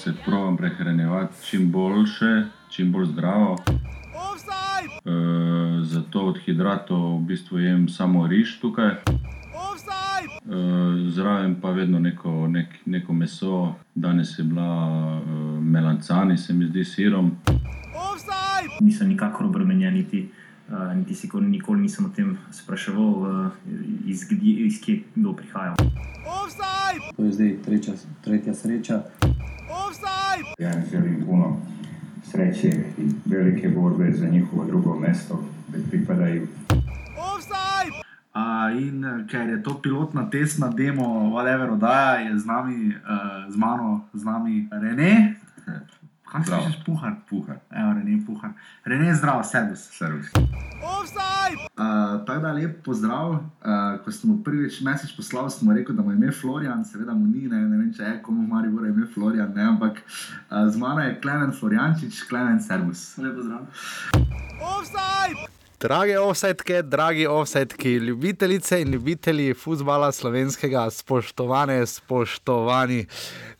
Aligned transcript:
se 0.00 0.12
provam 0.24 0.56
prehranjevati 0.56 1.46
čim 1.46 1.72
boljše, 1.72 2.44
čim 2.70 2.92
bolj 2.92 3.04
zdravo. 3.04 3.56
E, 3.66 5.10
zato 5.82 6.20
od 6.20 6.38
hidratov 6.44 7.18
v 7.18 7.20
bistvu 7.20 7.58
jem 7.58 7.88
samo 7.88 8.26
riž 8.26 8.60
tukaj. 8.60 8.88
E, 8.88 8.98
zraven 11.08 11.60
pa 11.60 11.70
vedno 11.70 11.98
neko, 11.98 12.48
nek, 12.48 12.66
neko 12.86 13.12
meso, 13.12 13.74
danes 13.94 14.38
je 14.38 14.44
bila 14.44 14.72
e, 15.20 15.60
melancani, 15.60 16.38
se 16.38 16.52
mi 16.52 16.66
zdi, 16.66 16.84
sirom. 16.84 17.36
nisem 18.80 19.08
nikakor 19.08 19.46
obremenjen, 19.46 19.94
niti, 19.94 20.30
uh, 20.70 20.96
niti 20.96 21.14
si 21.14 21.28
nikoli, 21.40 21.80
nisem 21.80 22.04
o 22.04 22.08
tem 22.08 22.38
spraševal, 22.50 23.10
uh, 23.22 23.50
iz, 24.06 24.26
iz 24.42 24.80
kje 24.80 25.02
kdo 25.14 25.32
prihaja. 25.32 25.74
To 27.16 27.24
je 27.24 27.32
zdaj 27.32 27.56
tretja, 27.64 27.94
tretja 28.24 28.54
sreča. 28.54 29.02
Ja 30.58 30.72
im 30.74 30.82
želim 30.90 31.24
puno 31.26 31.60
sreće 32.24 32.68
i 32.98 33.10
velike 33.26 33.68
borbe 33.68 34.12
za 34.12 34.26
njihovo 34.26 34.64
drugo 34.64 34.98
mesto 34.98 35.44
gdje 35.68 35.90
pripadaju. 35.90 36.46
Uh, 38.34 38.82
in 38.82 39.26
ker 39.30 39.48
je 39.48 39.62
to 39.62 39.80
pilotna 39.82 40.30
testna 40.30 40.68
demo, 40.68 41.04
whatever, 41.04 41.70
oddaja 41.72 42.20
je 42.20 42.38
z 42.38 42.46
nami, 42.46 42.86
uh, 42.86 43.52
z 43.52 43.56
mano, 43.56 44.04
z 44.14 44.24
nami 44.24 44.68
Rene. 44.72 45.34
Kaj 46.30 46.44
si 46.44 46.50
rečeš, 46.50 46.76
puhar? 46.86 47.14
Puhar, 47.26 47.58
Evo, 47.74 47.92
Rene, 47.98 48.20
puhar. 48.26 48.50
Rene, 48.84 49.14
zdravo, 49.14 49.42
servis. 49.42 49.88
servis. 49.90 50.30
Uh, 50.34 52.22
tako 52.26 52.40
da 52.40 52.52
lep 52.52 52.84
pozdrav. 52.84 53.30
Uh, 53.30 53.98
ko 54.04 54.12
sem 54.14 54.30
mu 54.30 54.38
prvič 54.44 54.80
mesec 54.86 55.10
poslal, 55.16 55.50
sem 55.50 55.66
mu 55.66 55.74
rekel, 55.74 55.96
da 55.96 56.02
mu 56.06 56.12
ime 56.14 56.30
Florian, 56.32 56.84
seveda 56.86 57.14
mu 57.18 57.26
ni, 57.26 57.48
ne, 57.50 57.64
ne 57.66 57.78
vem, 57.78 57.90
če 57.96 58.02
je 58.02 58.22
komu 58.22 58.46
mari 58.46 58.70
bo 58.70 58.86
ime 58.86 59.08
Florian, 59.10 59.50
ne, 59.56 59.64
ampak 59.74 59.98
uh, 59.98 60.68
z 60.70 60.78
mano 60.78 61.02
je 61.02 61.16
Klemen 61.20 61.50
Floriančič, 61.52 62.22
Klemen 62.30 62.60
Servus. 62.62 63.18
Lep 63.18 63.34
pozdrav. 63.34 63.66
Drage 65.80 66.18
offsetke, 66.20 66.82
dragi 66.82 67.26
offsetki, 67.26 67.94
ljubitelice 68.04 68.82
in 68.82 68.92
ljubitelji 68.92 69.54
futbola 69.54 70.12
slovenskega, 70.12 70.90
spoštovane, 70.90 71.86
spoštovani. 71.86 73.06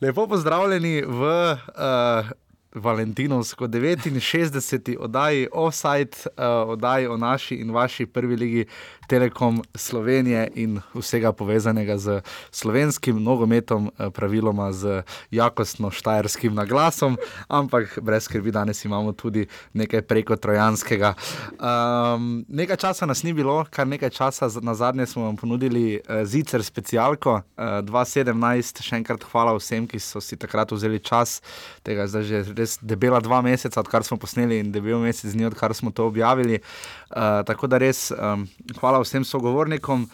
Lepo 0.01 0.27
pozdravljeni 0.27 1.01
v 1.01 1.31
uh, 1.51 2.31
Valentinovsko 2.75 3.67
69. 3.67 4.97
oddaji 4.99 5.47
Offside, 5.51 6.17
uh, 6.25 6.69
oddaji 6.69 7.07
o 7.07 7.17
naši 7.17 7.55
in 7.55 7.71
vaši 7.71 8.05
prvi 8.05 8.35
ligi 8.35 8.65
Telekom 9.11 9.59
Slovenije 9.75 10.47
in 10.55 10.79
vsega 10.95 11.33
povezanega 11.35 11.97
z 11.97 12.21
slovenskim 12.51 13.23
nogometom, 13.23 13.91
eh, 13.99 14.09
praviloma 14.09 14.71
z 14.71 15.03
jakostno 15.31 15.91
štajerskim 15.91 16.55
naglasom, 16.55 17.17
ampak 17.47 17.99
brez 17.99 18.23
skrbi, 18.23 18.51
danes 18.51 18.85
imamo 18.85 19.11
tudi 19.11 19.47
nekaj 19.73 20.01
preko 20.01 20.35
trojanskega. 20.35 21.13
Um, 21.59 22.45
nekaj 22.47 22.77
časa 22.77 23.05
nas 23.05 23.23
ni 23.23 23.33
bilo, 23.33 23.65
kar 23.69 23.87
nekaj 23.87 24.09
časa 24.09 24.47
na 24.61 24.75
zadnje 24.75 25.05
smo 25.05 25.23
vam 25.23 25.35
ponudili 25.35 25.99
uh, 25.99 26.23
zicer 26.23 26.63
specialko 26.63 27.33
uh, 27.33 27.63
2017. 27.83 28.79
Še 28.79 28.95
enkrat 28.95 29.27
hvala 29.27 29.57
vsem, 29.59 29.89
ki 29.91 29.99
so 29.99 30.23
si 30.23 30.39
takrat 30.39 30.71
vzeli 30.71 31.03
čas, 31.03 31.41
tega 31.83 32.07
je 32.07 32.13
zdaj 32.15 32.23
že 32.23 32.43
res 32.55 32.77
debela 32.79 33.19
dva 33.19 33.41
meseca, 33.43 33.83
odkar 33.83 34.07
smo 34.07 34.15
posneli 34.17 34.63
in 34.63 34.71
debel 34.71 35.03
mesec 35.03 35.35
dni, 35.35 35.51
odkar 35.51 35.75
smo 35.75 35.91
to 35.91 36.07
objavili. 36.07 36.63
Uh, 37.11 37.43
tako 37.43 37.67
da 37.67 37.81
res 37.81 38.07
um, 38.15 38.47
hvala 38.79 39.00
vsem 39.03 39.23
sogovornikom. 39.23 40.07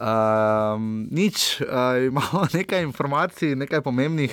Um, 0.00 1.08
nič, 1.12 1.60
uh, 1.60 2.00
imamo 2.08 2.48
nekaj 2.56 2.82
informacij, 2.82 3.52
nekaj 3.54 3.82
pomembnih. 3.84 4.32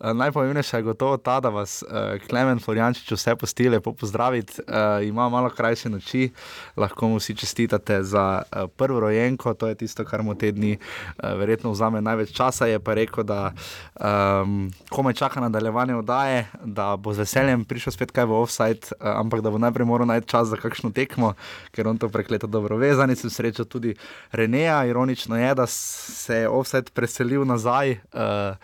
Uh, 0.00 0.10
najpomembnejša 0.10 0.76
je 0.76 0.82
gotovo 0.82 1.16
ta, 1.16 1.38
da 1.40 1.48
vas 1.54 1.84
uh, 1.86 2.18
Klemen 2.26 2.58
Floriančič 2.58 3.12
vse 3.14 3.36
posti 3.38 3.68
lepo 3.70 3.92
pozdraviti. 3.94 4.58
Uh, 4.66 5.06
ima 5.06 5.28
malo 5.28 5.50
krajše 5.50 5.88
noči, 5.88 6.32
lahko 6.76 7.08
mu 7.08 7.20
vsi 7.22 7.36
čestitate 7.36 8.02
za 8.02 8.42
uh, 8.42 8.66
prvo 8.76 9.00
rojenko, 9.00 9.54
to 9.54 9.70
je 9.70 9.74
tisto, 9.74 10.04
kar 10.04 10.22
mu 10.22 10.34
te 10.34 10.50
dni 10.52 10.74
uh, 10.74 11.38
verjetno 11.38 11.70
vzame 11.70 12.02
največ 12.02 12.34
časa. 12.34 12.66
Je 12.66 12.82
pa 12.82 12.98
rekel, 12.98 13.22
da 13.22 13.52
um, 13.94 14.66
komaj 14.90 15.14
čaka 15.14 15.40
nadaljevanje 15.40 15.94
oddaje, 15.94 16.46
da 16.64 16.96
bo 16.96 17.14
z 17.14 17.22
veseljem 17.22 17.62
prišel 17.64 17.94
spet 17.94 18.10
kaj 18.10 18.26
v 18.26 18.34
offside, 18.42 18.90
uh, 18.98 19.14
ampak 19.14 19.46
da 19.46 19.54
bo 19.54 19.62
najprej 19.62 19.86
moral 19.86 20.10
najti 20.10 20.26
čas 20.26 20.50
za 20.50 20.58
kakšno 20.58 20.90
tekmo, 20.90 21.36
ker 21.70 21.86
on 21.86 22.02
to 22.02 22.10
prekleto 22.10 22.50
dobro 22.50 22.82
vezan. 22.82 23.14
Sem 23.14 23.30
srečal 23.30 23.70
tudi 23.70 23.94
Reneja, 24.32 24.82
ironično 24.90 25.03
je, 25.10 25.54
da 25.54 25.66
se 25.66 26.34
je 26.34 26.48
offside 26.48 26.90
preselil 26.94 27.44
nazaj. 27.44 27.98
Uh, 28.12 28.56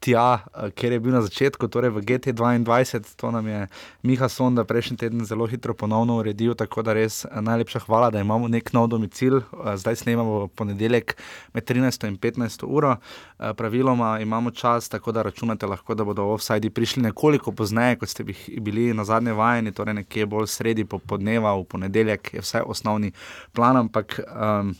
Tja, 0.00 0.38
eh, 0.54 0.70
kjer 0.70 0.92
je 0.92 1.00
bil 1.00 1.12
na 1.12 1.20
začetku, 1.26 1.66
torej 1.68 1.90
v 1.90 2.02
GT2, 2.06 3.16
to 3.18 3.30
nam 3.34 3.46
je 3.46 3.66
Miha 4.02 4.28
Sonda 4.28 4.62
prejšnji 4.64 4.96
teden 4.96 5.24
zelo 5.26 5.46
hitro 5.46 5.74
ponovno 5.74 6.20
uredil, 6.22 6.54
tako 6.54 6.82
da 6.86 6.94
res 6.94 7.24
eh, 7.24 7.40
najlepša 7.40 7.82
hvala, 7.86 8.10
da 8.10 8.22
imamo 8.22 8.48
nek 8.48 8.72
nov 8.72 8.86
domicil. 8.94 9.42
Eh, 9.42 9.74
Zdaj 9.76 9.96
snemamo 9.96 10.46
ponedeljek 10.54 11.16
med 11.52 11.64
13 11.66 12.06
in 12.06 12.16
15 12.16 12.62
uro, 12.62 12.96
Eh, 13.38 13.54
praviloma 13.54 14.18
imamo 14.20 14.50
čas, 14.50 14.88
tako 14.88 15.12
da 15.12 15.22
računate 15.22 15.66
lahko, 15.66 15.94
da 15.94 16.04
bodo 16.04 16.24
offsidi 16.24 16.70
prišli 16.70 17.02
nekoliko 17.02 17.52
pozneje, 17.52 17.96
kot 17.96 18.08
ste 18.08 18.24
bili 18.60 18.94
na 18.94 19.04
zadnje 19.04 19.32
vajeni, 19.32 19.72
torej 19.72 19.94
nekje 19.94 20.26
bolj 20.26 20.46
sredi 20.46 20.84
popoldneva, 20.84 21.54
v 21.54 21.64
ponedeljek 21.64 22.34
je 22.34 22.40
vsaj 22.40 22.62
osnovni 22.66 23.12
plan, 23.52 23.76
ampak. 23.76 24.20
Um, 24.26 24.74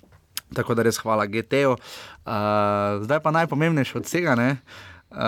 Tako 0.54 0.74
da 0.74 0.82
res 0.86 0.98
hvala 1.02 1.26
GT-ju. 1.26 1.74
Uh, 1.74 3.02
zdaj 3.04 3.20
pa 3.20 3.30
najpomembnejše 3.30 3.98
od 3.98 4.08
vsega. 4.08 4.34
Ne? 4.34 4.56
Uh, 5.10 5.18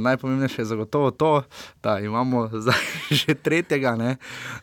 najpomembnejše 0.00 0.62
je 0.62 0.64
zagotovo 0.64 1.10
to, 1.10 1.42
da 1.82 1.98
imamo 2.00 2.48
zdaj 2.64 2.80
že 3.10 3.34
tretjega, 3.34 3.96
ne? 3.96 4.16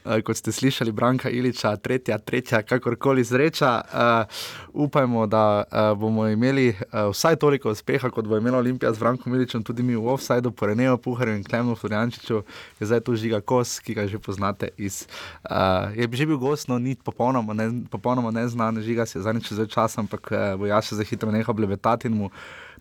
uh, 0.06 0.17
kot 0.25 0.38
ste 0.38 0.51
slišali, 0.51 0.91
Branka 0.91 1.29
Iliča, 1.29 1.75
tretja, 1.78 2.17
tretja, 2.17 2.63
kakorkoli 2.66 3.23
zreča. 3.23 3.81
Uh, 3.94 4.25
upajmo, 4.73 5.28
da 5.28 5.63
uh, 5.63 6.00
bomo 6.00 6.28
imeli 6.28 6.69
uh, 6.69 7.12
vsaj 7.12 7.35
toliko 7.35 7.69
uspeha, 7.69 8.09
kot 8.09 8.25
bo 8.28 8.38
imela 8.38 8.57
Olimpija 8.57 8.94
z 8.94 9.00
Brankom 9.00 9.35
Iličem, 9.35 9.63
tudi 9.63 9.83
mi 9.83 9.95
v 9.95 10.07
offsajdu, 10.07 10.51
po 10.51 10.66
Reneju 10.66 10.97
Puharju 10.97 11.35
in 11.35 11.44
Klemnu 11.44 11.75
Floriančiču, 11.75 12.41
je 12.79 12.88
zdaj 12.88 13.06
tu 13.06 13.16
žiga 13.16 13.41
kos, 13.41 13.78
ki 13.79 13.94
ga 13.94 14.07
že 14.07 14.19
poznate 14.19 14.73
iz. 14.78 15.06
Uh, 15.45 15.94
je 15.94 16.09
že 16.12 16.25
bil 16.25 16.38
gost, 16.38 16.67
no 16.67 16.79
ni 16.79 16.95
popolnoma, 16.95 17.53
ne, 17.53 17.85
popolnoma 17.94 18.31
neznan, 18.31 18.81
žiga 18.81 19.06
se 19.06 19.19
je 19.19 19.23
zadnjič 19.23 19.53
že 19.53 19.67
čas, 19.67 19.97
ampak 19.97 20.33
uh, 20.33 20.57
bo 20.57 20.66
jaz 20.66 20.89
še 20.89 20.97
za 20.97 21.06
hitro 21.06 21.31
nehal 21.31 21.53
blebetati 21.53 22.09
in 22.09 22.17
mu 22.17 22.33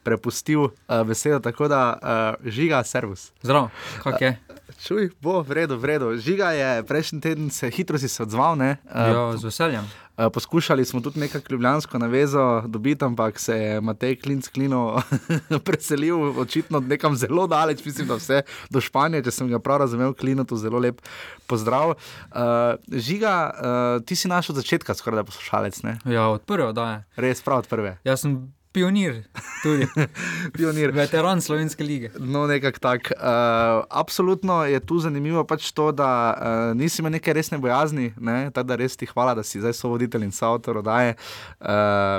prepustil 0.03 0.61
uh, 0.61 0.71
besedo, 1.07 1.39
tako 1.41 1.69
da 1.69 1.83
uh, 1.95 2.51
žiga, 2.51 2.85
servus. 2.85 3.31
Zdravo, 3.43 3.71
kak 4.03 4.21
je? 4.21 4.39
Čuj, 4.83 5.11
bo, 5.23 5.43
v 5.43 5.63
redu, 5.63 5.77
v 5.79 5.85
redu. 5.85 6.07
Žiga 6.19 6.51
je 6.57 6.71
prejšnji 6.83 7.21
teden, 7.21 7.51
se, 7.51 7.71
hitro 7.71 7.99
si 7.99 8.09
se 8.09 8.23
odzval. 8.23 8.57
Ne? 8.57 8.77
Uh, 8.91 9.13
Ja, 9.13 9.37
z 9.37 9.45
veseljem. 9.45 9.85
Uh, 10.17 10.27
poskušali 10.33 10.85
smo 10.85 11.01
tudi 11.01 11.21
nekako 11.21 11.47
ljubljansko 11.51 11.99
navezo 11.99 12.61
dobiti, 12.67 13.05
ampak 13.05 13.39
se 13.39 13.57
je 13.57 13.81
Matej 13.81 14.17
Klinc 14.21 14.49
Klino 14.49 15.03
preselil 15.65 16.41
očitno 16.41 16.81
nekam 16.81 17.17
zelo 17.17 17.47
daleč, 17.47 17.85
mislim, 17.85 18.09
da 18.09 18.15
vse 18.15 18.43
do 18.71 18.81
Španije, 18.81 19.25
če 19.25 19.31
sem 19.31 19.49
ga 19.49 19.59
prav 19.59 19.79
razumel, 19.85 20.15
Klino 20.15 20.45
tu 20.45 20.57
zelo 20.57 20.79
lep 20.79 21.01
pozdrav. 21.47 21.95
Uh, 21.95 22.77
žiga, 22.93 23.37
uh, 23.55 24.05
ti 24.05 24.17
si 24.17 24.29
naš 24.29 24.51
od 24.51 24.57
začetka, 24.57 24.95
skoraj 24.95 25.23
da 25.23 25.25
poslušalec, 25.25 25.83
ne? 25.83 25.99
Ja, 26.05 26.29
od 26.29 26.43
prve 26.43 26.67
oddaje. 26.73 27.05
Res 27.17 27.43
prav 27.43 27.65
od 27.65 27.71
prve. 27.71 27.97
Jaz 28.05 28.27
sem 28.27 28.53
pionir, 28.73 29.23
tudi 29.63 29.87
Pionir. 30.57 30.91
veteran 30.93 31.41
slovenske 31.41 31.85
lige. 31.85 32.11
No, 32.19 32.47
nekako 32.47 32.79
tako. 32.79 33.15
Uh, 33.17 33.85
absolutno 33.91 34.65
je 34.65 34.81
tu 34.81 34.99
zanimivo 34.99 35.45
pač 35.45 35.71
to, 35.73 35.93
da 35.93 36.09
uh, 36.33 36.77
nisi 36.77 37.03
imel 37.03 37.13
neke 37.13 37.33
resne 37.33 37.59
bojazni, 37.59 38.13
ne? 38.21 38.51
tako 38.51 38.67
da 38.67 38.77
res 38.77 38.97
ti 38.97 39.07
hvala, 39.07 39.35
da 39.35 39.43
si 39.43 39.61
zdaj 39.61 39.73
sovoditelj 39.73 40.25
in 40.25 40.33
soavtor 40.33 40.79
oddaje. 40.83 41.15
Uh, 41.61 41.67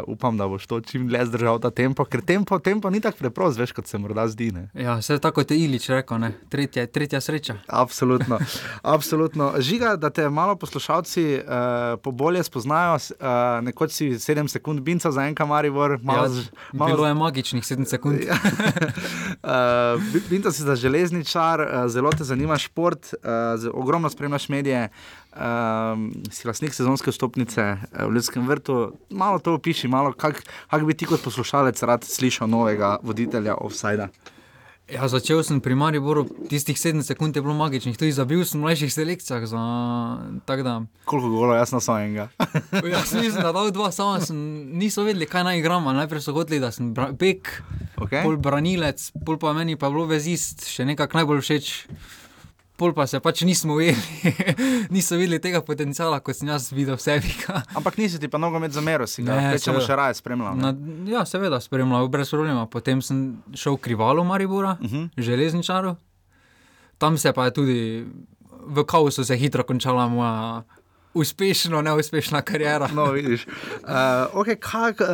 upam, 0.07 0.37
da 0.37 0.47
boš 0.47 0.67
to 0.67 0.81
čim 0.81 1.07
dlje 1.07 1.25
zdržal 1.25 1.59
ta 1.59 1.71
tempo, 1.71 2.05
ker 2.05 2.21
tempo, 2.21 2.59
tempo 2.59 2.89
ni 2.89 3.01
tako 3.01 3.17
preprost, 3.17 3.59
veš, 3.59 3.71
kot 3.71 3.87
se 3.87 3.97
morda 3.97 4.27
zdi. 4.27 4.51
Ne? 4.51 4.67
Ja, 4.73 4.97
vse 5.01 5.19
tako 5.19 5.41
je 5.41 5.57
Ilič 5.57 5.89
rekel, 5.89 6.19
ne? 6.19 6.33
Tretja, 6.49 6.85
tretja 6.87 7.21
sreča. 7.21 7.57
Absolutno, 7.67 8.39
absolutno. 8.81 9.53
Žiga, 9.59 9.95
da 9.95 10.09
te 10.09 10.29
malo 10.29 10.55
poslušalci 10.55 11.25
uh, 11.39 11.99
pobolje 12.03 12.43
spoznajo, 12.43 12.95
uh, 12.95 13.27
nekoč 13.65 13.91
si 13.91 14.09
7 14.19 14.47
sekund 14.47 14.81
binca 14.81 15.11
za 15.11 15.25
en 15.27 15.35
kamarivor, 15.35 15.99
malo, 16.03 16.23
Ja, 16.23 16.42
malo 16.73 16.95
Bilo 16.95 17.07
je 17.07 17.13
magičnih 17.13 17.63
7 17.63 17.85
sekund. 17.85 18.19
Ja. 18.27 18.37
Uh, 19.43 20.01
Binta 20.29 20.51
si 20.51 20.63
za 20.63 20.75
železničar, 20.75 21.61
uh, 21.61 21.91
zelo 21.91 22.11
te 22.11 22.23
zanima 22.23 22.57
šport, 22.57 23.13
uh, 23.13 23.73
ogromno 23.73 24.09
spremljaš 24.09 24.49
medije, 24.49 24.89
um, 25.35 26.13
si 26.31 26.47
lastnik 26.47 26.73
sezonske 26.73 27.11
stopnice 27.11 27.61
uh, 27.61 28.05
v 28.07 28.13
Ljudskem 28.13 28.47
vrtu. 28.47 28.93
Malo 29.09 29.39
to 29.39 29.53
opiši, 29.53 29.87
malo 29.87 30.13
kak, 30.13 30.43
kak 30.69 30.85
bi 30.85 30.93
ti 30.93 31.05
kot 31.05 31.23
poslušalec 31.23 31.83
rad 31.83 32.03
slišal 32.03 32.49
novega 32.49 32.97
voditelja 33.03 33.55
offsajda. 33.55 34.07
Ja, 34.91 35.07
začel 35.07 35.39
sem 35.47 35.63
pri 35.63 35.79
Mariboru, 35.79 36.27
tistih 36.51 36.75
7 36.75 36.99
sekund 37.07 37.35
je 37.35 37.41
bilo 37.41 37.55
magičnih, 37.55 37.95
tudi 37.95 38.11
zabil 38.11 38.43
sem 38.43 38.59
v 38.59 38.67
mlajših 38.67 38.91
selekcijah. 38.91 39.45
Za, 39.47 39.61
Koliko 41.07 41.29
golo, 41.29 41.55
jaz 41.55 41.71
na 41.71 41.79
svojega. 41.79 42.27
jaz 42.93 43.15
nisem 43.15 43.39
da 43.39 43.55
dal 43.55 43.71
dva, 43.71 43.91
samo 43.95 44.19
sem, 44.19 44.35
niso 44.75 45.07
vedeli, 45.07 45.25
kaj 45.25 45.47
naj 45.47 45.63
igram. 45.63 45.87
ali 45.87 46.03
Najprej 46.03 46.21
so 46.21 46.35
hoteli, 46.35 46.59
da 46.59 46.71
sem 46.71 46.91
bra, 46.93 47.11
bek, 47.15 47.63
Okay. 48.03 48.25
pol 48.25 48.35
branilec, 48.35 48.99
pol 49.23 49.37
pa 49.39 49.53
meni 49.53 49.77
pa 49.79 49.87
je 49.87 49.93
bilo 49.95 50.05
vezist, 50.09 50.65
še 50.67 50.83
nekako 50.83 51.21
najbolj 51.21 51.39
všeč. 51.39 51.67
Pol 52.83 52.91
pa 52.91 53.07
se 53.07 53.15
pač 53.17 53.41
nismo 53.41 53.73
ujeli, 53.73 53.95
niso 54.89 55.15
videli 55.15 55.39
tega 55.39 55.61
potenciala, 55.61 56.19
kot 56.19 56.35
sem 56.35 56.49
jaz 56.49 56.67
videl 56.69 56.95
v 56.95 57.01
sebi. 57.01 57.31
Ampak 57.71 57.95
nisi 57.95 58.19
ti 58.19 58.27
pa 58.27 58.35
nogomet 58.35 58.71
zameril, 58.71 59.07
si 59.07 59.23
ga 59.23 59.37
Ne, 59.37 59.53
rečemo 59.53 59.79
seveda. 59.79 59.85
še 59.85 59.95
raje 59.95 60.13
spremljal. 60.15 60.51
ne? 60.53 60.61
Na, 60.65 60.71
ja, 61.09 61.21
seveda, 61.23 61.57
spremljal, 61.57 62.09
brez 62.09 62.27
problema. 62.27 62.65
Potem 62.67 62.99
sem 62.99 63.21
šel 63.53 63.77
v 63.77 63.81
Krivalo 63.81 64.19
Maribora, 64.21 64.73
uh 64.73 64.83
Mhm. 64.83 64.97
-huh. 64.97 65.09
železničaru. 65.17 65.95
Tam 66.97 67.15
se 67.17 67.31
pa 67.31 67.45
je 67.45 67.51
tudi 67.53 67.79
v 68.65 68.83
kaosu 68.83 69.23
se 69.23 69.35
hitro 69.35 69.63
končala 69.63 70.07
moja 70.07 70.63
uspešno, 71.13 71.81
neuspešna 71.81 72.41
karijera. 72.41 72.87
No, 72.93 73.05
vidiš. 73.11 73.45
Uh, 73.47 73.53
okay, 74.33 74.55
kak, 74.55 75.01
uh, 75.01 75.07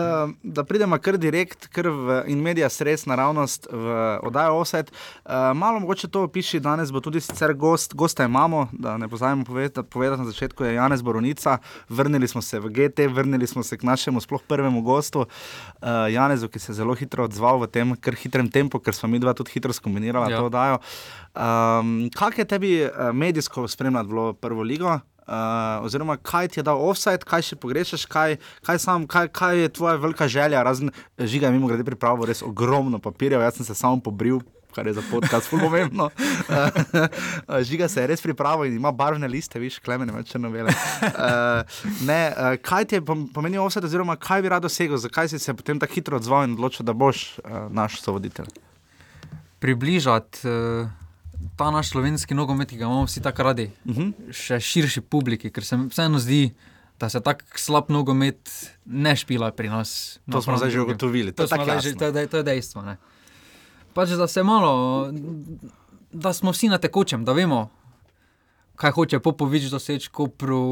da 0.43 0.63
pridemo 0.63 0.97
kar 0.97 1.17
direkt, 1.17 1.67
kar 1.67 1.87
v 1.87 2.23
in 2.27 2.41
medija 2.41 2.69
stres 2.69 3.05
naravnost 3.05 3.67
v 3.71 4.19
oddajo 4.23 4.55
Offset. 4.59 4.91
Uh, 4.91 5.31
malo 5.55 5.79
mogoče 5.79 6.07
to 6.07 6.23
opiši, 6.23 6.59
danes 6.59 6.91
bo 6.91 6.99
tudi 6.99 7.21
sicer 7.21 7.53
gost, 7.53 7.93
gosta 7.93 8.23
imamo, 8.25 8.67
da 8.71 8.97
ne 8.97 9.07
pozabimo 9.07 9.45
povedati, 9.45 9.89
povedati 9.89 10.21
na 10.21 10.27
začetku, 10.31 10.63
je 10.63 10.73
Janez 10.73 11.01
Boronica. 11.01 11.57
Vrnili 11.89 12.27
smo 12.27 12.41
se 12.41 12.59
v 12.59 12.69
GT, 12.69 12.99
vrnili 13.11 13.47
smo 13.47 13.63
se 13.63 13.77
k 13.77 13.83
našemu 13.83 14.21
sploh 14.21 14.41
prvemu 14.47 14.81
gostu, 14.81 15.19
uh, 15.19 15.27
Janezu, 16.09 16.47
ki 16.47 16.59
se 16.59 16.71
je 16.71 16.75
zelo 16.75 16.95
hitro 16.95 17.23
odzval 17.23 17.59
v 17.59 17.67
tem 17.67 17.95
kar 17.95 18.15
hitrem 18.15 18.49
tempu, 18.51 18.79
ker 18.79 18.95
smo 18.95 19.09
mi 19.09 19.19
dva 19.19 19.33
tudi 19.33 19.51
hitro 19.51 19.73
skombinirala 19.73 20.29
Ja. 20.29 20.37
to 20.37 20.45
oddajo. 20.45 20.77
Um, 21.35 22.09
kaj 22.13 22.37
je 22.37 22.45
tebi 22.45 22.89
medijsko 23.13 23.67
spremljati 23.67 24.07
bilo 24.07 24.33
prvo 24.33 24.61
ligo? 24.63 24.99
Uh, 25.29 25.85
oziroma, 25.85 26.17
kaj 26.17 26.47
ti 26.47 26.59
je 26.59 26.63
dal 26.65 26.79
offside, 26.81 27.21
kaj 27.21 27.43
še 27.45 27.55
pogrešaš, 27.61 28.07
kaj, 28.09 28.39
kaj, 28.65 28.77
sam, 28.81 29.03
kaj, 29.05 29.27
kaj 29.29 29.59
je 29.61 29.73
tvoja 29.77 29.99
velika 30.01 30.25
želja, 30.25 30.63
razen 30.65 30.89
žiga, 31.21 31.45
je 31.45 31.53
mimo 31.53 31.69
grede 31.69 31.85
pripravil 31.85 32.25
res 32.25 32.41
ogromno 32.41 32.97
papirjev, 32.97 33.43
jaz 33.45 33.59
sem 33.59 33.67
se 33.67 33.75
samo 33.77 34.01
pobril. 34.01 34.41
Kar 34.73 34.85
je 34.85 34.93
za 34.93 35.01
podcast, 35.09 35.49
zelo 35.49 35.65
pomembno. 35.65 36.11
Uh, 36.13 37.61
Žiga 37.69 37.87
se 37.89 38.03
je 38.03 38.07
res 38.11 38.21
pripravil 38.21 38.69
in 38.69 38.75
ima 38.77 38.91
barvne 38.93 39.27
liste, 39.27 39.57
viš, 39.59 39.79
klemene, 39.81 40.13
več 40.13 40.29
črnovele. 40.29 40.73
Uh, 41.09 41.65
uh, 42.05 42.53
kaj 42.61 42.85
ti 42.85 42.99
je 42.99 43.01
pom- 43.05 43.25
pomenil 43.33 43.63
offset, 43.63 43.85
oziroma 43.85 44.13
kaj 44.17 44.45
bi 44.45 44.53
rad 44.53 44.65
dosegel, 44.65 45.01
zakaj 45.01 45.29
si 45.33 45.41
se 45.41 45.57
potem 45.57 45.81
tako 45.81 45.97
hitro 45.97 46.21
odzval 46.21 46.45
in 46.45 46.53
odločil, 46.53 46.85
da 46.85 46.93
boš 46.93 47.41
uh, 47.41 47.65
naš 47.73 47.97
sovoditelj? 48.05 48.49
Približati 49.59 50.45
uh, 50.45 50.98
ta 51.59 51.67
naš 51.69 51.89
slovenski 51.89 52.31
nogomet, 52.33 52.69
ki 52.69 52.77
ga 52.77 52.85
imamo 52.85 53.03
vsi 53.03 53.19
tako 53.21 53.43
radi, 53.43 53.65
uh 53.83 53.91
Mhm. 53.91 54.01
-huh. 54.01 54.31
še 54.33 54.59
širši 54.61 55.01
publiki, 55.03 55.49
ker 55.49 55.63
se 55.63 55.77
mi 55.77 55.87
vseeno 55.87 56.19
zdi, 56.19 56.53
da 56.99 57.09
se 57.09 57.19
tako 57.19 57.43
slab 57.57 57.89
nogomet 57.89 58.49
ne 58.85 59.11
špila 59.13 59.51
pri 59.51 59.69
nas. 59.69 60.19
To 60.25 60.41
smo 60.41 60.55
zdaj 60.55 60.69
že 60.69 60.81
ugotovili, 60.81 61.31
to 61.31 61.43
To, 61.43 61.55
že- 61.79 61.95
to, 61.95 62.05
je 62.09 62.27
to 62.27 62.37
je 62.37 62.43
dejstvo. 62.45 62.81
Ne. 62.81 62.97
Pač 63.93 64.09
da 64.11 64.27
se 64.27 64.43
malo, 64.43 65.11
da 66.11 66.33
smo 66.33 66.51
vsi 66.51 66.67
na 66.67 66.77
tekočem, 66.77 67.25
da 67.25 67.33
vemo, 67.33 67.69
kaj 68.75 68.91
hoče 68.91 69.19
Popovič 69.19 69.63
doseči, 69.65 70.09
Kopru, 70.09 70.63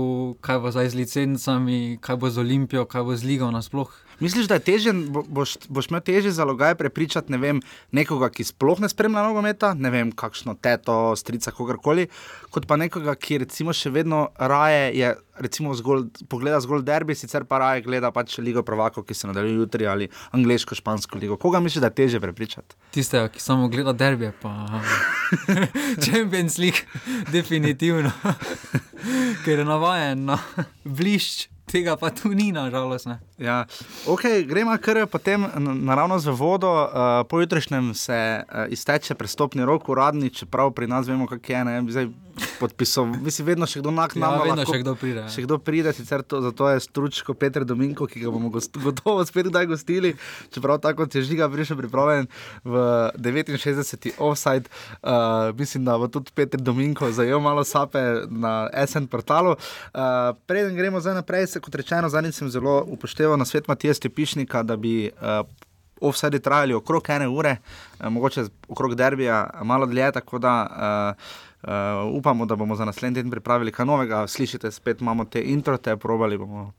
kaj 0.41 0.59
bo 0.59 0.71
zdaj 0.71 0.89
z 0.89 0.95
licencami, 0.95 1.97
kaj 2.01 2.15
bo 2.15 2.29
z 2.29 2.37
Olimpijo, 2.37 2.85
kaj 2.85 3.03
bo 3.03 3.11
z 3.13 3.23
ligo 3.25 3.51
nasploh. 3.51 3.91
Misliš, 4.19 4.47
da 4.49 4.57
je 4.57 4.65
teže, 4.65 4.93
bo, 5.13 5.21
boš, 5.21 5.57
boš 5.69 5.91
imel 5.91 6.01
teže 6.01 6.31
zalogaj 6.33 6.75
prepričati 6.75 7.31
ne 7.31 7.37
vem, 7.37 7.61
nekoga, 7.91 8.29
ki 8.33 8.47
sploh 8.47 8.79
ne 8.81 8.89
spremlja 8.89 9.21
nogometa, 9.27 9.73
ne 9.77 9.91
vem, 9.93 10.11
kakšno 10.11 10.55
teto, 10.61 11.13
strica, 11.15 11.51
kogarkoli, 11.53 12.07
kot 12.49 12.65
pa 12.65 12.79
nekoga, 12.81 13.13
ki 13.13 13.43
recimo 13.45 13.75
še 13.77 13.91
vedno 13.93 14.27
raje 14.41 14.87
je, 14.97 15.11
recimo 15.37 15.75
zgolj, 15.77 16.07
pogleda 16.31 16.57
zgolj 16.65 16.81
derbi, 16.87 17.15
sicer 17.15 17.45
pa 17.45 17.59
raje 17.61 17.83
gleda 17.85 18.09
pač 18.15 18.39
Ligo 18.41 18.63
Prvakov, 18.65 19.05
ki 19.05 19.13
se 19.13 19.29
nadaljuje 19.29 19.59
jutri 19.59 19.85
ali 19.87 20.07
angliško, 20.33 20.75
špansko 20.79 21.21
ligo. 21.21 21.37
Koga 21.37 21.61
misliš, 21.61 21.83
da 21.85 21.91
je 21.91 21.97
teže 22.01 22.21
prepričati? 22.23 22.73
Tiste, 22.97 23.21
ki 23.33 23.43
samo 23.43 23.69
gleda 23.69 23.93
derbije, 23.93 24.31
pa 24.41 24.81
Champions 26.05 26.57
League, 26.57 26.89
definitivno, 27.29 28.11
ker 29.45 29.61
je 29.61 29.67
navaden 29.67 30.25
na 30.31 30.39
blišč, 30.83 31.51
tega 31.71 31.97
pa 31.99 32.09
tu 32.09 32.31
ni, 32.31 32.51
nažalost. 32.51 33.07
Ja, 33.37 33.65
okay, 34.07 34.45
gremo 34.47 34.77
kar 34.81 35.03
potem 35.07 35.43
n- 35.43 35.83
naravnost 35.85 36.25
v 36.25 36.35
vodo. 36.35 36.71
Uh, 36.71 37.27
po 37.27 37.39
jutrišnjem 37.39 37.93
se 37.93 38.43
uh, 38.43 38.71
izteče 38.71 39.15
prestopni 39.15 39.65
rok, 39.65 39.89
uradni, 39.89 40.29
čeprav 40.29 40.71
pri 40.71 40.87
nas 40.87 41.07
vemo, 41.07 41.27
kako 41.27 41.51
je. 41.51 41.65
Ne, 41.65 41.83
zdaj 41.91 42.07
podpisov, 42.59 43.07
mislim, 43.17 43.47
vedno 43.47 43.65
še 43.65 43.79
kdo 43.79 43.89
Ja, 43.89 43.95
naknadno. 43.97 44.43
vedno 44.43 44.55
lahko- 44.57 44.73
še 44.73 44.79
kdo 44.79 44.95
pride. 44.95 45.19
ja. 45.19 45.29
Še 45.29 45.41
kdo 45.41 45.57
pride, 45.57 45.93
sicer 45.93 46.21
to, 46.21 46.41
zato 46.41 46.69
je 46.69 46.79
stručko 46.79 47.33
Petr 47.33 47.63
Dominko, 47.63 48.05
ki 48.05 48.19
ga 48.19 48.29
bomo 48.29 48.49
gost, 48.49 48.77
gotovo 48.77 49.25
spet 49.25 49.45
kdaj 49.47 49.65
gostili, 49.67 50.13
čeprav 50.49 50.79
tako 50.79 50.97
kot 50.99 51.15
je 51.15 51.21
žiga 51.23 51.49
prišel 51.49 51.77
pripravljen 51.77 52.27
v 52.63 52.73
69. 53.17 54.13
offside. 54.19 54.69
Uh, 55.01 55.09
mislim, 55.53 55.85
da 55.85 55.97
bo 55.97 56.07
tudi 56.07 56.31
Petr 56.31 56.57
Dominko 56.57 57.11
zajel 57.11 57.39
malo 57.39 57.63
sape 57.63 57.99
na 58.27 58.53
SN 58.77 59.05
portalu. 59.05 59.55
Uh, 59.91 59.99
preden 60.45 60.75
gremo 60.75 60.99
zdaj 60.99 61.15
naprej, 61.15 61.47
se 61.47 61.59
kot 61.59 61.75
rečeno, 61.75 62.09
zadnjič 62.09 62.35
sem 62.35 62.49
zelo 62.49 62.83
upošteval 62.87 63.37
na 63.37 63.45
svet 63.45 63.67
Matija 63.67 63.93
Stepišnika, 63.93 64.63
da 64.63 64.75
bi 64.75 65.11
uh, 65.11 65.45
Offside 65.99 66.39
trajali 66.39 66.73
okrog 66.73 67.09
ene 67.09 67.27
ure, 67.27 67.57
eh, 67.99 68.09
mogoče 68.09 68.43
okrog 68.67 68.95
derbija, 68.95 69.49
malo 69.63 69.85
dlje, 69.85 70.11
tako 70.11 70.39
da 70.39 70.51
uh, 71.15 71.23
uh, 71.67 72.17
upamo, 72.17 72.45
da 72.45 72.55
bomo 72.55 72.75
za 72.75 72.85
naslednji 72.85 73.15
teden 73.15 73.31
pripravili 73.31 73.71
kaj 73.71 73.85
novega. 73.85 74.27
Slišite, 74.27 74.71
spet 74.71 75.01
imamo 75.01 75.25
te 75.25 75.41
introte, 75.43 75.97
probali 75.97 76.37
bomo 76.37 76.71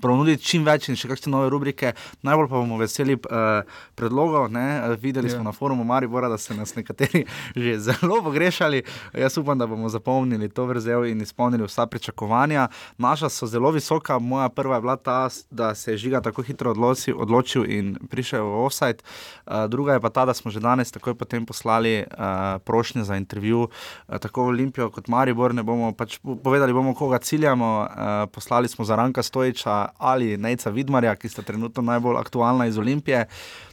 ponuditi 0.00 0.44
čim 0.44 0.64
več 0.64 0.88
in 0.88 0.96
še 0.96 1.08
kakšne 1.08 1.30
nove 1.30 1.48
rubrike. 1.48 1.92
Najbolj 2.22 2.48
pa 2.48 2.54
bomo 2.54 2.76
veseli 2.76 3.14
uh, 3.14 3.62
predlogov. 3.94 4.48
Ne? 4.48 4.60
Eh, 4.84 4.96
Videli 4.96 5.28
Ja. 5.28 5.34
smo 5.34 5.42
na 5.42 5.52
forumu 5.52 5.84
Maribora, 5.84 6.28
da 6.28 6.38
so 6.38 6.54
nas 6.54 6.74
nekateri 6.74 7.24
že 7.56 7.78
zelo 7.80 8.22
pogrešali. 8.22 8.82
Jaz 9.12 9.38
upam, 9.38 9.58
da 9.58 9.66
bomo 9.66 9.88
zapolnili 9.88 10.48
to 10.48 10.64
vrzel 10.64 11.04
in 11.04 11.20
izpolnili 11.20 11.64
vsa 11.64 11.86
pričakovanja. 11.86 12.68
Naša 12.98 13.28
so 13.28 13.46
zelo 13.46 13.70
visoka, 13.70 14.18
moja 14.18 14.48
prva 14.48 14.74
je 14.74 14.80
bila 14.80 14.96
ta, 14.96 15.18
da 15.50 15.74
se 15.74 15.92
je 15.92 15.98
žiga 15.98 16.20
tako 16.20 16.42
hitro 16.42 16.70
odločil, 16.70 17.16
odločil 17.16 17.64
in 17.64 17.96
prišel 18.08 18.40
v 18.40 18.64
offside. 18.64 19.02
Uh, 19.44 19.66
druga 19.66 19.92
je 19.92 20.00
pa 20.00 20.10
ta, 20.10 20.24
da 20.24 20.34
smo 20.34 20.50
že 20.50 20.60
danes 20.60 20.90
takoj 20.90 21.14
potem 21.14 21.46
poslali 21.46 22.00
uh, 22.00 22.06
prošnje 22.60 23.04
za 23.04 23.16
intervju, 23.16 23.68
uh, 24.08 24.18
tako 24.18 24.44
v 24.44 24.48
Olimpijo 24.48 24.90
kot 24.90 25.08
Maribor. 25.08 25.54
Ne 25.54 25.62
bomo 25.62 25.92
pač 25.92 26.18
po- 26.18 26.36
povedali, 26.36 26.72
bomo 26.72 26.94
koga 26.94 27.18
ciljamo. 27.18 27.68
Uh, 27.80 27.86
poslali 28.28 28.68
smo 28.68 28.84
za 28.84 28.96
Ranka 28.96 29.22
Stojiča 29.22 29.87
ali 29.98 30.36
Nejca 30.36 30.70
Vidmarja, 30.70 31.16
ki 31.16 31.28
sta 31.28 31.42
trenutno 31.42 31.82
najbolj 31.82 32.18
aktualna 32.20 32.66
iz 32.66 32.78
Olimpije. 32.78 33.24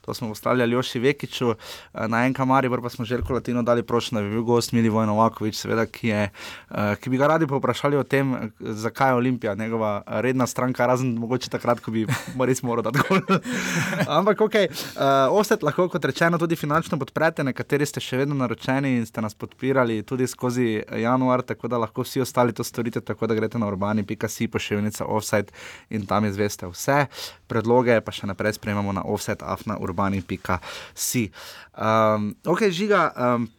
To 0.05 0.13
smo 0.13 0.27
poslali 0.29 0.63
Aljoši 0.63 0.99
Vekiču, 0.99 1.51
eh, 1.51 2.07
na 2.07 2.25
enem 2.25 2.47
Maribor 2.47 2.81
pa 2.81 2.89
smo 2.89 3.05
Željko 3.05 3.33
Latino 3.33 3.63
dali 3.63 3.83
prošnjo, 3.83 4.15
da 4.15 4.23
bi 4.23 4.29
bil 4.29 4.43
gost 4.43 4.71
Mili 4.71 4.89
Vojnovakovič, 4.89 5.55
seveda, 5.55 5.85
ki, 5.85 6.07
je, 6.07 6.29
eh, 6.71 6.95
ki 7.01 7.09
bi 7.09 7.17
ga 7.17 7.27
radi 7.27 7.47
povprašali 7.47 7.97
o 7.97 8.03
tem, 8.03 8.33
eh, 8.33 8.49
zakaj 8.59 9.09
je 9.09 9.15
Olimpija 9.15 9.55
njegova 9.55 10.03
redna 10.05 10.47
stranka, 10.47 10.85
razen 10.85 11.15
mogoče 11.17 11.49
takrat, 11.49 11.79
ko 11.79 11.91
bi 11.91 12.05
res 12.45 12.61
moral 12.63 12.83
dati 12.83 12.99
gol. 13.09 13.19
Ampak, 14.17 14.41
ok, 14.41 14.55
uh, 14.55 15.33
ostet 15.33 15.63
lahko, 15.63 15.87
kot 15.89 16.05
rečeno, 16.05 16.37
tudi 16.37 16.55
finančno 16.55 16.99
podprete, 16.99 17.43
nekateri 17.43 17.85
ste 17.85 17.99
še 17.99 18.17
vedno 18.17 18.35
naročeni 18.35 18.97
in 18.99 19.05
ste 19.05 19.21
nas 19.21 19.33
podpirali 19.33 20.03
tudi 20.03 20.27
skozi 20.27 20.83
januar, 21.01 21.41
tako 21.41 21.67
da 21.67 21.77
lahko 21.81 22.05
vsi 22.05 22.21
ostali 22.21 22.53
to 22.53 22.63
storite, 22.63 23.01
tako 23.01 23.27
da 23.27 23.33
greste 23.33 23.57
na 23.57 23.67
urbani.si 23.67 24.47
pošiljnica 24.47 25.05
offside 25.05 25.53
in 25.89 26.05
tam 26.05 26.25
izveste 26.25 26.69
vse. 26.69 27.05
Predloge 27.47 27.97
pa 28.01 28.11
še 28.11 28.29
naprej 28.29 28.59
sprejemamo 28.59 28.93
na 28.93 29.03
offsetafnaurbani.si. 29.95 31.31
Um, 31.77 32.35
ok, 32.45 32.69
žiga. 32.69 33.11
Um, 33.15 33.49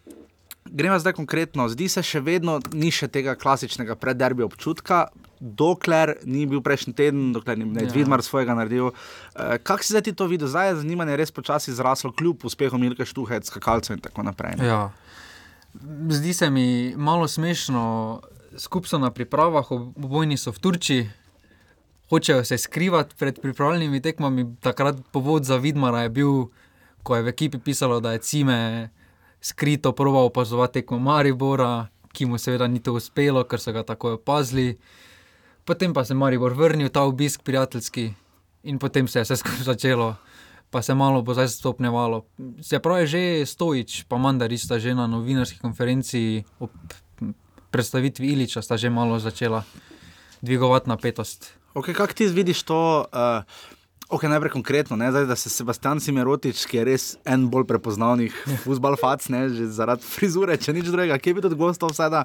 Gremo 0.67 0.99
zdaj 0.99 1.13
konkretno. 1.13 1.69
Zdi 1.71 1.87
se 1.89 2.03
še 2.03 2.19
vedno 2.21 2.59
ni 2.75 2.91
še 2.91 3.07
tega 3.09 3.37
klasičnega 3.39 3.95
predderbija 3.95 4.49
občutka, 4.49 5.07
dokler 5.39 6.17
ni 6.27 6.43
bil 6.51 6.59
prejšnji 6.59 6.95
teden, 6.97 7.29
dokler 7.33 7.59
ni 7.61 7.85
Ja. 7.85 7.93
Vidmar 7.95 8.23
svojega 8.23 8.57
naredil. 8.59 8.91
Uh, 8.91 9.57
Kako 9.63 9.83
si 9.83 9.95
zdaj 9.95 10.03
ti 10.11 10.13
to 10.13 10.27
videl? 10.27 10.51
Zdaj 10.51 10.69
je 10.69 10.81
zanimanje 10.83 11.17
res 11.17 11.31
počasi 11.31 11.71
zraslo, 11.71 12.11
kljub 12.11 12.43
uspehu 12.45 12.79
Milka 12.79 13.07
Štuhec, 13.07 13.47
skakalcev 13.47 13.95
in 13.95 14.03
tako 14.03 14.27
naprej. 14.27 14.59
ne? 14.59 14.67
Ja. 14.67 14.91
Zdi 16.11 16.35
se 16.35 16.51
mi 16.51 16.95
malo 16.97 17.29
smešno, 17.29 18.21
skupaj 18.59 18.89
so 18.89 18.99
na 18.99 19.11
pripravah, 19.15 19.71
obojni 19.71 20.35
so 20.41 20.51
v 20.51 20.59
Turčiji, 20.59 21.11
hočejo 22.11 22.45
se 22.45 22.59
skrivati 22.59 23.15
pred 23.19 23.41
pripravljenimi 23.41 24.01
tekmami. 24.01 24.57
Takrat 24.61 24.97
povod 25.13 25.45
za 25.45 25.57
Vidmara 25.57 26.03
je 26.03 26.09
bil, 26.09 26.47
ko 27.03 27.17
je 27.17 27.23
v 27.23 27.29
ekipi 27.29 27.59
pisalo, 27.59 28.01
da 28.01 28.13
je 28.13 28.19
Cime 28.19 28.91
skrito 29.41 29.93
proval 29.93 30.25
opazovati 30.25 30.81
tekmo 30.81 30.99
Maribora, 30.99 31.87
ki 32.13 32.27
mu 32.27 32.39
seveda 32.39 32.67
ni 32.67 32.83
to 32.83 32.95
uspelo, 32.97 33.45
ker 33.45 33.61
so 33.61 33.73
ga 33.73 33.83
tako 33.83 34.17
opazili. 34.17 34.79
Potem 35.65 35.95
pa 35.95 36.05
se 36.05 36.15
je 36.15 36.19
Maribor 36.19 36.55
vrnil, 36.55 36.89
ta 36.89 37.03
obisk 37.03 37.43
prijateljski, 37.43 38.13
in 38.63 38.79
potem 38.79 39.09
se 39.09 39.19
je 39.19 39.23
vse 39.23 39.37
skupaj 39.43 39.65
začelo. 39.65 40.17
pa 40.71 40.83
se 40.83 40.95
malo 40.95 41.23
bo 41.23 41.35
zdaj 41.35 41.49
stopnjevalo. 41.49 42.27
Se 42.61 42.79
pravi, 42.79 43.07
že 43.07 43.47
Stojič, 43.47 44.05
pa 44.09 44.19
Mandari 44.19 44.59
sta 44.59 44.79
že 44.79 44.95
na 44.95 45.07
novinarski 45.07 45.59
konferenci 45.59 46.45
ob 46.61 46.71
predstavitvi 47.71 48.27
Iliča, 48.33 48.63
sta 48.63 48.77
že 48.77 48.91
malo 48.91 49.19
začela 49.19 49.65
dvigovati 50.43 50.89
napetost. 50.89 51.55
Okay, 51.77 51.93
Kako 51.95 52.13
ti 52.13 52.27
vidiš 52.27 52.63
to? 52.63 53.05
Uh, 53.13 53.45
Okay, 54.07 54.31
najprej 54.31 54.53
konkretno, 54.55 54.97
ne, 54.97 55.11
zdaj, 55.11 55.25
da 55.27 55.37
se 55.37 55.51
Sebastian 55.51 56.01
Simerotič, 56.01 56.61
ki 56.71 56.77
je 56.77 56.85
res 56.87 57.05
en 57.27 57.49
bolj 57.51 57.65
prepoznavnih 57.67 58.37
futbalfac, 58.63 59.27
ne, 59.35 59.49
že 59.51 59.67
zaradi 59.75 60.07
frizure, 60.07 60.55
če 60.55 60.77
nič 60.77 60.87
drugega, 60.95 61.19
ki 61.19 61.33
je 61.33 61.35
bil 61.35 61.43
tudi 61.43 61.59
gostov, 61.59 61.91
vsaj 61.91 62.13
da 62.15 62.21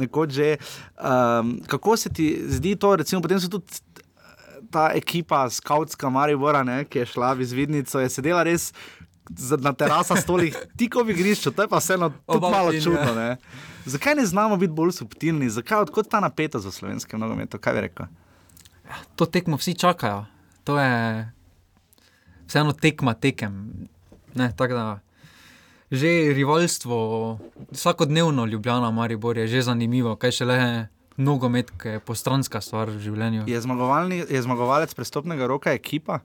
nekoč 0.00 0.32
že. 0.32 0.48
Um, 0.96 1.58
kako 1.68 1.98
se 2.00 2.08
ti 2.08 2.30
zdi 2.48 2.72
to, 2.80 2.94
recimo, 2.96 3.20
potem 3.20 3.36
so 3.36 3.52
tudi 3.52 3.68
ta 4.72 4.88
ekipa, 4.96 5.44
skautska 5.52 6.08
Maribora, 6.08 6.64
ne, 6.64 6.80
ki 6.88 7.04
je 7.04 7.12
šla 7.12 7.36
v 7.36 7.44
izvidnico, 7.44 8.00
je 8.00 8.08
sedela 8.16 8.40
res 8.40 8.72
na 9.60 9.76
terasa 9.76 10.16
stolih, 10.16 10.56
tik 10.80 10.96
ob 10.96 11.12
igrišču, 11.12 11.52
to 11.52 11.66
je 11.66 11.68
pa 11.68 11.84
vseeno 11.84 12.14
malo 12.24 12.72
čudno. 12.72 13.12
ja. 13.12 13.14
Ne. 13.14 13.30
Zakaj 13.84 14.16
ne 14.16 14.24
znamo 14.24 14.56
biti 14.56 14.72
bolj 14.72 14.96
subtilni, 15.04 15.52
zakaj 15.52 15.84
odkot 15.84 16.08
ta 16.08 16.24
napetost 16.24 16.64
v 16.64 16.78
slovenskem 16.80 17.20
nogometu, 17.20 17.60
kaj 17.60 17.76
bi 17.76 17.90
rekel? 17.90 18.16
To 19.16 19.26
tekmo 19.26 19.56
vsi 19.56 19.74
čakajo, 19.74 20.24
to 20.64 20.78
je 20.78 21.26
vseeno 22.46 22.72
tekma 22.72 23.14
tekem. 23.14 23.88
Ne, 24.34 24.52
da, 24.56 24.98
že 25.90 26.32
rivalstvo, 26.34 27.38
vsakodnevno 27.70 28.46
Ljubljana, 28.46 28.90
Maribor 28.90 29.38
je 29.38 29.46
že 29.46 29.62
zanimivo, 29.62 30.16
kaj 30.16 30.30
šele 30.30 30.58
nogomet, 31.16 31.70
ki 31.70 31.96
je 31.96 32.00
postranska 32.00 32.60
stvar 32.60 32.90
v 32.90 33.00
življenju. 33.00 33.46
Je, 33.48 33.56
je 34.28 34.42
zmagovalec 34.42 34.94
prestopnega 34.94 35.46
roka 35.46 35.72
ekipa? 35.72 36.20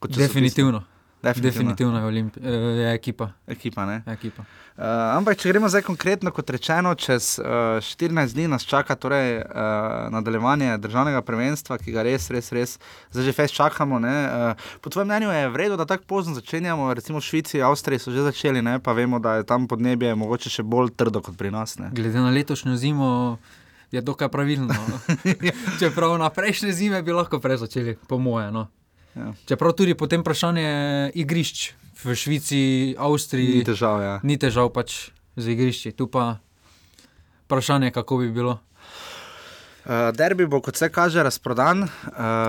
Kot 0.00 0.10
časopis? 0.10 0.86
Definitivno. 1.26 1.74
Definitivno. 1.74 1.98
Je, 1.98 2.04
Olimpi, 2.04 2.40
eh, 2.40 2.52
je 2.52 2.94
ekipa. 2.94 3.32
Ekipa, 3.46 3.86
ne? 3.86 4.02
ekipa. 4.06 4.42
Uh, 4.76 4.84
ampak, 5.16 5.38
če 5.40 5.48
gremo 5.48 5.70
zdaj 5.72 5.86
konkretno, 5.86 6.28
kot 6.36 6.50
rečeno, 6.52 6.90
čez 7.00 7.38
uh, 7.40 7.80
14 7.80 8.36
dni 8.36 8.44
nas 8.52 8.66
čaka 8.68 8.92
torej, 9.00 9.38
uh, 9.40 10.10
nadaljevanje 10.12 10.76
državnega 10.84 11.22
prvenstva, 11.24 11.78
ki 11.80 11.94
ga 11.94 12.04
res, 12.04 12.28
res, 12.28 12.50
res 12.52 12.74
zdaj 13.08 13.24
že 13.24 13.32
fest 13.32 13.56
čakamo. 13.56 13.98
ne. 13.98 14.16
Uh, 14.28 14.68
po 14.84 14.92
tvojem 14.92 15.08
mnenju 15.08 15.32
je 15.32 15.48
vredno, 15.48 15.80
da 15.80 15.88
tako 15.88 16.04
pozno 16.04 16.36
začenjamo, 16.36 16.92
recimo 16.94 17.24
v 17.24 17.24
Švici, 17.24 17.62
Avstriji 17.64 18.04
so 18.04 18.12
že 18.12 18.28
začeli, 18.28 18.60
ne? 18.62 18.76
pa 18.78 18.92
vemo, 18.92 19.18
da 19.18 19.40
je 19.40 19.48
tam 19.48 19.64
podnebje 19.64 20.12
mogoče 20.14 20.52
še 20.52 20.62
bolj 20.62 20.92
trdo 20.92 21.24
kot 21.24 21.40
pri 21.40 21.50
nas. 21.50 21.78
Ne? 21.80 21.88
Glede 21.96 22.20
na 22.20 22.30
letošnjo 22.30 22.76
zimo 22.76 23.38
je 23.90 24.04
dokaj 24.04 24.28
pravilno. 24.28 24.76
Čeprav 25.80 26.18
na 26.20 26.28
prejšnje 26.28 26.72
zime 26.72 27.02
bi 27.02 27.16
lahko 27.16 27.40
prej 27.40 27.64
začeli, 27.64 27.96
po 28.08 28.20
moje. 28.20 28.52
No. 28.52 28.68
Ja. 29.16 29.32
Čeprav 29.48 29.72
tudi 29.72 29.96
potem 29.96 30.20
vprašanje 30.20 30.68
igrišč 31.16 31.72
v 32.04 32.14
Švici, 32.14 32.60
Avstriji. 33.00 33.62
Ni 33.62 33.64
težav, 33.64 33.96
ja. 34.04 34.14
Ni 34.20 34.36
težav 34.36 34.68
pač 34.76 35.08
z 35.40 35.56
igrišči. 35.56 35.96
Tu 35.96 36.04
pa 36.06 36.36
vprašanje, 37.48 37.90
kako 37.96 38.20
bi 38.20 38.28
bilo. 38.28 38.60
Uh, 39.86 40.10
derbi 40.16 40.46
bo, 40.50 40.58
kot 40.60 40.74
se 40.76 40.88
kaže, 40.90 41.22
razprodan, 41.22 41.82
uh, 41.82 41.88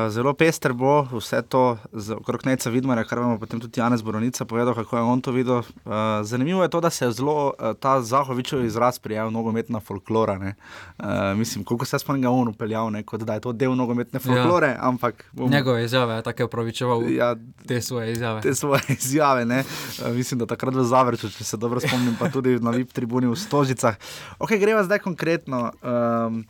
zelo 0.10 0.32
pester 0.34 0.74
bo 0.74 1.04
vse 1.12 1.44
to 1.46 1.78
okrog 2.16 2.46
Neca 2.46 2.70
Vidmara, 2.74 3.04
kar 3.06 3.20
vam 3.22 3.36
bo 3.36 3.44
potem 3.46 3.60
tudi 3.62 3.78
Janez 3.78 4.02
Boronica 4.02 4.46
povedal, 4.46 4.74
kako 4.74 4.98
je 4.98 5.02
on 5.04 5.22
to 5.22 5.32
videl. 5.32 5.58
Uh, 5.58 5.94
zanimivo 6.24 6.64
je 6.64 6.70
to, 6.70 6.82
da 6.82 6.90
se 6.90 7.06
je 7.06 7.12
zelo 7.12 7.54
uh, 7.54 7.76
ta 7.80 8.02
Zahovičev 8.02 8.66
izraz 8.66 8.98
prijavil 9.00 9.32
nogometna 9.32 9.80
folklora. 9.80 10.34
Uh, 10.34 11.06
mislim, 11.38 11.64
koliko 11.64 11.86
se 11.86 12.00
spomnim, 12.00 12.22
ga 12.22 12.30
on 12.30 12.48
upeljal, 12.48 12.90
ne, 12.92 13.04
kot 13.04 13.22
da 13.22 13.34
je 13.34 13.40
to 13.40 13.54
del 13.54 13.76
nogometne 13.76 14.20
folklore, 14.20 14.68
ja. 14.68 14.78
ampak 14.82 15.26
bom, 15.32 15.52
Njegove 15.52 15.84
izjave 15.86 16.16
je 16.16 16.24
tako 16.24 16.46
upravičeval 16.46 17.12
ja, 17.12 17.36
te 17.68 17.82
svoje 17.82 18.12
izjave. 18.12 18.42
te 18.42 18.56
svoje 18.56 18.82
izjave. 19.04 19.46
Ne? 19.46 19.60
Uh, 19.60 20.16
mislim, 20.16 20.40
da 20.40 20.46
takrat 20.46 20.74
v 20.76 20.84
Zavrču, 20.84 21.30
če 21.30 21.44
se 21.44 21.58
dobro 21.58 21.80
spomnim, 21.80 22.16
pa 22.20 22.32
tudi 22.34 22.58
na 22.60 22.74
VIP 22.74 22.98
tribuni 22.98 23.28
v 23.28 23.36
Stožicah. 23.36 23.94
Ok, 24.40 24.58
greva 24.58 24.82
zdaj 24.84 25.06
konkretno. 25.06 25.72
Um, 25.86 26.42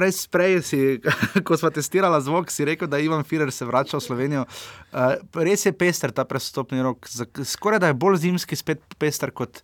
Prej, 0.00 0.14
prej 0.32 0.62
si, 0.64 0.80
ko 1.46 1.56
smo 1.60 1.68
testirali 1.68 2.16
zvok, 2.24 2.48
si 2.48 2.64
rekel, 2.64 2.88
da 2.88 2.98
Ivan 2.98 3.24
Firer 3.24 3.52
se 3.52 3.68
vrača 3.68 3.98
v 3.98 4.00
Slovenijo. 4.00 4.44
Uh, 4.92 5.20
res 5.44 5.66
je 5.66 5.72
pester 5.76 6.12
ta 6.12 6.24
prestopni 6.24 6.80
rok, 6.80 7.04
skoraj 7.44 7.82
da 7.84 7.90
je 7.90 7.98
bolj 8.00 8.22
zimski, 8.24 8.56
spet 8.56 8.80
pester 8.96 9.28
kot 9.28 9.60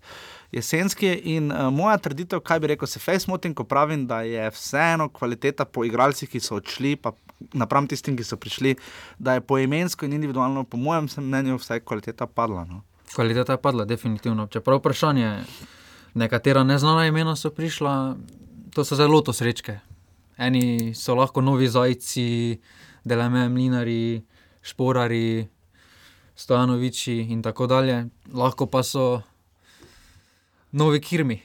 jesenski. 0.52 1.08
In 1.32 1.48
uh, 1.48 1.70
moja 1.72 1.96
trditev, 2.04 2.44
kaj 2.44 2.60
bi 2.60 2.74
rekel, 2.74 2.90
se 2.90 3.00
fejs 3.00 3.24
motim, 3.32 3.56
ko 3.56 3.64
pravim, 3.64 4.04
da 4.06 4.20
je 4.28 4.50
vseeno 4.52 5.08
kvaliteta 5.08 5.64
po 5.64 5.86
igralcih, 5.88 6.28
ki 6.28 6.44
so 6.44 6.60
odšli, 6.60 6.98
pa 7.00 7.14
napram 7.56 7.88
tistim, 7.88 8.20
ki 8.20 8.28
so 8.28 8.36
prišli, 8.36 8.76
da 9.18 9.38
je 9.38 9.44
poimensko 9.48 10.04
in 10.04 10.20
individualno, 10.20 10.68
po 10.68 10.76
mojem 10.76 11.08
mnenju, 11.16 11.56
vsaj 11.64 11.80
kvaliteta 11.80 12.28
padla. 12.28 12.68
No. 12.68 12.84
Kvaliteta 13.14 13.56
je 13.56 13.64
padla, 13.64 13.88
definitivno. 13.88 14.50
Čeprav 14.52 14.84
vprašanje, 14.84 15.32
nekatera 16.14 16.64
neznana 16.64 17.06
imena 17.08 17.36
so 17.36 17.50
prišla, 17.50 18.16
to 18.76 18.84
so 18.84 19.00
zelo 19.00 19.24
to 19.24 19.32
srečke. 19.32 19.80
Eni 20.36 20.92
so 20.94 21.14
lahko 21.16 21.40
novi 21.40 21.68
zajci, 21.68 22.60
deleme 23.04 23.48
mlinari, 23.48 24.20
šporari, 24.60 25.46
stojanoviči 26.36 27.18
in 27.32 27.42
tako 27.42 27.66
dalje. 27.66 28.06
Lahko 28.32 28.66
pa 28.66 28.82
so 28.82 29.22
novi 30.72 31.00
kirmi. 31.00 31.40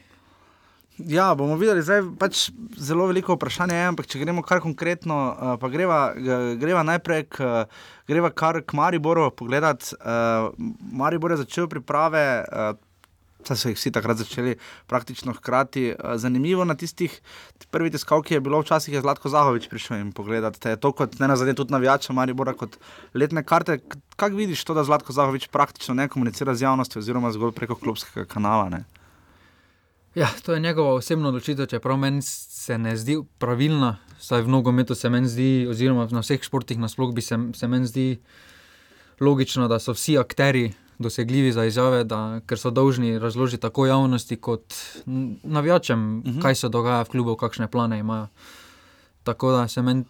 Ja, 1.08 1.32
bomo 1.36 1.56
videli, 1.58 1.82
zdaj 1.82 2.04
pač 2.20 2.50
zelo 2.78 3.08
veliko 3.10 3.34
vprašanje 3.34 3.78
je, 3.78 3.86
ampak 3.90 4.10
če 4.12 4.20
gremo 4.22 4.44
kar 4.46 4.60
konkretno, 4.62 5.18
uh, 5.32 5.54
pa 5.58 5.70
greva, 5.72 6.12
greva 6.60 6.84
najprej 6.86 7.24
k, 7.32 7.48
greva 8.12 8.30
kar 8.30 8.60
k 8.62 8.78
Mariboru 8.78 9.30
pogledat. 9.34 9.94
Uh, 9.98 10.52
Maribor 10.92 11.34
je 11.34 11.42
začel 11.46 11.72
priprave, 11.72 12.26
uh, 12.44 12.76
saj 13.48 13.58
so 13.58 13.72
jih 13.72 13.78
vsi 13.78 13.92
takrat 13.92 14.18
začeli 14.18 14.56
praktično 14.88 15.34
hkrati. 15.34 15.92
Uh, 15.92 16.16
zanimivo 16.16 16.66
na 16.66 16.76
tistih 16.76 17.22
prvi 17.72 17.92
tiskalki 17.92 18.34
je 18.34 18.40
bilo 18.40 18.60
včasih 18.62 18.94
je 18.94 19.02
Zlatko 19.02 19.30
Zahovič 19.30 19.70
prišel 19.70 19.98
in 19.98 20.12
pogledat. 20.12 20.60
Te 20.60 20.76
je 20.76 20.80
to 20.80 20.92
kot 20.92 21.20
ne 21.20 21.28
nazadnje 21.28 21.54
tudi 21.54 21.74
navijača 21.74 22.14
Maribora 22.14 22.54
kot 22.54 22.78
letne 23.14 23.44
karte. 23.44 23.80
Kako 24.16 24.36
vidiš 24.36 24.64
to, 24.64 24.74
da 24.74 24.84
Zlatko 24.84 25.14
Zahovič 25.14 25.48
praktično 25.48 25.96
ne 25.96 26.08
komunicira 26.08 26.56
z 26.56 26.68
javnostjo 26.68 27.00
oziroma 27.00 27.32
zgolj 27.32 27.56
preko 27.56 27.76
klubskega 27.76 28.26
kanala? 28.26 28.70
Ne? 28.70 28.84
Ja, 30.16 30.28
to 30.44 30.54
je 30.54 30.60
njegova 30.60 30.94
osebna 30.94 31.28
odločitev, 31.28 31.66
čeprav 31.66 31.98
meni 31.98 32.22
se 32.22 32.78
ne 32.78 32.98
zdi 32.98 33.16
pravilna, 33.40 33.98
saj 34.20 34.42
v 34.42 34.52
nogometu 34.52 34.96
se 34.96 35.10
meni 35.10 35.28
zdi, 35.28 35.68
oziroma 35.70 36.08
na 36.12 36.20
vseh 36.20 36.44
športih 36.44 36.80
nasploh 36.80 37.14
bi 37.16 37.22
se, 37.22 37.38
se 37.56 37.68
meni 37.68 37.88
zdi 37.88 38.20
logično, 39.20 39.68
da 39.72 39.80
so 39.80 39.96
vsi 39.96 40.18
akteri 40.20 40.74
dosegljivi 41.02 41.52
za 41.52 41.66
izjave, 41.66 42.04
da, 42.04 42.40
ker 42.46 42.60
so 42.60 42.72
dolžni 42.72 43.20
razložiti 43.20 43.62
tako 43.62 43.86
javnosti 43.86 44.36
kot 44.36 44.74
navijačem, 45.44 46.18
uh 46.18 46.26
-huh. 46.26 46.42
kaj 46.42 46.56
se 46.56 46.70
dogaja 46.70 47.02
v 47.02 47.10
klubu, 47.10 47.36
kakšne 47.36 47.68
plane 47.68 48.00
imajo. 48.00 48.28
Tako 49.24 49.52
da 49.52 49.68
se 49.68 49.82
meni 49.82 50.04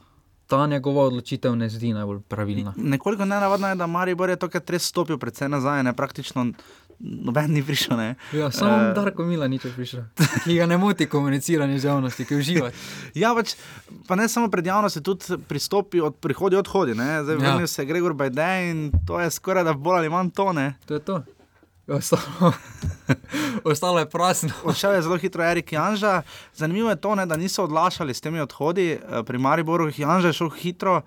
ta 0.51 0.67
njegova 0.67 1.03
odločitev 1.03 1.55
ne 1.55 1.69
zdi 1.69 1.93
najbolj 1.93 2.19
pravilna. 2.27 2.73
Nekoliko 2.77 3.25
nenavadno 3.25 3.67
je, 3.67 3.75
da 3.75 3.87
Maribor 3.87 4.29
je 4.29 4.35
tokrat 4.35 4.69
res 4.69 4.83
stopil 4.83 5.17
predvsem 5.17 5.51
nazaj, 5.51 5.83
ne 5.83 5.93
praktično 5.95 6.45
noben 7.01 7.49
ni 7.49 7.61
prišel. 7.61 7.97
Ne. 7.97 8.15
Ja, 8.31 8.51
samo 8.51 8.71
uh, 8.71 8.93
Darko 8.93 9.23
Mila 9.23 9.47
ni 9.47 9.57
prišel, 9.57 10.03
ki 10.43 10.55
ga 10.55 10.65
ne 10.65 10.77
moti 10.77 11.05
komuniciranje 11.05 11.75
z 11.75 11.85
javnosti, 11.85 12.23
ki 12.23 12.35
uživa. 12.35 12.69
Ja, 13.13 13.33
pač, 13.33 13.55
pa 14.05 14.15
ne 14.15 14.27
samo 14.27 14.47
pred 14.47 14.63
javnostjo, 14.63 15.01
tudi 15.03 15.37
pristopi 15.43 15.99
od 15.99 16.15
prihodi, 16.15 16.55
odhodi. 16.55 16.93
Ne. 16.93 17.23
Zdaj 17.23 17.35
Ja. 17.35 17.41
vrnil 17.41 17.67
se 17.67 17.85
Gregor 17.85 18.13
Bajde 18.13 18.49
in 18.65 18.79
to 19.03 19.17
je 19.17 19.31
skoraj 19.31 19.63
da 19.63 19.73
bolj 19.73 19.97
ali 19.97 20.09
manj 20.09 20.29
to. 20.31 20.53
Ne. 20.53 20.73
To 20.85 20.93
je 20.93 20.99
to. 21.01 21.23
Ostalo, 21.87 22.53
ostalo 23.63 23.99
je 23.99 24.07
prazno. 24.07 24.49
Odšel 24.63 24.93
je 24.93 25.01
zelo 25.01 25.17
hitro 25.17 25.43
Erik 25.43 25.71
Janža. 25.71 26.21
Zanimivo 26.53 26.89
je 26.89 26.95
to, 26.97 27.15
ne, 27.15 27.25
da 27.25 27.35
niso 27.35 27.63
odlašali 27.63 28.13
s 28.13 28.21
temi 28.21 28.39
odhodi. 28.39 28.91
eh, 28.91 29.23
Pri 29.23 29.37
Mariboru 29.37 29.91
Janža 29.91 30.27
je 30.27 30.33
šel 30.35 30.49
hitro. 30.51 31.01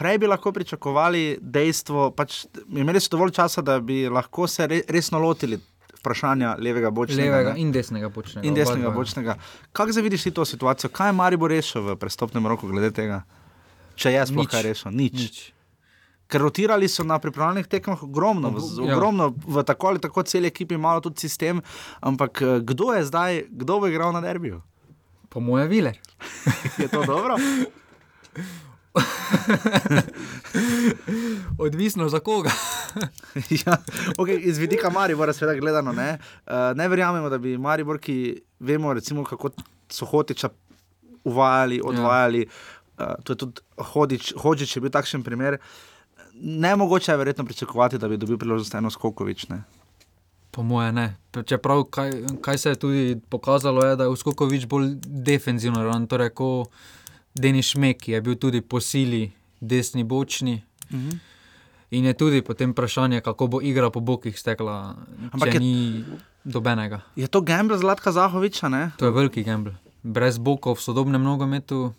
Prej 0.00 0.18
bi 0.18 0.26
lahko 0.26 0.52
pričakovali 0.52 1.38
dejstvo, 1.42 2.10
pač 2.16 2.46
imeli 2.72 3.00
so 3.00 3.12
dovolj 3.12 3.34
časa, 3.36 3.60
da 3.60 3.76
bi 3.80 4.06
lahko 4.08 4.46
se 4.48 4.64
re, 4.66 4.80
resno 4.88 5.20
lotili 5.20 5.58
vprašanja 6.00 6.54
levega 6.58 6.88
bočnega. 6.90 7.22
Levega 7.22 7.52
ne. 7.52 7.60
in 7.60 7.72
desnega 7.72 8.08
počnega. 8.08 8.46
in 8.48 8.54
desnega 8.56 8.88
dva. 8.88 8.94
bočnega. 8.96 9.34
Kako 9.72 9.92
zdaj 9.92 10.02
vidiš 10.02 10.22
ti 10.22 10.30
to 10.30 10.44
situacijo? 10.44 10.88
Kaj 10.90 11.08
je 11.08 11.12
Maribor 11.12 11.52
rešil 11.52 11.82
v 11.82 11.96
prestopnem 11.96 12.46
roku 12.46 12.68
glede 12.68 12.88
tega? 12.90 13.22
Če 13.94 14.14
je 14.14 14.22
sploh 14.26 14.46
Nič. 14.46 14.50
kaj 14.50 14.62
rešil? 14.62 14.90
Nič. 14.92 15.12
Nič. 15.14 15.40
Ker 16.26 16.40
rotirali 16.40 16.88
so 16.88 17.04
na 17.04 17.18
pripravljenih 17.18 17.66
tekmah 17.66 18.02
ogromno, 18.02 18.50
v, 18.50 18.62
Ja. 18.80 18.94
ogromno 18.94 19.34
v 19.36 19.60
tako 19.62 19.86
ali 19.86 20.00
tako 20.00 20.22
celi 20.22 20.48
ekipi, 20.48 20.78
malo 20.78 21.00
tudi 21.00 21.20
sistem. 21.20 21.60
Ampak 22.00 22.40
eh, 22.40 22.60
kdo 22.62 22.94
je 22.94 23.04
zdaj, 23.04 23.44
kdo 23.50 23.80
bo 23.80 23.86
igral 23.86 24.12
na 24.12 24.20
derbiju? 24.20 24.62
Po 25.28 25.40
moje 25.40 25.68
viler. 25.68 25.98
Je 26.80 26.88
to 26.88 27.04
dobro? 27.04 27.36
Odvisno 31.58 32.08
za 32.08 32.20
koga. 32.20 32.50
ja, 33.66 33.76
okay, 34.18 34.38
iz 34.38 34.58
vidika 34.58 34.90
Maribora, 34.90 35.32
seveda 35.32 35.60
gledano. 35.60 35.92
Ne, 35.92 36.18
uh, 36.46 36.52
ne 36.74 36.88
verjamemo, 36.88 37.28
da 37.28 37.38
bi 37.38 37.58
Maribor, 37.58 37.98
ki 37.98 38.42
vemo, 38.60 38.94
recimo, 38.94 39.24
kako 39.24 39.50
so 39.90 40.06
hotiča 40.06 40.48
uvajali, 41.24 41.80
odvajali. 41.84 42.48
Ja. 42.98 43.06
Uh, 43.06 43.24
to 43.24 43.32
je 43.32 43.36
tudi 43.36 43.60
Hodič, 43.76 44.32
Hodžič 44.36 44.76
je 44.76 44.80
bil 44.80 44.90
takšen 44.90 45.22
primer. 45.22 45.58
nemogoče 46.42 47.12
je 47.12 47.16
verjetno 47.16 47.44
pričakovati, 47.44 47.98
da 47.98 48.08
bi 48.08 48.16
dobil 48.16 48.38
priložnost 48.38 48.74
eno 48.74 48.90
Skokovič. 48.90 49.48
Ne? 49.48 49.62
Po 50.50 50.62
moje 50.62 50.92
ne. 50.92 51.16
Čeprav, 51.46 51.84
kaj, 51.84 52.12
kaj 52.40 52.58
se 52.58 52.68
je 52.68 52.74
tudi 52.74 53.20
pokazalo, 53.28 53.84
je, 53.84 53.96
da 53.96 54.04
je 54.04 54.08
Uskokovič 54.08 54.66
bolj 54.66 54.88
defenzivno, 55.04 56.06
torej 56.06 56.30
kot 56.30 56.68
Denis 57.34 57.72
Šmek, 57.72 58.08
je 58.08 58.20
bil 58.20 58.34
tudi 58.34 58.60
po 58.60 58.80
sili 58.80 59.30
desni 59.60 60.04
bočni. 60.04 60.62
Uh 60.90 60.98
-huh. 60.98 61.18
In 61.90 62.04
je 62.04 62.14
tudi 62.14 62.42
potem 62.42 62.70
vprašanje, 62.70 63.20
kako 63.20 63.46
bo 63.46 63.58
igra 63.62 63.90
po 63.90 64.00
bokih 64.00 64.38
stekla, 64.38 64.94
ampak 65.32 65.54
je, 65.54 65.60
ni 65.60 66.04
dobenega. 66.44 67.00
Je 67.16 67.26
to 67.26 67.40
gamble 67.40 67.78
Zlatka 67.78 68.12
Zahoviča? 68.12 68.68
Ne? 68.68 68.90
To 68.96 69.04
je 69.04 69.10
veliki 69.10 69.42
gamble. 69.42 69.74
Brez 70.02 70.38
bokov 70.38 70.78
v 70.78 70.82
sodobnem 70.82 71.22
nogometu, 71.22 71.92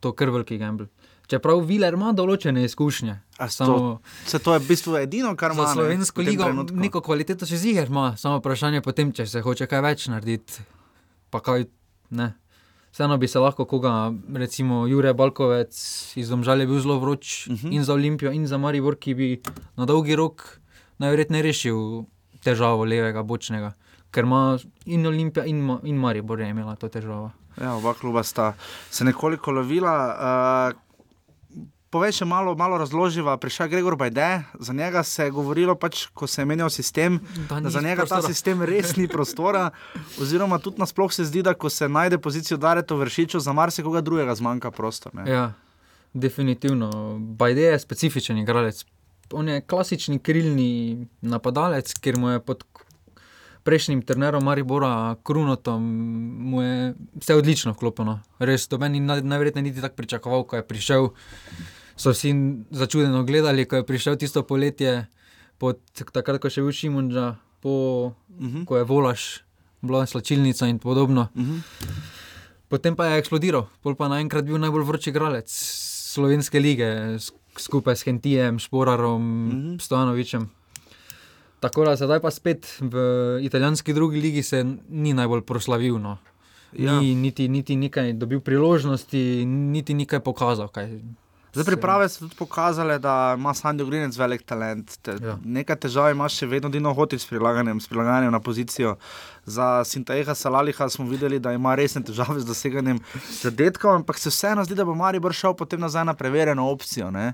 to 0.00 0.08
je 0.08 0.16
kar 0.16 0.30
veliki 0.30 0.58
gamble. 0.58 0.86
Čeprav 1.28 1.60
Viler 1.64 1.96
ima 1.96 2.12
določene 2.12 2.64
izkušnje. 2.64 3.16
Samo, 3.48 3.76
to, 3.76 4.00
se 4.28 4.38
to 4.38 4.54
je 4.54 4.60
v 4.60 4.68
bistvu 4.68 4.96
edino, 5.00 5.32
kar 5.36 5.54
ima 5.56 5.70
slovensko 5.72 6.20
ligo. 6.20 6.48
Neko 6.72 7.00
kvaliteto 7.00 7.48
še 7.48 7.56
ziger 7.60 7.88
ima, 7.88 8.12
samo 8.20 8.42
vprašanje 8.42 8.82
potem, 8.84 9.12
če 9.12 9.26
se 9.26 9.40
hoče 9.44 9.68
kaj 9.68 9.84
več 9.84 10.08
narediti. 10.12 10.64
Pa 11.32 11.40
kaj 11.44 11.64
ne. 12.12 12.34
Vseeno 12.94 13.16
bi 13.18 13.26
se 13.28 13.38
lahko 13.38 13.64
koga, 13.64 14.12
recimo 14.34 14.86
Jure 14.86 15.10
Balkovec 15.14 15.74
iz 16.16 16.28
Domžal 16.30 16.60
je 16.60 16.66
bil 16.66 16.78
zelo 16.80 16.98
vroč 16.98 17.46
uh 17.46 17.52
Mhm. 17.52 17.66
-huh. 17.66 17.74
in 17.74 17.84
za 17.84 17.92
Olimpijo, 17.94 18.32
in 18.32 18.46
za 18.46 18.58
Maribor, 18.58 18.96
ki 18.96 19.14
bi 19.14 19.40
na 19.76 19.84
dolgi 19.84 20.16
rok 20.16 20.58
najverjetneje 20.98 21.42
rešil 21.42 22.04
težavo 22.44 22.84
levega 22.84 23.22
bočnega, 23.22 23.72
ker 24.10 24.24
ima 24.24 24.58
in 24.86 25.06
Olimpija 25.06 25.44
in, 25.46 25.60
Ma 25.60 25.80
in 25.82 25.96
Maribor 25.96 26.40
je 26.40 26.48
imela 26.50 26.76
to 26.76 26.88
težavo. 26.88 27.30
Ja, 27.60 27.74
oba 27.74 27.94
kluba 27.94 28.22
sta 28.22 28.54
se 28.90 29.04
nekoliko 29.04 29.50
lovila. 29.50 29.94
Uh, 30.70 30.83
Povej 31.94 32.10
še 32.12 32.26
malo, 32.26 32.52
malo 32.52 32.74
razloživa. 32.74 33.36
Prišel 33.36 33.64
je 33.64 33.70
Gregor 33.70 33.94
Bajde, 33.94 34.26
za 34.58 34.72
njega 34.72 35.02
se 35.04 35.24
je 35.24 35.30
govorilo, 35.30 35.76
pač, 35.76 36.08
ko 36.10 36.26
se 36.26 36.42
je 36.42 36.46
menjal 36.46 36.66
sistem, 36.68 37.20
Da 37.46 37.60
da 37.60 37.70
za 37.70 37.78
njega 37.80 38.02
ta 38.02 38.18
prostora. 38.18 38.26
sistem 38.28 38.62
res 38.64 38.96
ni 38.96 39.06
prostora. 39.06 39.70
Oziroma, 40.18 40.58
tudi 40.58 40.76
nasploh 40.76 41.06
se 41.08 41.22
zdi, 41.22 41.40
da 41.40 41.54
ko 41.54 41.70
se 41.70 41.86
najde 41.88 42.18
pozicijo 42.18 42.58
Dareto 42.58 42.96
vršiču, 42.96 43.38
za 43.38 43.52
marsikoga 43.52 44.00
drugega 44.00 44.34
zmanjka 44.34 44.70
prostor. 44.72 45.14
Ne? 45.14 45.22
Ja, 45.24 45.44
definitivno. 46.12 46.90
Bajde 47.38 47.62
je 47.62 47.78
specifičen 47.78 48.38
igralec. 48.38 48.82
On 49.30 49.48
je 49.48 49.60
klasični 49.62 50.18
krilni 50.18 50.70
napadalec, 51.22 51.94
ker 51.94 52.18
mu 52.18 52.28
je 52.28 52.40
pod 52.40 52.66
prejšnjim 53.62 54.02
trenerom 54.02 54.44
Maribora 54.44 54.90
Krunotom 55.22 55.78
mu 56.42 56.58
je 56.60 56.90
vse 57.14 57.34
odlično 57.34 57.72
vklopljeno. 57.72 58.18
Res, 58.38 58.68
doben 58.68 58.92
ni 58.92 59.00
naj- 59.00 59.22
najverjetneje 59.22 59.62
niti 59.62 59.80
tako 59.80 59.96
pričakoval, 59.96 60.42
ko 60.42 60.56
je 60.56 60.62
prišel. 60.64 61.08
So 61.96 62.10
vsi 62.10 62.34
začudeno 62.70 63.24
gledali, 63.24 63.64
ko 63.64 63.76
je 63.76 63.86
prišel 63.86 64.16
tisto 64.16 64.42
poletje, 64.42 65.06
pod, 65.58 65.78
takrat, 66.12 66.40
ko 66.42 66.50
je 66.50 66.58
še 66.58 66.64
bil 66.66 66.74
Šimunča, 66.74 67.36
po, 67.62 67.74
uh 68.12 68.46
-huh. 68.46 68.64
ko 68.64 68.76
je 68.76 68.84
volaš, 68.84 69.44
bila 69.80 70.06
slačilnica 70.06 70.66
in 70.66 70.78
podobno. 70.78 71.28
Uh 71.34 71.42
-huh. 71.42 71.60
Potem 72.68 72.96
pa 72.96 73.06
je 73.06 73.18
eksplodiral, 73.18 73.68
pol 73.82 73.94
pa 73.94 74.08
naenkrat 74.08 74.44
bil 74.44 74.58
najbolj 74.58 74.84
vroč 74.84 75.06
igralec 75.06 75.50
slovenske 76.14 76.60
lige, 76.60 76.86
sk- 77.18 77.58
skupaj 77.58 77.96
s 77.96 78.02
Hentijem, 78.02 78.58
Šporarom, 78.58 79.22
mm 79.22 79.50
-hmm. 79.50 79.80
Stojanovičem. 79.80 80.50
Tako 81.60 81.84
da 81.84 81.96
sedaj 81.96 82.20
pa 82.20 82.30
spet 82.30 82.76
v 82.80 82.96
italijanski 83.42 83.92
drugi 83.92 84.20
ligi 84.20 84.42
se 84.42 84.64
ni 84.88 85.14
najbolj 85.14 85.42
proslavil. 85.42 85.98
No. 85.98 86.18
Ja. 86.72 87.00
Ni 87.00 87.14
niti, 87.14 87.48
niti 87.48 87.76
nekaj 87.76 88.12
dobil 88.12 88.40
priložnosti, 88.40 89.46
niti 89.46 89.94
nekaj 89.94 90.20
pokazal. 90.20 90.68
Kaj. 90.68 91.00
Zdaj, 91.54 91.64
priprave 91.64 92.08
so 92.08 92.18
tudi 92.20 92.34
pokazale, 92.34 92.98
da 92.98 93.34
ima 93.38 93.50
Sandy 93.50 93.86
Grinec 93.86 94.16
velik 94.16 94.42
talent. 94.42 94.96
Te, 94.98 95.14
Ja. 95.22 95.36
Nekaj 95.44 95.76
težav 95.76 96.10
ima 96.10 96.28
še 96.28 96.46
vedno 96.46 96.68
Dino 96.68 96.90
Hotič 96.92 97.22
s 97.22 97.26
prilagajanjem, 97.26 97.80
s 97.80 97.88
prilagajanjem 97.88 98.32
na 98.32 98.40
pozicijo. 98.40 98.96
Za 99.46 99.84
Sintaeha 99.84 100.34
Salaliha 100.34 100.88
smo 100.88 101.06
videli, 101.06 101.38
da 101.38 101.52
ima 101.52 101.74
resne 101.74 102.02
težave 102.02 102.40
z 102.40 102.44
doseganjem 102.44 102.98
zadetkov, 103.38 103.94
ampak 103.94 104.18
se 104.18 104.28
vseeno 104.28 104.64
zdi, 104.64 104.74
da 104.74 104.84
bo 104.84 104.94
Maribor 104.94 105.32
šel 105.32 105.54
potem 105.54 105.80
nazaj 105.80 106.04
na 106.04 106.14
preverjeno 106.14 106.66
opcijo. 106.66 107.10
Ne? 107.10 107.32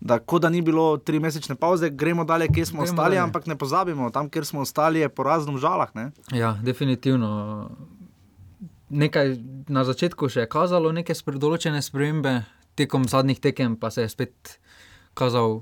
Da, 0.00 0.18
kot 0.18 0.42
da 0.42 0.50
ni 0.50 0.60
bilo 0.60 0.96
tri 0.96 1.20
mesečne 1.20 1.54
pauze, 1.54 1.88
gremo 1.88 2.24
dalje, 2.24 2.48
kjer 2.48 2.66
smo 2.66 2.82
Gremo 2.82 2.92
ostali, 2.92 3.14
dalje. 3.14 3.22
ampak 3.22 3.46
ne 3.46 3.56
pozabimo, 3.56 4.10
tam, 4.10 4.28
kjer 4.28 4.44
smo 4.44 4.60
ostali, 4.60 4.98
je 4.98 5.08
po 5.08 5.22
raznom 5.22 5.58
žalah. 5.58 5.94
Ne? 5.94 6.10
Ja, 6.30 6.58
definitivno. 6.62 7.70
Nekaj 8.90 9.36
na 9.68 9.84
začetku 9.84 10.28
še 10.28 10.40
je 10.40 10.48
kazalo, 10.48 10.92
neke 10.92 11.14
določene 11.14 11.80
spremembe, 11.82 12.42
tekom 12.74 13.08
zadnjih 13.08 13.40
tekem 13.40 13.76
pa 13.76 13.90
se 13.90 14.06
je 14.06 14.08
spet 14.08 14.58
kazal 15.14 15.60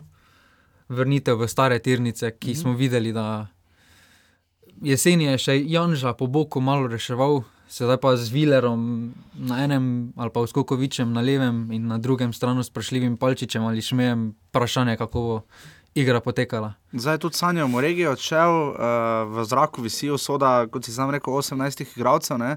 vrnitev 0.91 1.39
v 1.39 1.49
stare 1.49 1.79
tirnice, 1.79 2.33
ki 2.39 2.55
smo 2.55 2.75
videli, 2.75 3.13
da 3.15 3.47
jeseni 4.83 5.31
je 5.31 5.39
še 5.39 5.55
Janža 5.71 6.15
po 6.19 6.27
boku 6.27 6.61
malo 6.61 6.91
reševal, 6.91 7.45
sedaj 7.71 8.01
pa 8.03 8.17
z 8.19 8.33
Vilerom 8.35 9.15
na 9.39 9.63
enem 9.63 10.11
ali 10.19 10.35
pa 10.35 10.43
Skokovičem 10.43 11.13
na 11.15 11.23
levem 11.23 11.71
in 11.71 11.87
na 11.87 12.01
drugem 12.03 12.35
stranu 12.35 12.67
s 12.67 12.71
Prašljivim 12.75 13.15
Palčičem 13.17 13.63
ali 13.63 13.83
Šmejem, 13.83 14.35
vprašanje, 14.51 14.99
kako 14.99 15.23
bo 15.23 15.37
igra 15.95 16.21
potekala. 16.21 16.75
Zdaj 16.93 17.19
tudi 17.19 17.37
Sanjo 17.37 17.67
Moregi 17.69 18.01
je 18.01 18.11
odšel, 18.11 18.51
uh, 18.51 18.77
v 19.35 19.45
zraku 19.45 19.83
visi 19.83 20.11
usoda, 20.11 20.67
kot 20.71 20.85
si 20.85 20.93
sam 20.93 21.11
rekel, 21.11 21.35
18 21.35 21.83
igralcev 21.97 22.39
ne, 22.39 22.57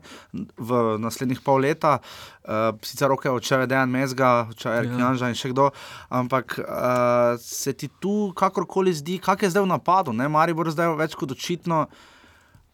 v 0.57 0.97
naslednjih 1.01 1.41
pol 1.41 1.61
leta. 1.65 1.97
Uh, 2.43 2.73
sicer 2.85 3.09
roke 3.09 3.29
odšel 3.29 3.65
je 3.65 3.71
Dejan 3.73 3.89
Mezga, 3.89 4.47
odšel 4.49 4.71
je 4.71 4.79
Erik 4.79 4.97
Ja. 4.97 5.11
In 5.29 5.37
še 5.37 5.53
kdo, 5.53 5.69
ampak 6.09 6.57
uh, 6.59 7.37
se 7.41 7.73
ti 7.73 7.89
tu 7.99 8.33
kakorkoli 8.37 8.93
zdi, 8.93 9.19
kak 9.21 9.43
je 9.43 9.53
zdaj 9.53 9.65
v 9.65 9.73
napadu, 9.73 10.13
ne, 10.13 10.27
Maribor 10.27 10.69
zdaj 10.69 10.95
več 10.97 11.15
kot 11.17 11.31
očitno. 11.31 11.87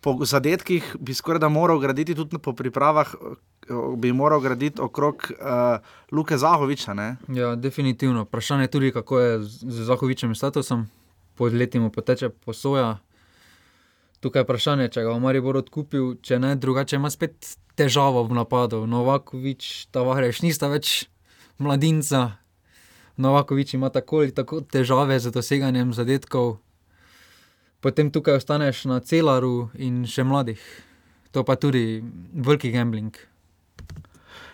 Po 0.01 0.15
zadetkih 0.25 0.95
bi 0.99 1.13
skoraj 1.13 1.39
da 1.43 1.49
moral 1.49 1.79
graditi 1.79 2.15
tudi 2.15 2.37
po 2.39 2.53
pripravah, 2.53 3.07
eh, 3.15 3.73
bi 3.97 4.13
moral 4.13 4.39
graditi 4.39 4.81
okrog 4.81 5.31
uh, 5.31 5.79
Luke 6.11 6.37
Zahoviča. 6.37 6.93
Ne? 6.93 7.15
Ja, 7.27 7.55
definitivno. 7.55 8.23
Vprašanje 8.23 8.63
je 8.63 8.71
tudi, 8.71 8.91
kako 8.91 9.19
je 9.19 9.39
z 9.43 9.83
Zahovičem 9.85 10.35
statusom, 10.35 10.87
po 11.35 11.45
leti 11.45 11.79
mu 11.79 11.91
poteče 11.91 12.29
posoja. 12.29 12.97
Tukaj 14.19 14.39
je 14.39 14.43
vprašanje, 14.43 14.87
če 14.91 15.03
ga 15.03 15.13
bo 15.15 15.19
Maribor 15.19 15.57
odkupil, 15.57 16.15
če 16.21 16.39
ne, 16.39 16.55
drugače 16.55 16.95
ima 16.95 17.11
spet 17.11 17.55
težavo 17.79 18.23
v 18.27 18.35
napadu. 18.35 18.83
Novakovič, 18.87 19.87
Tavares, 19.95 20.41
nista 20.43 20.67
več 20.67 21.07
mladinca. 21.59 22.39
Novakovič 23.19 23.73
ima 23.73 23.89
tako 23.89 24.23
ali 24.23 24.35
tako 24.35 24.61
težave 24.61 25.19
z 25.19 25.31
doseganjem 25.31 25.93
zadetkov. 25.95 26.57
Potem 27.79 28.11
tukaj 28.11 28.41
ostaneš 28.41 28.83
na 28.91 28.99
celaru 28.99 29.69
in 29.79 30.03
še 30.03 30.25
mladih. 30.27 30.59
To 31.31 31.45
pa 31.47 31.55
tudi 31.55 32.01
veliki 32.33 32.71
gambling. 32.73 33.15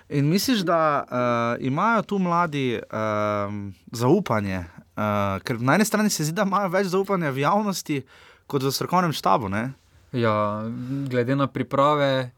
In 0.09 0.29
misliš, 0.29 0.61
da 0.61 1.01
uh, 1.01 1.65
imajo 1.65 2.01
tu 2.01 2.19
mladi 2.21 2.77
um, 2.77 3.73
zaupanje? 3.91 4.59
Uh, 4.95 5.41
ker 5.41 5.57
na 5.59 5.75
eni 5.75 5.85
strani 5.85 6.09
se 6.13 6.27
zdi, 6.27 6.35
da 6.37 6.45
imajo 6.45 6.69
več 6.69 6.91
zaupanja 6.93 7.33
v 7.33 7.41
javnosti 7.41 8.03
kot 8.45 8.63
v 8.63 8.71
strokovnem 8.71 9.15
štabu. 9.17 9.49
Ne? 9.49 9.71
Ja, 10.13 10.61
glede 11.09 11.35
na 11.35 11.49
priprave, 11.49 12.29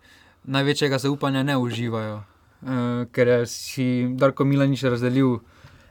največjega 0.47 1.01
zaupanja 1.03 1.43
ne 1.43 1.57
uživajo. 1.59 2.21
Uh, 2.63 3.03
ker 3.11 3.43
si 3.51 4.07
Darko 4.15 4.47
Milanič 4.47 4.87
razdelil, 4.87 5.41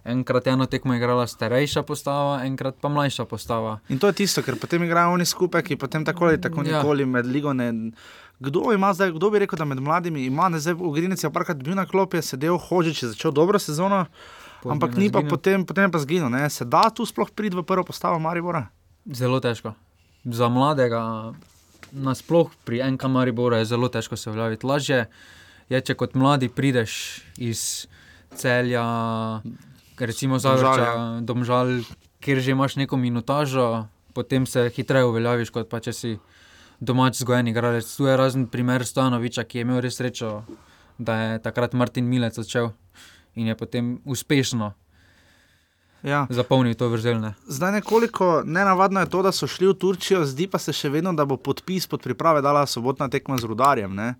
enkrat 0.06 0.46
eno 0.46 0.66
tekmo 0.66 0.94
igrala 0.94 1.26
starejša 1.26 1.82
postava, 1.82 2.44
enkrat 2.44 2.76
pa 2.80 2.88
mlajša 2.88 3.24
postava. 3.24 3.78
In 3.88 3.98
to 3.98 4.06
je 4.06 4.12
tisto, 4.14 4.42
ker 4.42 4.56
potem 4.56 4.82
igrajo 4.82 5.12
oni 5.12 5.24
skupaj, 5.24 5.62
ki 5.62 5.76
potem 5.76 6.04
tako 6.04 6.24
ali 6.26 6.40
tako 6.40 6.62
Ja. 6.62 6.78
nikoli 6.78 7.06
med 7.06 7.26
ligo 7.26 7.52
ne. 7.52 7.72
Kdo, 8.38 8.68
ima 8.70 8.92
zdaj, 8.92 9.12
kdo 9.12 9.30
bi 9.30 9.38
rekel, 9.38 9.56
da 9.56 9.64
med 9.64 9.80
mladimi 9.80 10.24
ima, 10.24 10.48
ne 10.48 10.58
zdaj 10.58 10.74
v 10.74 10.90
Grinici 10.92 11.24
je 11.24 11.30
parkrat 11.30 11.56
bil 11.58 11.74
na 11.74 11.86
klopi, 11.86 12.16
je 12.16 12.22
sedel, 12.24 12.58
Hožič 12.58 13.02
je 13.02 13.08
začel 13.08 13.32
dobro 13.32 13.58
sezono, 13.58 14.04
Potem 14.58 14.72
ampak 14.72 14.92
ni 14.92 15.08
pa 15.08 15.18
izginil. 15.18 15.30
potem, 15.30 15.58
potem 15.64 15.88
pa 15.88 15.98
zginil. 15.98 16.28
Ne? 16.28 16.44
Se 16.48 16.64
da 16.66 16.90
tu 16.90 17.02
sploh 17.02 17.30
priti 17.30 17.54
v 17.54 17.62
prvo 17.62 17.82
postavo 17.82 18.18
Maribora? 18.18 18.66
Zelo 19.06 19.40
težko. 19.40 19.72
Za 20.22 20.48
mladega, 20.48 21.32
nasploh 21.92 22.50
pri 22.60 22.82
NK 22.84 23.02
Mariboru 23.06 23.56
je 23.56 23.64
zelo 23.66 23.88
težko 23.88 24.16
se 24.16 24.26
uveljaviti. 24.26 24.66
Lažje 24.66 25.06
je, 25.68 25.80
če 25.80 25.94
kot 25.94 26.12
mladi 26.12 26.48
prideš 26.48 26.92
iz 27.38 27.86
celja, 28.30 28.84
recimo 30.00 30.38
Domžal, 30.38 30.58
Zavrča, 30.58 31.20
Domžal, 31.20 31.66
kjer 32.20 32.40
že 32.40 32.50
imaš 32.50 32.76
neko 32.76 32.96
minutažo, 32.96 33.86
potem 34.12 34.46
se 34.46 34.70
hitreje 34.76 35.04
uveljaviš, 35.04 35.50
kot 35.50 35.68
pa 35.68 35.80
če 35.80 35.92
si 35.92 36.18
domač 36.80 37.20
zgojen 37.20 37.48
igralec. 37.48 37.86
Tu 37.88 38.06
je 38.06 38.16
razen 38.16 38.46
primer 38.46 38.84
Stanoviča, 38.86 39.44
ki 39.44 39.58
je 39.58 39.62
imel 39.62 39.80
res 39.80 39.96
srečo, 39.96 40.42
da 40.98 41.14
je 41.16 41.38
takrat 41.44 41.72
Martin 41.72 42.08
Milec 42.08 42.38
odšel 42.38 42.72
in 43.36 43.46
je 43.46 43.54
potem 43.56 44.00
uspešno 44.04 44.72
Ja. 46.06 46.26
zapolnil 46.30 46.74
to 46.74 46.88
vrzelne. 46.88 47.34
Zdaj 47.48 47.72
nekoliko 47.72 48.42
nenavadno 48.46 49.00
je 49.00 49.10
to, 49.10 49.22
da 49.22 49.32
so 49.32 49.46
šli 49.46 49.66
v 49.68 49.74
Turčijo, 49.74 50.24
zdi 50.24 50.46
pa 50.46 50.58
se 50.58 50.72
še 50.72 50.88
vedno, 50.88 51.12
da 51.12 51.24
bo 51.24 51.36
podpis 51.36 51.86
pod 51.86 52.02
priprave 52.02 52.42
dala 52.42 52.66
sobotna 52.66 53.08
tekma 53.08 53.38
z 53.38 53.44
rudarjem. 53.44 53.94
Ne? 53.94 54.14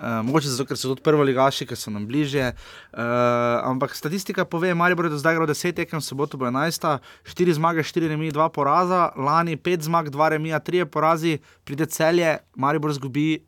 Uh, 0.00 0.22
mogoče 0.24 0.48
zato, 0.48 0.64
ker 0.64 0.78
so 0.80 0.88
tudi 0.94 1.02
prvo 1.04 1.24
ligaši, 1.28 1.66
ker 1.68 1.76
so 1.76 1.90
nam 1.92 2.06
bližje. 2.08 2.54
Uh, 2.54 3.00
ampak 3.68 3.92
statistika 3.92 4.46
pove, 4.48 4.72
Maribor 4.74 5.04
je 5.04 5.10
do 5.12 5.18
zdaj 5.20 5.36
igral 5.36 5.48
10 5.50 5.76
tekem, 5.76 6.00
soboto 6.00 6.40
bo 6.40 6.48
11, 6.48 6.86
4 7.28 7.56
zmage, 7.58 7.84
4 7.84 8.08
remi, 8.08 8.30
2 8.32 8.48
poraza, 8.48 9.10
lani 9.16 9.58
5 9.60 9.84
zmag, 9.90 10.08
2 10.08 10.28
remi, 10.32 10.54
3 10.56 10.88
porazi, 10.88 11.38
pride 11.68 11.84
celje, 11.86 12.38
Maribor 12.56 12.96
zgubi. 12.96 13.42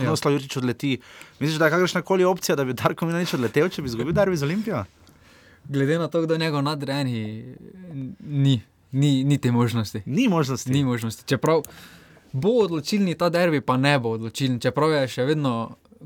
Ja. 0.00 0.08
No, 0.08 0.16
Slavjurič 0.16 0.56
odleti. 0.56 0.96
Misliš, 1.38 1.58
da 1.58 1.68
je 1.68 1.76
kakršna 1.76 2.02
koli 2.02 2.24
opcija, 2.24 2.56
da 2.56 2.64
bi 2.64 2.72
Darko 2.72 3.06
Milanič 3.06 3.34
odletel, 3.36 3.68
če 3.68 3.84
bi 3.84 3.92
izgubil 3.92 4.16
Darbi 4.16 4.36
z 4.36 4.48
Olimpijo? 4.48 4.84
Glede 5.68 5.98
na 5.98 6.08
to, 6.08 6.22
kdo 6.24 6.34
je 6.34 6.38
njegov 6.38 6.62
nadrejeni, 6.62 7.54
ni, 8.20 8.60
ni, 8.92 9.24
ni 9.24 9.38
te 9.38 9.52
možnosti. 9.52 10.02
Ni 10.06 10.28
možnosti. 10.28 10.70
Ni 10.70 10.84
možnosti. 10.84 11.28
Čeprav 11.28 11.62
bo 12.36 12.58
odločilni 12.66 13.16
ta 13.16 13.30
derbi, 13.32 13.60
pa 13.60 13.76
ne 13.80 13.96
bo 13.98 14.14
odločilni. 14.16 14.60
Čeprav 14.60 14.92
je 14.92 15.02
še 15.16 15.26
vedno 15.28 15.54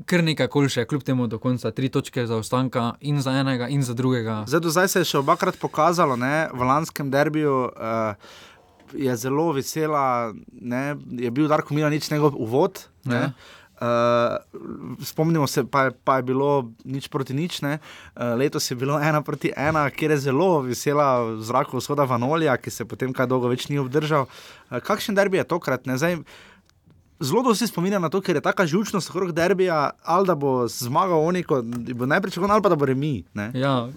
kar 0.07 0.23
nekaj 0.23 0.47
kolše, 0.47 0.85
kljub 0.87 1.03
temu 1.03 1.27
do 1.27 1.39
konca 1.39 1.71
tri 1.75 1.89
točke 1.89 2.25
za 2.27 2.37
ostanka 2.39 2.93
in 3.01 3.21
za 3.21 3.33
enega 3.41 3.67
in 3.67 3.83
za 3.83 3.93
drugega. 3.93 4.43
Zdaj, 4.47 4.71
zdaj 4.71 4.87
se 4.87 5.03
je 5.03 5.09
še 5.11 5.19
obakrat 5.19 5.59
pokazalo, 5.59 6.15
ne, 6.15 6.47
v 6.53 6.67
lanskem 6.67 7.11
derbiju 7.11 7.57
uh, 7.67 8.37
je 8.97 9.15
zelo 9.15 9.51
vesela, 9.55 10.33
ne, 10.51 10.95
je 11.11 11.31
bil 11.31 11.51
Darko 11.51 11.75
Milanič 11.75 12.09
njegov 12.11 12.39
uvod. 12.39 12.85
Ne, 13.05 13.27
Ja. 13.31 13.59
Uh, 13.81 14.37
spomnimo 15.01 15.47
se, 15.47 15.63
pa 15.65 15.83
je, 15.83 15.91
pa 16.03 16.19
je 16.19 16.23
bilo 16.23 16.69
nič 16.85 17.07
proti 17.09 17.33
nič. 17.33 17.65
Uh, 17.65 17.79
letos 18.37 18.69
je 18.69 18.77
bilo 18.77 18.99
ena 19.01 19.23
proti 19.25 19.49
ena, 19.57 19.89
kjer 19.89 20.13
je 20.13 20.29
zelo 20.29 20.61
vesela 20.61 21.25
v 21.25 21.41
zraku 21.41 21.81
vzhoda 21.81 22.05
Vanolija, 22.05 22.61
ki 22.61 22.69
se 22.69 22.85
potem 22.85 23.09
kaj 23.09 23.25
dolgo 23.25 23.49
več 23.49 23.65
ni 23.73 23.81
obdržal. 23.81 24.29
Uh, 24.69 24.77
kakšen 24.77 25.17
derbi 25.17 25.41
je 25.41 25.49
tokrat? 25.49 25.89
Ne? 25.89 25.97
Zdaj, 25.97 26.21
zelo 27.17 27.55
se 27.57 27.65
spominjam 27.67 28.05
na 28.05 28.13
to, 28.13 28.21
ker 28.21 28.37
je 28.37 28.45
taka 28.45 28.69
žučnost 28.69 29.09
okrog 29.09 29.33
derbija, 29.33 29.97
ali 30.05 30.29
da 30.29 30.37
bo 30.37 30.69
zmagal 30.69 31.17
oni, 31.17 31.41
ko 31.41 31.65
bo 31.97 32.05
najprej 32.05 32.37
čakal, 32.37 32.53
ali 32.53 32.61
pa 32.61 32.69
da 32.69 32.77
bo 32.77 32.85
remi. 32.85 33.25
Ne? 33.33 33.49
Ja, 33.57 33.89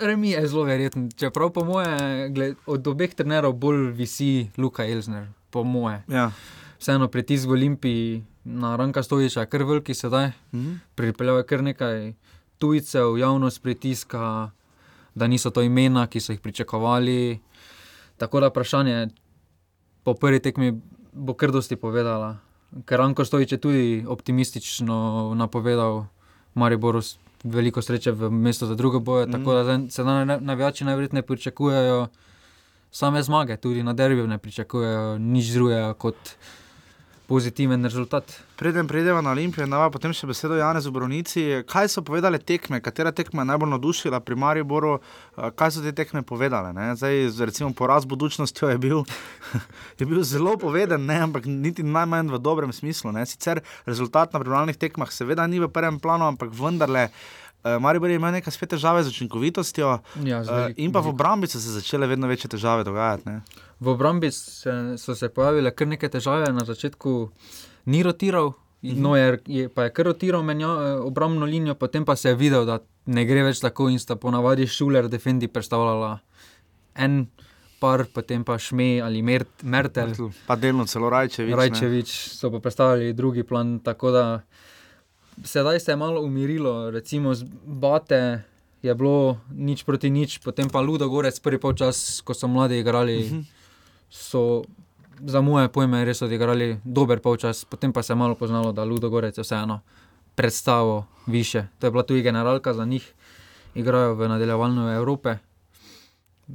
remi 0.00 0.36
je 0.36 0.46
zelo 0.52 0.68
verjeten. 0.68 1.08
Čeprav 1.16 1.56
po 1.56 1.64
moje, 1.64 2.28
gled, 2.28 2.60
od 2.68 2.92
obeh 2.92 3.16
trenerov 3.16 3.56
bolj 3.56 3.88
visi 3.96 4.50
Luka 4.60 4.84
Elzner, 4.84 5.32
po 5.48 5.64
moje. 5.64 6.02
Ja. 6.12 6.28
Vseeno 6.76 7.08
pritisk 7.08 7.48
v 7.48 7.56
Olimpiji 7.56 8.20
na 8.44 8.76
Ranka 8.76 9.02
Stojiča 9.02 9.40
je 9.40 9.46
kar 9.46 9.62
veliki 9.62 9.94
sedaj. 9.94 10.30
Mhm. 10.52 10.74
Pripeljal 10.94 11.36
je 11.36 11.44
kar 11.44 11.62
nekaj 11.62 12.12
tujcev, 12.58 13.18
javnost 13.18 13.62
pritiska, 13.62 14.50
da 15.14 15.26
niso 15.26 15.50
to 15.50 15.62
imena, 15.62 16.06
ki 16.06 16.20
so 16.20 16.32
jih 16.32 16.40
pričakovali. 16.40 17.40
Tako 18.16 18.40
da 18.40 18.48
vprašanje 18.48 19.08
po 20.04 20.14
prvi 20.14 20.40
tekmi 20.40 20.80
bo 21.12 21.34
kar 21.34 21.50
dosti 21.50 21.76
povedala. 21.76 22.36
Ker 22.84 22.98
Ranko 22.98 23.24
Stojič 23.24 23.52
je 23.52 23.58
tudi 23.58 24.04
optimistično 24.08 24.96
napovedal 25.34 26.04
Mariboru 26.54 26.98
s- 26.98 27.14
veliko 27.44 27.82
sreče 27.82 28.12
v 28.12 28.30
mestu 28.30 28.66
za 28.66 28.74
druge 28.74 28.98
boje. 29.00 29.26
Mm. 29.26 29.32
Tako 29.32 29.54
da 29.54 29.62
sedaj 29.88 30.24
na- 30.24 30.38
navijači 30.38 30.84
najverjetneje 30.84 31.22
pričakujejo 31.24 32.08
same 32.90 33.22
zmage, 33.22 33.56
tudi 33.56 33.82
na 33.82 33.92
derbiju 33.92 34.26
ne 34.26 34.38
pričakujejo 34.38 35.18
nič 35.18 35.46
drugega 35.46 35.94
kot 35.94 36.16
pozitiven 37.30 37.84
rezultat. 37.86 38.26
Preden 38.58 38.88
pridemo 38.90 39.20
na 39.22 39.30
Olimpijo, 39.30 39.66
da 39.70 39.86
potem 39.94 40.10
še 40.10 40.26
besedo 40.26 40.56
Janez 40.58 40.88
v 40.90 40.94
Brunici. 40.96 41.44
Kaj 41.70 41.92
so 41.92 42.02
povedale 42.02 42.40
tekme, 42.42 42.80
katera 42.82 43.12
tekma 43.14 43.44
je 43.44 43.50
najbolj 43.52 43.70
navdušila 43.76 44.18
pri 44.26 44.34
Mariboru, 44.34 44.96
Eh, 45.40 45.50
kaj 45.56 45.70
so 45.72 45.82
te 45.82 45.92
tekme 45.96 46.22
povedale? 46.26 46.72
Ne? 46.76 46.92
Zdaj, 46.96 47.30
recimo, 47.46 47.72
poraz 47.72 48.04
budučnostjo 48.04 48.68
je 48.68 48.78
bil, 48.78 49.04
je 50.00 50.06
bil 50.06 50.22
zelo 50.22 50.56
poveden, 50.60 51.06
ne? 51.06 51.20
ampak 51.24 51.46
niti 51.46 51.82
najmanj 51.86 52.34
v 52.34 52.40
dobrem 52.42 52.72
smislu. 52.72 53.12
Ne? 53.12 53.24
Sicer 53.26 53.62
rezultat 53.86 54.34
na 54.34 54.40
pripravljalnih 54.42 54.76
tekmah 54.76 55.12
seveda 55.12 55.46
ni 55.46 55.62
v 55.62 55.70
prvem 55.70 56.00
planu, 56.00 56.28
ampak 56.28 56.52
vendarle. 56.52 57.08
Eh, 57.64 57.78
Maribor 57.78 58.08
je 58.08 58.16
imel 58.16 58.32
nekaj 58.32 58.52
spet 58.52 58.70
težave 58.70 59.02
z 59.02 59.08
učinkovitostjo, 59.08 59.88
Ja, 60.24 60.44
z 60.44 60.48
eh, 60.48 60.52
veliko- 60.52 60.78
in 60.78 60.92
pa 60.92 61.00
v 61.00 61.08
obrambi 61.08 61.46
so 61.46 61.58
se 61.58 61.70
začele 61.70 62.06
vedno 62.06 62.26
večje 62.26 62.48
težave 62.48 62.84
dogajati. 62.84 63.26
Ne? 63.26 63.40
V 63.80 63.88
obrambi 63.88 64.30
se, 64.30 64.70
so 64.96 65.14
se 65.14 65.28
pojavile 65.28 65.70
kar 65.70 65.86
neke 65.86 66.08
težave, 66.08 66.48
na 66.48 66.64
začetku 66.64 67.30
ni 67.86 68.02
rotiral, 68.02 68.52
no 68.82 69.16
je, 69.16 69.38
je, 69.46 69.68
pa 69.68 69.82
je 69.82 69.90
kar 69.90 70.06
rotiral 70.06 70.42
menjo, 70.42 70.68
eh, 70.68 70.94
obrambno 71.00 71.46
linijo, 71.46 71.74
potem 71.74 72.04
pa 72.04 72.16
se 72.16 72.28
je 72.28 72.34
videl, 72.34 72.64
da 72.64 72.78
ne 73.06 73.24
gre 73.24 73.42
več 73.42 73.60
tako 73.60 73.88
in 73.88 73.98
sta 73.98 74.16
ponavadi 74.16 74.66
šuler, 74.66 75.08
defendi 75.08 75.48
predstavljala 75.48 76.18
en 76.96 77.26
par, 77.80 78.04
potem 78.06 78.44
pa 78.44 78.58
šme 78.58 79.00
ali 79.00 79.22
mertel. 79.22 80.12
Pa 80.46 80.56
delno 80.56 80.84
celo 80.84 81.08
Rajčevič. 81.08 81.48
ne. 81.48 81.56
Rajčevič 81.56 82.08
so 82.30 82.50
pa 82.50 82.60
predstavili 82.60 83.12
drugi 83.12 83.42
plan. 83.42 83.78
Tako 83.78 84.10
da 84.10 84.24
sedaj 85.44 85.80
se 85.80 85.92
je 85.92 85.96
malo 85.96 86.20
umirilo, 86.22 86.90
recimo 86.90 87.34
z 87.34 87.44
Bate 87.64 88.42
je 88.82 88.94
bilo 88.94 89.40
nič 89.52 89.84
proti 89.84 90.10
nič, 90.10 90.40
potem 90.40 90.70
pa 90.70 90.80
Ludo 90.80 91.08
Gorec, 91.08 91.40
prvi 91.40 91.60
polčas, 91.60 92.20
ko 92.24 92.34
so 92.34 92.48
mladi 92.48 92.80
igrali, 92.80 93.44
so 94.10 94.64
za 95.20 95.40
moje 95.40 95.68
pojme 95.68 96.04
res 96.04 96.22
odigrali 96.22 96.80
dober 96.84 97.20
polčas, 97.20 97.64
potem 97.64 97.92
pa 97.92 98.02
se 98.02 98.12
je 98.12 98.16
malo 98.16 98.34
poznalo, 98.34 98.72
da 98.72 98.84
Ludo 98.84 99.10
Gorec 99.12 99.36
je 99.36 99.44
vseeno 99.44 99.80
predstavo 100.34 101.04
više. 101.26 101.66
To 101.78 101.86
je 101.86 101.90
bila 101.90 102.02
tudi 102.02 102.22
generalka 102.22 102.72
za 102.74 102.84
njih, 102.84 103.04
igrajo 103.74 104.14
v 104.14 104.28
nadaljevanju 104.28 104.88
Evrope. 104.96 105.36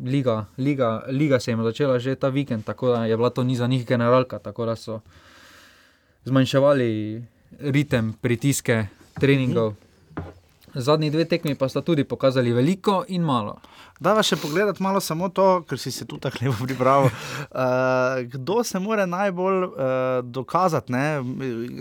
Liga, 0.06 0.46
liga, 0.58 1.06
liga 1.08 1.40
se 1.40 1.52
jim 1.52 1.60
je 1.60 1.64
začela 1.64 2.00
že 2.00 2.16
ta 2.16 2.30
vikend, 2.30 2.66
tako 2.66 2.90
da 2.90 3.06
je 3.06 3.18
bila 3.18 3.30
to 3.30 3.44
ni 3.44 3.56
za 3.56 3.68
njih 3.68 3.86
generalka, 3.86 4.40
tako 4.40 4.66
da 4.66 4.76
so 4.76 5.00
zmanjševali 6.26 7.24
ritem, 7.60 8.14
pritiske, 8.22 8.88
treningov. 9.20 9.74
Zadnji 10.76 11.10
dve 11.10 11.26
tekmi 11.26 11.56
pa 11.56 11.70
sta 11.70 11.82
tudi 11.82 12.04
pokazali 12.04 12.52
veliko 12.52 13.04
in 13.08 13.24
malo. 13.24 13.56
Da, 14.00 14.12
še 14.20 14.36
pogledati 14.36 14.84
malo 14.84 15.00
samo 15.00 15.30
to, 15.32 15.62
ker 15.70 15.80
si 15.80 15.92
se 15.92 16.04
tu 16.04 16.18
tako 16.20 16.42
lepo 16.44 16.66
pripravil. 16.68 17.08
Uh, 17.08 18.20
kdo 18.34 18.60
se 18.68 18.80
mora 18.80 19.06
najbolj 19.08 19.64
uh, 19.64 19.78
dokazati? 20.24 20.92
Ne? 20.92 21.24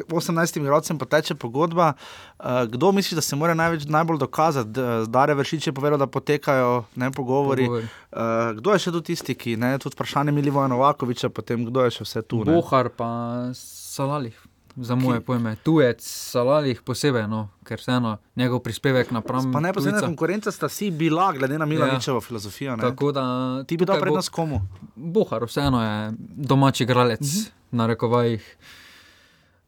18 0.06 0.60
igralcem 0.60 0.98
poteče 0.98 1.34
pogodba. 1.34 1.92
Uh, 2.38 2.62
kdo 2.70 2.92
misli, 2.94 3.18
da 3.18 3.24
se 3.24 3.36
mora 3.36 3.54
največ, 3.58 3.88
najbolj 3.90 4.22
dokazati? 4.22 4.86
Dare 5.10 5.34
Vršič 5.34 5.66
je 5.66 5.74
povedal, 5.74 5.98
da 5.98 6.06
potekajo 6.06 6.84
ne, 6.94 7.10
pogovori. 7.10 7.66
Pogovori. 7.66 7.90
Uh, 8.14 8.54
kdo 8.60 8.78
je 8.78 8.86
še 8.86 8.94
tu 8.94 9.02
tisti, 9.02 9.34
ki 9.34 9.58
ne? 9.58 9.74
Tudi 9.82 9.98
vprašanje 9.98 10.30
Milivoja 10.30 10.70
Novakoviča, 10.70 11.34
potem 11.34 11.66
kdo 11.66 11.88
je 11.88 11.98
še 11.98 12.06
vse 12.06 12.22
tu? 12.22 12.44
Ne? 12.46 12.54
Bohar 12.54 12.94
pa 12.94 13.10
Salalih. 13.58 14.38
Za 14.76 14.94
moje 14.94 15.20
pojme, 15.20 15.56
tujec, 15.56 16.02
Salalih 16.02 16.82
posebej, 16.82 17.28
no, 17.28 17.48
ker 17.62 17.78
vseeno 17.78 18.18
njegov 18.34 18.58
prispevek 18.60 19.10
napram. 19.10 19.52
Pa 19.52 19.60
neposredna 19.60 20.00
tujca- 20.00 20.06
konkurenca 20.06 20.50
sta 20.50 20.68
si 20.68 20.90
bila, 20.90 21.32
glede 21.32 21.58
na 21.58 21.64
Milaničevo 21.64 22.16
ja. 22.16 22.20
filozofijo. 22.20 22.76
Ne? 22.76 22.82
Tako 22.82 23.12
da 23.12 23.24
Ti 23.62 23.76
bi 23.76 23.84
dal 23.84 23.94
tukaj 23.94 24.00
bo- 24.00 24.04
prednost 24.04 24.28
komu? 24.28 24.60
Bohar, 24.96 25.44
vseeno 25.44 25.78
je 25.78 26.12
domači 26.18 26.82
igralec, 26.82 27.20
uh 27.20 27.26
-huh. 27.26 27.50
na 27.70 27.86
rekovajih. 27.86 28.56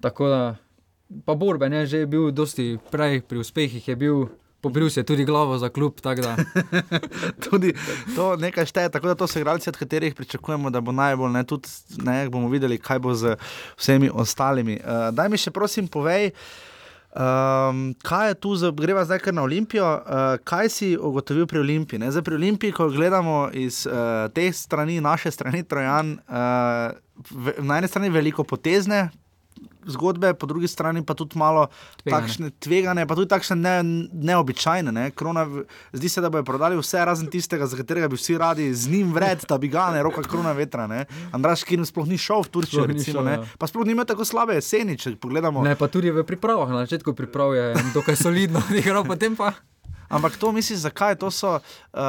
Tako 0.00 0.28
da, 0.28 0.56
pa 1.24 1.34
Borben 1.34 1.72
je 1.72 1.86
že 1.86 2.06
bil 2.06 2.30
dosti 2.30 2.78
prej 2.90 3.20
pri 3.20 3.38
uspehih, 3.38 3.88
je 3.88 3.96
bil, 3.96 4.26
pobril 4.66 4.90
se 4.90 5.00
je 5.00 5.06
tudi 5.06 5.24
glavo 5.24 5.58
za 5.58 5.68
klub, 5.70 6.00
tudi 7.46 7.70
to 8.16 8.34
nekaj 8.36 8.66
šteje. 8.66 8.90
Tako 8.90 9.12
da 9.12 9.14
to 9.14 9.30
so 9.30 9.38
igralci, 9.38 9.70
od 9.70 9.78
katerih 9.78 10.14
pričakujemo, 10.14 10.70
da 10.74 10.82
bo 10.82 10.92
najbolj, 10.92 11.30
ne, 11.32 11.44
tudi 11.46 11.70
ne, 12.02 12.26
bomo 12.28 12.50
videli, 12.50 12.78
kaj 12.82 12.98
bo 12.98 13.14
z 13.14 13.36
vsemi 13.78 14.10
ostalimi. 14.10 14.80
Uh, 14.82 15.10
daj 15.14 15.30
mi 15.30 15.38
še 15.38 15.54
prosim, 15.54 15.86
povej. 15.86 16.32
Um, 17.16 17.94
kaj 18.04 18.28
je 18.28 18.34
tu, 18.44 18.50
za, 18.60 18.68
greva 18.76 19.06
zdaj 19.06 19.22
kar 19.24 19.34
na 19.34 19.46
Olimpijo? 19.46 19.86
Uh, 19.86 20.34
kaj 20.44 20.68
si 20.68 20.88
ugotovil 20.98 21.46
pri 21.46 21.62
Olimpiji? 21.62 22.02
Ne? 22.02 22.10
Zdaj, 22.12 22.26
pri 22.26 22.36
Olimpiji, 22.36 22.74
ko 22.76 22.90
gledamo 22.92 23.46
iz 23.56 23.86
uh, 23.86 24.26
te 24.34 24.50
strani, 24.52 24.98
naše 25.00 25.30
strani, 25.32 25.62
Trojan, 25.64 26.18
uh, 26.26 26.90
v, 27.30 27.54
na 27.64 27.78
eni 27.78 27.88
strani 27.88 28.10
veliko 28.12 28.44
potezne 28.44 29.06
zgodbe, 29.86 30.34
po 30.34 30.46
drugi 30.46 30.68
strani 30.68 31.04
pa 31.06 31.14
tudi 31.14 31.38
malo 31.38 31.66
Tvegane. 32.02 32.10
takšne 32.22 32.50
tvegane, 32.60 33.06
pa 33.06 33.14
tudi 33.14 33.28
takšne 33.28 33.56
ne, 33.56 33.74
neobičajne. 34.12 34.92
Ne? 34.92 35.10
Krona, 35.10 35.46
zdi 35.92 36.08
se, 36.08 36.20
da 36.20 36.30
bodo 36.30 36.44
prodali 36.44 36.76
vse, 36.78 37.04
razen 37.04 37.30
tistega, 37.30 37.66
za 37.66 37.76
katerega 37.76 38.08
bi 38.08 38.16
vsi 38.16 38.38
radi 38.38 38.74
z 38.74 38.90
njim 38.90 39.12
vred, 39.14 39.44
da 39.48 39.58
bi 39.58 39.68
ga 39.68 39.90
ne 39.94 40.02
roka 40.02 40.22
krona 40.22 40.52
vetra. 40.52 40.86
Ne? 40.86 41.04
Andraš 41.32 41.64
Kirn 41.64 41.86
sploh 41.86 42.06
ni 42.08 42.18
šel 42.18 42.42
v 42.42 42.48
Turčijo, 42.48 42.82
Sploh 42.84 42.96
recimo, 42.96 43.22
šel, 43.22 43.32
ja. 43.32 43.44
pa 43.58 43.66
sploh 43.66 43.86
ni 43.86 43.92
imel 43.94 44.04
tako 44.04 44.24
slabe 44.24 44.54
jeseni, 44.58 44.98
če 44.98 45.16
pogledamo. 45.16 45.62
ne, 45.62 45.76
pa 45.76 45.88
tudi 45.88 46.10
v 46.10 46.24
pripravah, 46.26 46.68
na 46.68 46.84
začetku 46.86 47.14
priprav 47.14 47.54
je 47.54 47.66
dokaj 47.94 48.16
solidno 48.16 48.62
igral, 48.80 49.04
potem 49.04 49.36
pa. 49.36 49.52
Ampak 50.08 50.36
to 50.36 50.52
misliš, 50.52 50.78
zakaj? 50.86 51.16
To 51.18 51.30
so, 51.30 51.56
uh, 51.58 52.00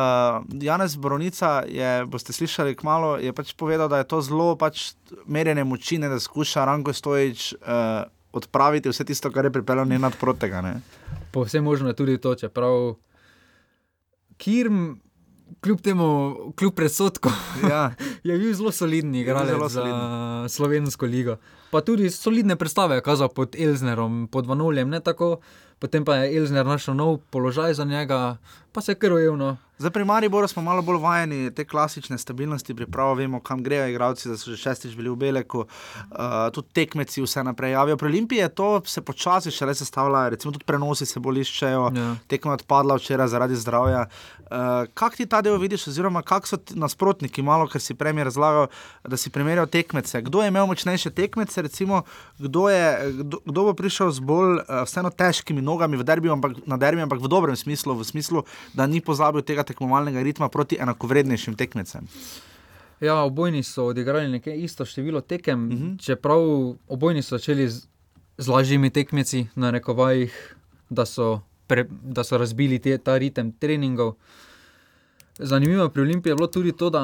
Janez 0.61 0.95
Bronica, 0.95 1.63
je, 1.67 2.05
boste 2.05 2.33
slišali 2.33 2.75
kmalo, 2.75 3.17
je 3.17 3.33
pač 3.33 3.53
povedal, 3.57 3.89
da 3.89 3.97
je 4.03 4.09
to 4.09 4.21
zelo 4.21 4.55
pač 4.55 4.93
merjenje 5.25 5.63
moči, 5.63 5.97
ne, 5.97 6.09
da 6.09 6.19
skuša 6.19 6.65
Ranko 6.65 6.93
Stojič 6.93 7.53
uh, 7.53 8.05
odpraviti 8.31 8.89
vse 8.89 9.05
tisto, 9.05 9.31
kar 9.31 9.45
je 9.45 9.53
pripeljal 9.53 9.87
njen 9.89 10.01
nadprotega. 10.01 10.61
Ne? 10.61 10.73
Povsem 11.31 11.63
možno 11.63 11.89
je 11.89 11.97
tudi 11.97 12.17
to, 12.17 12.35
čeprav 12.35 12.95
Kirm 14.37 14.99
kljub 15.61 15.81
temu, 15.81 16.35
kljub 16.55 16.73
predsodku, 16.73 17.29
Ja. 17.69 17.91
je 18.23 18.37
bil 18.37 18.53
zelo 18.53 18.71
soliden 18.71 19.15
igralec 19.15 19.49
zelo 19.49 19.69
za 19.69 19.81
soliden. 19.81 20.49
slovensko 20.49 21.05
ligo. 21.05 21.37
Pa 21.71 21.81
tudi 21.81 22.09
solidne 22.09 22.55
predstave 22.55 22.95
je 22.95 23.01
kazal 23.01 23.29
pod 23.29 23.55
Elznerom, 23.59 24.27
pod 24.31 24.47
Vanoljem, 24.47 24.89
ne 24.89 24.99
tako. 24.99 25.37
Potem 25.79 26.05
pa 26.05 26.15
je 26.15 26.37
Elzner 26.37 26.65
našel 26.65 26.95
nov 26.97 27.19
položaj 27.29 27.73
za 27.73 27.85
njega, 27.85 28.37
pa 28.71 28.81
se 28.81 28.91
je 28.91 28.95
kar 28.95 29.13
ujel. 29.13 29.37
Zdaj 29.77 29.91
pri 29.93 30.05
Mariboru 30.05 30.47
smo 30.47 30.61
malo 30.65 30.81
bolj 30.81 30.97
vajeni 30.97 31.51
te 31.53 31.61
klasične 31.65 32.17
stabilnosti, 32.17 32.73
pripravo, 32.73 33.13
vemo, 33.13 33.39
kam 33.39 33.61
grejo 33.63 33.85
igralci, 33.87 34.29
da 34.29 34.37
so 34.37 34.49
že 34.49 34.57
šestič 34.57 34.95
bili 34.97 35.09
v 35.09 35.15
Beleku, 35.15 35.59
uh, 35.59 36.49
tudi 36.53 36.73
tekmeci 36.73 37.21
vse 37.21 37.43
naprej 37.45 37.71
javijo. 37.71 37.97
Pri 37.97 38.07
Olimpiji 38.09 38.39
je 38.39 38.49
to 38.49 38.69
se 38.85 39.01
počasi 39.05 39.53
še 39.53 39.65
le 39.69 39.75
sestavlja, 39.77 40.29
recimo 40.33 40.51
tudi 40.55 40.65
prenosi 40.65 41.05
se 41.05 41.19
bolj 41.19 41.43
iščejo, 41.45 41.91
Ja. 41.93 42.15
tekma 42.27 42.51
je 42.51 42.63
odpadla 42.63 42.97
včeraj 42.97 43.27
zaradi 43.27 43.55
zdravja. 43.55 44.07
Uh, 44.49 44.89
kak 44.97 45.15
ti 45.15 45.25
ta 45.29 45.41
del 45.45 45.59
vidiš, 45.61 45.87
oziroma 45.93 46.23
kak 46.25 46.47
so 46.47 46.57
nasprotniki, 46.73 47.45
malo, 47.45 47.67
ker 47.69 47.81
si 47.81 47.93
premijer 47.93 48.31
razlagal, 48.31 48.67
da 49.05 49.17
si 49.17 49.29
primerjal 49.29 49.67
tekmece. 49.69 50.21
Kdo 50.21 50.41
je 50.41 50.47
imel 50.49 50.65
močnejše 50.65 51.13
tekmece, 51.13 51.61
recimo, 51.61 52.01
kdo, 52.39 52.65
je, 52.69 53.13
kdo, 53.21 53.37
kdo 53.45 53.63
bo 53.69 53.73
prišel 53.77 54.09
z 54.09 54.25
bolj 54.25 54.57
uh, 54.57 54.81
vseeno 54.89 55.13
težkimi 55.13 55.61
nogami 55.67 55.95
v 55.95 56.03
derbiju, 56.03 56.31
ampak 56.31 56.63
na 56.65 56.77
derbiju, 56.77 57.03
ampak 57.03 57.19
v 57.19 57.27
dobrem 57.27 57.55
smislu, 57.55 57.91
v 57.93 58.03
smislu, 58.05 58.43
da 58.73 58.85
ni 58.85 59.01
pozabil 59.01 59.43
tega 59.43 59.63
tekmovalnega 59.63 60.19
ritma 60.21 60.47
proti 60.47 60.77
enakovrednejšim 60.77 61.55
tekmecem. 61.55 62.07
Ja, 62.99 63.19
obojni 63.21 63.61
so 63.61 63.85
odigrali 63.87 64.31
nekaj 64.31 64.55
isto 64.57 64.81
število 64.83 65.21
tekem, 65.21 65.59
Mhm. 65.61 65.75
-huh. 65.77 65.99
čeprav 65.99 66.39
obojni 66.87 67.21
so 67.21 67.35
začeli 67.35 67.67
z, 67.67 67.85
z 68.37 68.47
lažjimi 68.47 68.89
tekmeci, 68.89 69.47
na 69.55 69.69
rekovajih, 69.69 70.33
da 70.89 71.05
so, 71.05 71.27
pre, 71.67 71.83
da 71.91 72.23
so 72.23 72.37
razbili 72.37 72.79
te, 72.79 72.97
ta 72.97 73.17
ritem 73.17 73.51
treningov. 73.53 74.15
Zanimivo 75.39 75.89
pri 75.89 76.01
Olimpiji 76.01 76.31
je 76.31 76.35
bilo 76.35 76.47
tudi 76.47 76.71
to, 76.71 76.89
da 76.89 77.01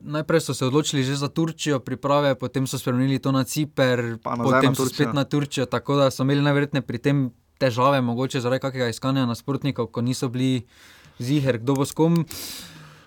najprej 0.00 0.40
so 0.40 0.54
se 0.54 0.66
odločili 0.66 1.04
že 1.04 1.14
za 1.14 1.28
Turčijo, 1.28 1.78
priprave, 1.78 2.34
potem 2.34 2.66
so 2.66 2.78
spremenili 2.78 3.18
to 3.18 3.30
na 3.30 3.44
Ciper, 3.44 4.18
potem 4.18 4.42
na 4.64 4.74
so 4.74 4.82
Turčijo. 4.82 4.94
spet 4.96 5.14
na 5.14 5.24
Turčijo, 5.24 5.66
tako 5.66 5.96
da 5.96 6.10
so 6.10 6.22
imeli 6.22 6.42
najverjetneje 6.42 6.82
pri 6.82 6.98
tem 6.98 7.30
težave, 7.58 8.00
mogoče 8.00 8.40
zaradi 8.40 8.62
kakega 8.62 8.88
iskanja 8.92 9.26
nasprotnikov, 9.26 9.90
ko 9.92 10.02
niso 10.02 10.28
bili 10.28 10.66
ziger, 11.18 11.58
kdo 11.58 11.74
bo 11.80 11.84
s 11.84 11.96
kom. 11.96 12.24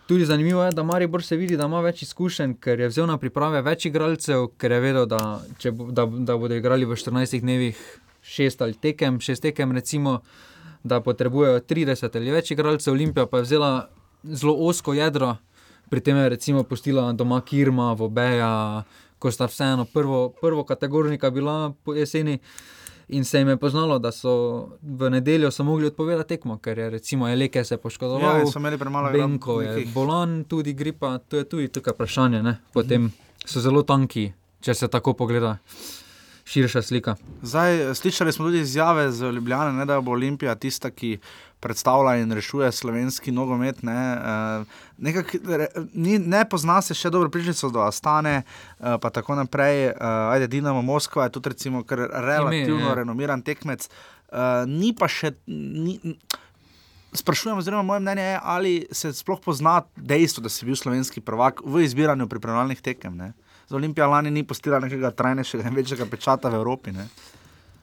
Tudi 0.10 0.26
zanimivo 0.26 0.64
je, 0.64 0.72
da 0.74 0.84
Maribor 0.84 1.24
se 1.24 1.38
vidi, 1.38 1.58
da 1.58 1.68
ima 1.70 1.84
več 1.86 2.02
izkušenj, 2.02 2.56
ker 2.64 2.80
je 2.80 2.88
vzel 2.90 3.06
na 3.06 3.20
priprave 3.22 3.62
več 3.62 3.86
igralcev, 3.86 4.48
ker 4.58 4.74
je 4.74 4.80
vedel, 4.82 5.06
da, 5.06 5.20
bo, 5.72 5.92
da, 5.94 6.06
da 6.06 6.38
bodo 6.38 6.58
igrali 6.58 6.88
v 6.90 6.98
14 6.98 7.44
dnevih 7.46 7.84
šest 8.26 8.64
ali 8.66 8.74
tekem, 8.74 9.20
šest 9.22 9.46
tekem, 9.46 9.76
recimo, 9.78 10.20
da 10.84 10.98
potrebujejo 11.06 11.62
30 11.70 12.18
ali 12.18 12.34
več 12.34 12.50
igralcev. 12.56 12.96
Olimpija 12.96 13.28
pa 13.30 13.38
je 13.38 13.46
vzela 13.46 13.72
zelo 14.24 14.56
osko 14.66 14.98
jedro, 14.98 15.36
pri 15.90 16.02
tem 16.02 16.18
je 16.18 16.30
recimo 16.30 16.64
pustila 16.64 17.12
doma 17.14 17.42
Kirma, 17.46 17.94
Vobeja, 17.94 18.84
ko 19.20 19.32
sta 19.32 19.46
vseeno 19.46 19.86
prvo, 19.86 20.30
prvo 20.42 20.64
kategornika 20.64 21.30
bila 21.30 21.74
po 21.84 21.94
jeseni. 21.94 22.40
In 23.10 23.26
se 23.26 23.40
jim 23.40 23.48
je 23.48 23.58
poznalo, 23.58 23.98
da 23.98 24.12
so 24.12 24.32
v 24.84 25.10
nedeljo 25.10 25.50
so 25.50 25.64
mogli 25.64 25.88
odpovedati 25.88 26.28
tekmo, 26.30 26.58
ker 26.58 26.78
je 26.78 26.90
recimo 26.92 27.28
Eleke 27.28 27.64
se 27.64 27.78
poškodoval. 27.78 28.40
Ja, 28.40 28.46
so 28.46 28.60
imeli 28.60 28.78
premalo 28.78 29.10
igra- 29.10 29.18
Benko 29.20 29.62
je 29.62 29.70
nekih- 29.70 29.94
bolan, 29.94 30.44
tudi 30.44 30.74
gripa, 30.74 31.18
to 31.20 31.38
je 31.38 31.44
tudi 31.46 31.68
tukaj 31.70 31.94
vprašanje. 31.94 32.44
Ne? 32.44 32.60
Potem 32.74 33.12
so 33.46 33.60
zelo 33.60 33.82
tanki, 33.84 34.28
če 34.62 34.74
se 34.74 34.88
tako 34.88 35.14
pogleda. 35.16 35.58
Širša 36.46 36.82
slika. 36.82 37.16
Zdaj, 37.42 37.94
slišali 37.96 38.32
smo 38.32 38.46
tudi 38.46 38.60
izjave 38.60 39.12
z 39.12 39.32
Ljubljana, 39.32 39.72
ne, 39.72 39.86
da 39.86 40.02
bo 40.02 40.12
Olimpija 40.12 40.56
tista, 40.56 40.90
ki 40.90 41.18
predstavlja 41.60 42.16
in 42.22 42.32
rešuje 42.32 42.72
slovenski 42.72 43.32
nogomet. 43.32 43.84
Ne, 43.84 43.98
uh, 44.16 44.78
nekak, 44.98 45.36
re, 45.48 45.68
ni, 45.94 46.18
ne 46.20 46.44
pozna 46.50 46.82
se 46.82 46.96
še 46.98 47.12
dobro 47.14 47.30
prišljico 47.30 47.70
do 47.76 47.84
Astane, 47.84 48.42
uh, 48.44 48.96
pa 49.02 49.12
tako 49.14 49.36
naprej. 49.40 49.90
Uh, 49.92 50.34
ajde, 50.34 50.48
Dinamo 50.48 50.82
Moskva 50.82 51.28
je 51.28 51.36
tudi 51.38 51.50
recimo 51.50 51.84
relativno 51.90 52.90
je. 52.90 52.96
renomiran 52.96 53.42
tekmec. 53.42 53.90
Uh, 54.32 54.64
ni 54.68 54.94
pa 54.96 55.12
še. 55.12 55.36
Ni, 55.48 56.00
Sprašujem, 57.10 57.58
oziroma 57.58 57.82
moje 57.82 58.04
mnenje 58.04 58.22
je, 58.22 58.40
ali 58.44 58.74
se 58.94 59.10
sploh 59.18 59.40
pozna 59.42 59.80
dejstvo, 59.98 60.44
da 60.46 60.50
si 60.54 60.62
bil 60.68 60.76
slovenski 60.78 61.24
prvak 61.26 61.64
v 61.66 61.82
izbiranju 61.82 62.28
pripravljalnih 62.30 62.84
tekem. 62.86 63.16
Ne? 63.18 63.32
Za 63.66 63.80
Olimpijo 63.80 64.06
lani 64.06 64.30
ni 64.32 64.44
postila 64.46 64.78
nekega 64.80 65.10
trajnejšega 65.18 65.66
in 65.66 65.76
večjega 65.76 66.06
pečata 66.06 66.54
v 66.54 66.60
Evropi. 66.62 66.94
Ne? 66.94 67.08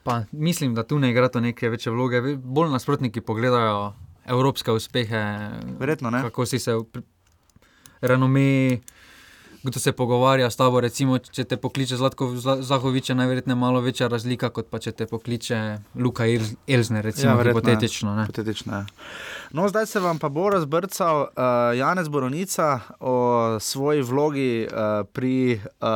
Pa 0.06 0.22
mislim, 0.32 0.74
da 0.74 0.82
tu 0.82 0.98
ne 0.98 1.10
igra 1.10 1.28
to 1.28 1.40
neke 1.40 1.68
večje 1.68 1.92
vloge. 1.92 2.20
Bolj 2.36 2.70
nasprotniki 2.70 3.20
pogledajo 3.20 3.92
evropske 4.26 4.72
uspehe. 4.72 5.22
Verjetno 5.78 6.10
ne. 6.10 6.22
Kako 6.22 6.46
si 6.46 6.58
se 6.58 6.74
renome, 8.00 8.78
kdo 9.62 9.80
se 9.80 9.92
pogovarja 9.92 10.46
s 10.46 10.56
tabo. 10.56 10.80
Recimo, 10.80 11.18
če 11.18 11.44
te 11.44 11.56
pokliče 11.56 11.96
Zlatko 11.96 12.26
Zla- 12.28 12.62
Zahovič, 12.62 13.08
je 13.08 13.14
najverjetneje 13.14 13.56
malo 13.56 13.80
večja 13.80 14.06
razlika, 14.06 14.50
kot 14.50 14.70
pa 14.70 14.78
če 14.78 14.92
te 14.92 15.06
pokliče 15.06 15.60
Luka 15.96 16.24
Elzner, 16.68 17.04
recimo, 17.04 17.32
ja, 17.32 17.44
hipotetično. 17.44 18.14
Ne? 18.16 18.26
Hipotetično 18.26 18.76
je. 18.76 18.84
No, 19.56 19.68
zdaj 19.68 19.86
se 19.86 20.00
vam 20.00 20.18
pa 20.18 20.28
bo 20.28 20.50
razbrcal 20.50 21.20
uh, 21.20 21.28
Janez 21.78 22.08
Boronica 22.08 22.80
o 23.00 23.56
svoji 23.60 24.02
vlogi 24.02 24.68
uh, 24.68 25.06
pri 25.12 25.54
uh, 25.54 25.88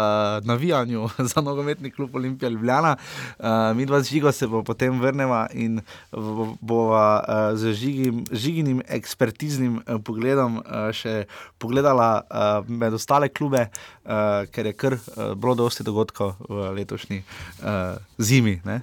navijanju 0.44 1.08
za 1.34 1.40
nogometni 1.40 1.90
klub 1.90 2.16
Olimpija 2.16 2.48
Ljubljana. 2.48 2.96
Uh, 3.38 3.44
mi 3.76 3.86
dva 3.86 4.00
z 4.00 4.08
Žigo 4.08 4.32
se 4.32 4.46
bo 4.46 4.62
potem 4.62 5.00
vrneva 5.00 5.46
in 5.52 5.80
bo- 6.12 6.56
bova 6.60 7.24
uh, 7.28 7.58
z 7.58 7.72
žigim, 7.72 8.24
žiginim 8.32 8.82
ekspertiznim 8.88 9.76
uh, 9.76 10.00
pogledom 10.04 10.56
uh, 10.56 10.88
še 10.92 11.26
pogledala 11.58 12.22
uh, 12.24 12.68
med 12.68 12.96
ostale 12.96 13.28
klube, 13.28 13.68
uh, 13.68 14.48
ker 14.48 14.72
je 14.72 14.72
kar 14.72 14.96
uh, 14.96 15.34
bilo 15.36 15.54
dosti 15.54 15.84
dogodkov 15.84 16.32
v 16.48 16.72
letošnji 16.80 17.20
uh, 17.20 18.00
zimi. 18.18 18.62
Ne? 18.64 18.80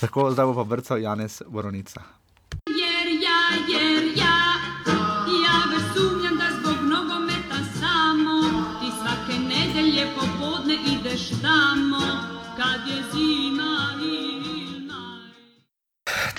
Tako, 0.00 0.30
zdaj 0.32 0.46
bo 0.46 0.62
pa 0.62 0.64
brcal 0.64 1.04
Janez 1.04 1.42
Boronica. 1.48 2.16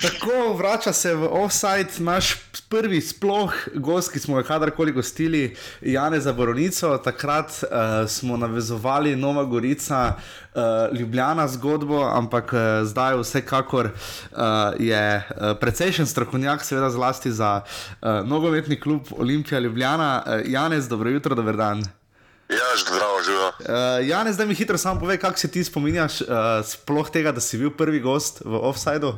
Tako 0.02 0.52
vrača 0.54 0.92
se 0.92 1.14
v 1.14 1.28
offside 1.30 1.88
naš 1.98 2.36
prvi 2.68 3.00
sploh 3.00 3.52
gost, 3.74 4.12
ki 4.12 4.18
smo 4.18 4.36
ga 4.36 4.42
kadarkoli 4.42 4.92
gostili, 4.92 5.56
Janeza 5.80 6.32
Boronico. 6.32 6.98
Takrat 6.98 7.50
uh, 7.50 7.68
smo 8.08 8.36
navezovali 8.36 9.16
Nova 9.16 9.44
Gorica, 9.44 10.14
uh, 10.14 10.98
Ljubljana 10.98 11.48
zgodbo, 11.48 12.04
ampak 12.14 12.52
uh, 12.52 12.60
zdaj 12.86 13.18
vsekakor 13.18 13.86
uh, 13.86 14.38
je 14.78 15.16
uh, 15.16 15.58
precejšen 15.60 16.06
strokovnjak, 16.06 16.64
seveda 16.64 16.90
zlasti 16.90 17.32
za 17.32 17.60
uh, 17.60 18.08
nogometni 18.28 18.80
klub 18.80 19.02
Olimpija 19.18 19.58
Ljubljana. 19.58 20.22
Uh, 20.26 20.32
Janez, 20.46 20.88
dobro 20.88 21.10
jutro, 21.10 21.34
dober 21.34 21.56
dan. 21.56 21.78
Ja, 22.48 22.68
zdravo, 22.86 23.22
živijo. 23.24 23.48
Uh, 23.48 24.08
Janez, 24.08 24.34
zdaj 24.34 24.46
mi 24.46 24.54
hitro 24.54 24.78
samo 24.78 25.00
povej, 25.00 25.18
kako 25.18 25.38
se 25.38 25.50
ti 25.50 25.64
spominjaš 25.64 26.20
uh, 26.20 26.28
sploh 26.64 27.10
tega, 27.10 27.32
da 27.32 27.40
si 27.40 27.58
bil 27.58 27.70
prvi 27.70 28.00
gost 28.00 28.42
v 28.44 28.54
offsideu. 28.62 29.16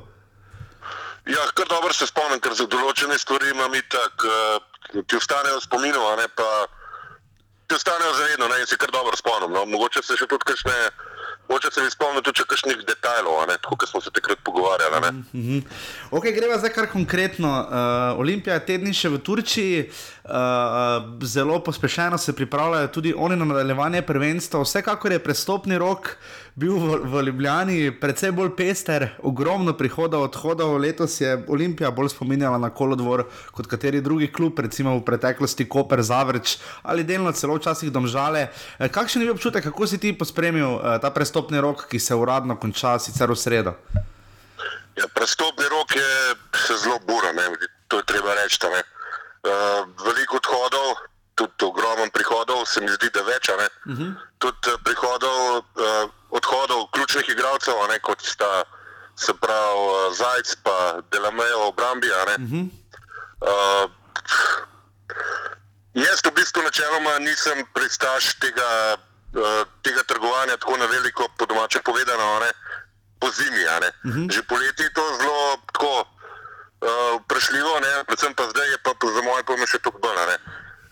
Ja, 1.27 1.43
kar 1.55 1.69
dobro 1.69 1.93
se 1.93 2.07
spomnim, 2.09 2.41
ker 2.41 2.55
za 2.57 2.67
določene 2.71 3.19
stvari 3.19 3.53
imam 3.53 3.75
itak, 3.77 4.25
uh, 4.25 5.03
ki 5.05 5.19
ostanejo 5.19 5.59
v 5.61 5.65
spominu, 5.67 6.05
ne 6.17 6.29
pa 6.35 6.49
ki 7.71 7.77
ostanejo 7.77 8.15
zavedno 8.19 8.49
ne, 8.49 8.61
in 8.61 8.67
se 8.67 8.77
kar 8.77 8.91
dobro 8.91 9.17
spomnim. 9.17 9.53
No. 9.55 9.63
Mogoče 9.71 10.03
se 10.03 10.17
še 10.19 10.27
tudi 10.27 10.43
kakšne, 10.49 10.75
mogoče 11.47 11.71
se 11.71 11.85
mi 11.85 11.93
spomnim 11.93 12.25
tudi 12.27 12.43
kakšnih 12.43 12.83
detajlov, 12.89 13.45
tako 13.63 13.79
kot 13.79 13.93
smo 13.93 14.01
se 14.03 14.11
takrat 14.11 14.43
pogovarjali. 14.43 15.03
Ne. 15.05 15.13
Mhm. 15.39 15.61
Ok, 16.11 16.27
greva 16.35 16.59
zdaj 16.59 16.75
kar 16.75 16.91
konkretno. 16.91 17.53
Uh, 17.63 18.19
Olimpija 18.25 18.59
je 18.59 18.67
tedni 18.73 18.95
še 18.97 19.13
v 19.15 19.23
Turčiji, 19.23 19.87
uh, 19.87 21.15
zelo 21.23 21.61
pospešeno 21.63 22.19
se 22.19 22.35
pripravljajo 22.35 22.91
tudi 22.97 23.15
oni 23.15 23.39
na 23.39 23.47
nadaljevanje 23.53 24.03
prvenstva. 24.03 24.65
Vsekakor 24.67 25.15
je 25.15 25.23
prestopni 25.23 25.79
rok 25.79 26.17
bil 26.55 26.77
v, 26.77 26.99
v 27.05 27.23
Ljubljani 27.27 27.91
precej 28.01 28.33
bolj 28.33 28.53
pester, 28.57 29.09
ogromno 29.23 29.73
prihodov, 29.77 30.23
odhodov. 30.29 30.77
Letos 30.81 31.21
je 31.21 31.37
Olimpija 31.49 31.91
bolj 31.91 32.13
spominjala 32.15 32.59
na 32.59 32.71
kolodvor 32.71 33.27
kot 33.53 33.67
kateri 33.71 34.01
drugi 34.01 34.31
klub, 34.33 34.59
recimo 34.59 34.97
v 34.99 35.05
preteklosti 35.05 35.69
Koper, 35.69 36.03
Zavrč 36.03 36.59
ali 36.83 37.05
delno 37.05 37.33
celo 37.33 37.57
včasih 37.59 37.93
domžale. 37.93 38.49
Eh, 38.79 38.89
Kakšen 38.89 39.23
je 39.23 39.27
bil 39.27 39.35
občutek, 39.35 39.65
kako 39.65 39.87
si 39.87 39.99
ti 39.99 40.13
pospremil 40.13 40.77
uh, 40.77 40.99
ta 41.01 41.11
prestopni 41.11 41.61
rok, 41.61 41.87
ki 41.89 41.99
se 41.99 42.15
uradno 42.15 42.57
konča 42.57 42.99
sicer 42.99 43.31
v 43.31 43.37
sredo? 43.37 43.75
Ja, 44.99 45.07
prestopni 45.15 45.65
rok 45.71 45.95
je 45.97 46.11
zelo 46.77 46.99
buren, 47.07 47.37
ne, 47.37 47.69
to 47.89 48.03
je 48.03 48.05
treba 48.05 48.35
reči. 48.35 48.59
Uh, 48.61 49.89
veliko 50.05 50.37
odhodov, 50.37 51.10
tudi 51.41 51.65
ogromno 51.65 52.07
prihodov, 52.13 52.67
se 52.67 52.81
mi 52.81 52.89
zdi, 52.89 53.11
da 53.15 53.23
več. 53.23 53.49
a 53.49 53.57
ne. 53.57 53.69
Tudi 54.39 54.73
uh, 54.73 54.81
prihodov, 54.85 55.39
uh, 55.57 56.11
odhodov 56.31 56.87
ključnih 56.93 57.29
igralcev, 57.29 57.75
ne, 57.89 57.99
kot 57.99 58.23
sta 58.23 58.65
se 59.17 59.35
pravi 59.35 59.79
uh, 59.79 60.17
Zajc 60.17 60.53
in 60.53 61.03
Delamejo 61.13 61.59
v 61.59 61.69
obrambi. 61.69 62.13
a 62.13 62.25
ne. 62.25 62.37
Uh, 63.41 63.91
Jaz 65.95 66.23
v 66.23 66.31
bistvu 66.31 66.63
načeloma 66.63 67.19
nisem 67.19 67.67
pristaš 67.75 68.35
tega, 68.39 68.97
uh, 69.35 69.67
tega 69.83 70.03
trgovanja 70.07 70.57
tako 70.57 70.77
na 70.77 70.87
veliko, 70.87 71.29
po 71.37 71.47
domače 71.47 71.83
povedano, 71.83 72.39
ne, 72.41 72.53
po 73.21 73.31
zimi. 73.31 73.65
ne. 73.81 73.91
Že 74.31 74.43
poleti 74.43 74.83
je 74.83 74.93
to 74.95 75.05
zelo 75.19 75.57
tako 75.73 76.07
uh, 76.81 77.21
vprašljivo, 77.21 77.81
ne, 77.81 78.05
predvsem 78.07 78.35
pa 78.35 78.49
zdaj 78.51 78.71
je 78.71 78.79
pa 78.79 78.95
za 79.15 79.23
moje 79.23 79.43
pojme 79.45 79.67
še 79.67 79.79
toliko 79.79 79.99
bolj. 79.99 80.39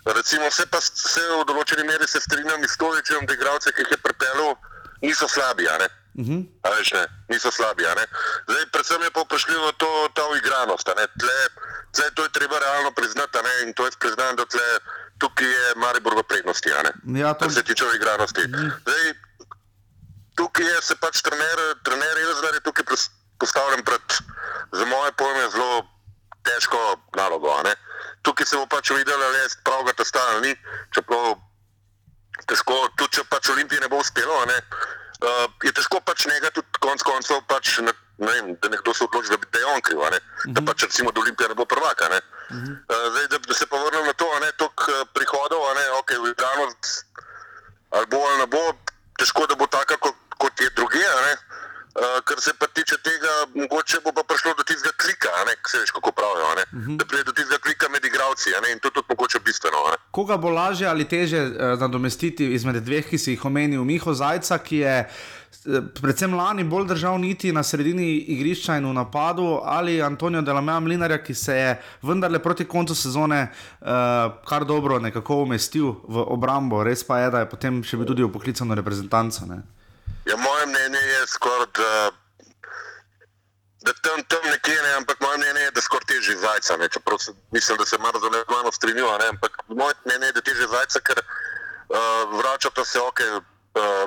Recimo 0.05 0.51
se 0.51 0.65
pa 0.65 0.79
se 0.81 1.21
v 1.21 1.43
določeni 1.45 1.83
meri 1.83 2.07
se 2.07 2.19
strinjam 2.19 2.63
s 2.63 2.77
Tovičem, 2.77 3.25
da 3.25 3.33
igralce, 3.33 3.71
ki 3.71 3.81
jih 3.81 3.91
je 3.91 3.97
pripeljal, 3.97 4.55
niso 5.01 5.27
slabi. 5.27 5.67
a 5.67 5.77
ne. 5.77 5.89
A 6.63 6.69
veš, 6.69 6.91
ne, 6.91 7.03
niso 7.29 7.51
slabi. 7.51 7.83
Zdaj, 8.47 8.65
predvsem 8.71 9.01
je 9.01 9.11
pa 9.11 9.21
vprašljivo 9.21 9.71
to, 9.73 9.89
ta 10.13 10.23
uigranost. 10.25 10.83
Tle, 10.83 11.37
tle, 11.91 12.07
to 12.11 12.23
je 12.23 12.29
treba 12.29 12.59
realno 12.59 12.91
priznati 12.91 13.37
ne, 13.37 13.53
in 13.63 13.73
to 13.73 13.85
je 13.85 13.91
priznam, 13.99 14.35
da 14.35 14.45
tle, 14.45 14.67
tukaj 15.17 15.47
je 15.47 15.75
Maribor 15.75 16.15
v 16.15 16.23
prednosti. 16.23 16.69
Ja, 16.69 17.33
to- 17.33 17.39
Kar 17.39 17.51
se 17.53 17.63
tiče 17.63 17.85
uigranosti. 17.85 18.41
Zdaj, 18.81 19.03
tukaj 20.35 20.65
je 20.65 20.81
se 20.81 20.95
pač 20.95 21.21
trener, 21.21 21.59
trener 21.83 22.17
Ilzner 22.17 22.53
je 22.53 22.59
tukaj 22.61 22.83
postavljen 23.37 23.83
pred, 23.83 24.01
za 24.71 24.85
moje 24.85 25.11
pojme, 25.11 25.49
zelo 25.49 25.87
težko 26.43 26.79
nalogo. 27.13 27.51
ne. 27.63 27.75
Tukaj 28.21 28.45
se 28.45 28.57
bo 28.57 28.65
pač 28.67 28.91
videlo, 28.91 29.25
ali 29.25 29.37
je 29.43 29.49
pravega 29.63 29.93
testa 30.01 30.19
ali 30.33 30.49
ni, 30.49 30.55
čeprav 30.95 31.37
težko, 32.47 32.75
tudi 32.97 33.19
če 33.19 33.25
pač 33.31 33.49
Olimpiji 33.53 33.81
ne 33.83 33.89
bo 33.91 33.99
uspelo, 34.03 34.37
ne, 34.49 34.57
uh, 35.23 35.45
je 35.63 35.71
težko 35.75 36.01
pač 36.05 36.27
njega 36.27 36.51
tudi 36.55 36.83
konec 36.83 37.03
koncev, 37.07 37.41
pač, 37.47 37.77
ne, 37.85 37.93
ne 38.19 38.31
vem, 38.31 38.53
da 38.61 38.71
nekdo 38.73 38.93
se 38.93 39.05
odloči, 39.07 39.31
da, 39.31 39.39
bi, 39.39 39.49
da 39.51 39.63
je 39.63 39.71
on 39.73 39.83
kriv, 39.85 40.03
a 40.03 40.11
ne, 40.15 40.19
da 40.55 40.63
pač 40.67 40.87
recimo, 40.87 41.11
da 41.15 41.23
Olimpija 41.23 41.51
ne 41.51 41.59
bo 41.59 41.67
prvaka. 41.69 42.09
Ne. 42.11 42.21
Uh, 42.51 43.05
zdaj, 43.13 43.27
da, 43.33 43.41
da 43.47 43.57
se 43.57 43.67
pa 43.71 43.81
vrnem 43.83 44.07
na 44.07 44.15
to, 44.19 44.29
ne, 44.43 44.51
toliko 44.59 44.91
uh, 44.95 45.05
prihodov, 45.15 45.67
ne, 45.79 45.85
ok, 46.01 46.15
v 46.23 46.33
igranost 46.33 47.05
ali 47.89 48.05
bo 48.05 48.21
ali 48.21 48.37
ne 48.37 48.45
bo, 48.45 48.63
težko 49.17 49.47
da 49.49 49.55
bo 49.57 49.65
taka, 49.67 49.97
kot, 49.97 50.15
kot 50.37 50.61
je 50.61 50.69
druge. 50.77 51.01
a 51.01 51.21
ne. 51.25 51.33
Uh, 51.89 52.21
kar 52.23 52.37
se 52.37 52.51
pa 52.59 52.67
tiče 52.67 52.95
tega, 53.01 53.31
mogoče 53.61 53.97
bo 54.05 54.11
pa 54.13 54.21
prišlo 54.29 54.53
do 54.57 54.63
tistega 54.63 54.93
klika, 55.03 55.31
ne, 55.47 55.53
se 55.71 55.79
veš, 55.81 55.91
kako 55.91 56.11
pravijo, 56.11 56.45
uh 56.45 56.79
-huh. 56.79 56.97
da 56.97 57.05
pride 57.05 57.23
do 57.23 57.31
tistega 57.31 57.57
klika 57.57 57.89
med 57.89 58.05
igravci, 58.05 58.49
ne, 58.63 58.71
in 58.73 58.79
to 58.79 58.87
je 58.87 58.91
tudi 58.91 59.07
mogoče 59.09 59.39
bistveno. 59.39 59.77
ne. 59.91 59.97
Koga 60.11 60.37
bo 60.37 60.49
lažje 60.49 60.87
ali 60.87 61.07
teže 61.07 61.41
uh, 61.41 61.79
nadomestiti 61.79 62.53
izmed 62.53 62.75
dveh, 62.83 63.09
ki 63.09 63.17
si 63.17 63.31
jih 63.31 63.45
omenil? 63.45 63.83
Miho 63.83 64.13
Zajca, 64.13 64.57
ki 64.57 64.77
je 64.77 64.95
eh, 64.99 65.81
predvsem 66.01 66.33
lani 66.33 66.63
bolj 66.63 66.87
držal 66.87 67.17
niti 67.19 67.51
na 67.51 67.63
sredini 67.63 68.17
igrišča 68.17 68.77
in 68.77 68.85
v 68.85 68.93
napadu, 68.93 69.59
ali 69.63 70.01
Antonijo 70.01 70.41
Delameja 70.41 70.79
Mlinarja, 70.79 71.23
ki 71.23 71.33
se 71.33 71.55
je 71.55 71.81
vendarle 72.01 72.39
proti 72.39 72.65
koncu 72.65 72.95
sezone 72.95 73.49
uh, 73.49 73.87
kar 74.45 74.65
dobro 74.65 74.99
nekako 74.99 75.35
umestil 75.35 75.95
v 76.07 76.25
obrambo. 76.27 76.83
Res 76.83 77.03
pa 77.03 77.19
je, 77.19 77.29
da 77.31 77.39
je 77.39 77.49
potem 77.49 77.83
še 77.83 77.97
bil 77.97 78.05
tudi 78.05 78.23
v 78.23 78.31
poklicano 78.31 78.75
reprezentanco. 78.75 79.45
Ne? 79.45 79.78
Ja, 80.29 80.35
moje 80.37 80.65
mnenje 80.65 80.99
je 80.99 81.27
skoraj, 81.27 81.65
da, 81.77 82.11
da 83.81 83.93
tam, 83.93 84.23
tam 84.23 84.43
nekje 84.51 84.81
ne, 84.83 84.91
ampak 84.93 85.21
moje 85.21 85.37
mnenje 85.37 85.59
je, 85.59 85.71
da 85.71 85.81
skoraj 85.81 86.05
teži 86.05 86.35
zajca. 86.37 86.77
Ne, 86.77 86.89
čeprav 86.89 87.17
se, 87.17 87.31
mislim, 87.51 87.77
da 87.77 87.85
se 87.85 87.97
malo 87.97 88.19
za 88.19 88.29
mano 88.55 88.71
strinjava, 88.71 89.17
ne, 89.17 89.27
ampak 89.27 89.57
moje 89.67 89.93
mnenje 90.05 90.25
je, 90.25 90.33
da 90.37 90.41
teži 90.41 90.67
zajca, 90.69 90.99
ker 90.99 91.21
uh, 91.21 92.37
vračata 92.37 92.85
se 92.85 92.99
ok, 93.01 93.19
uh, 93.19 93.41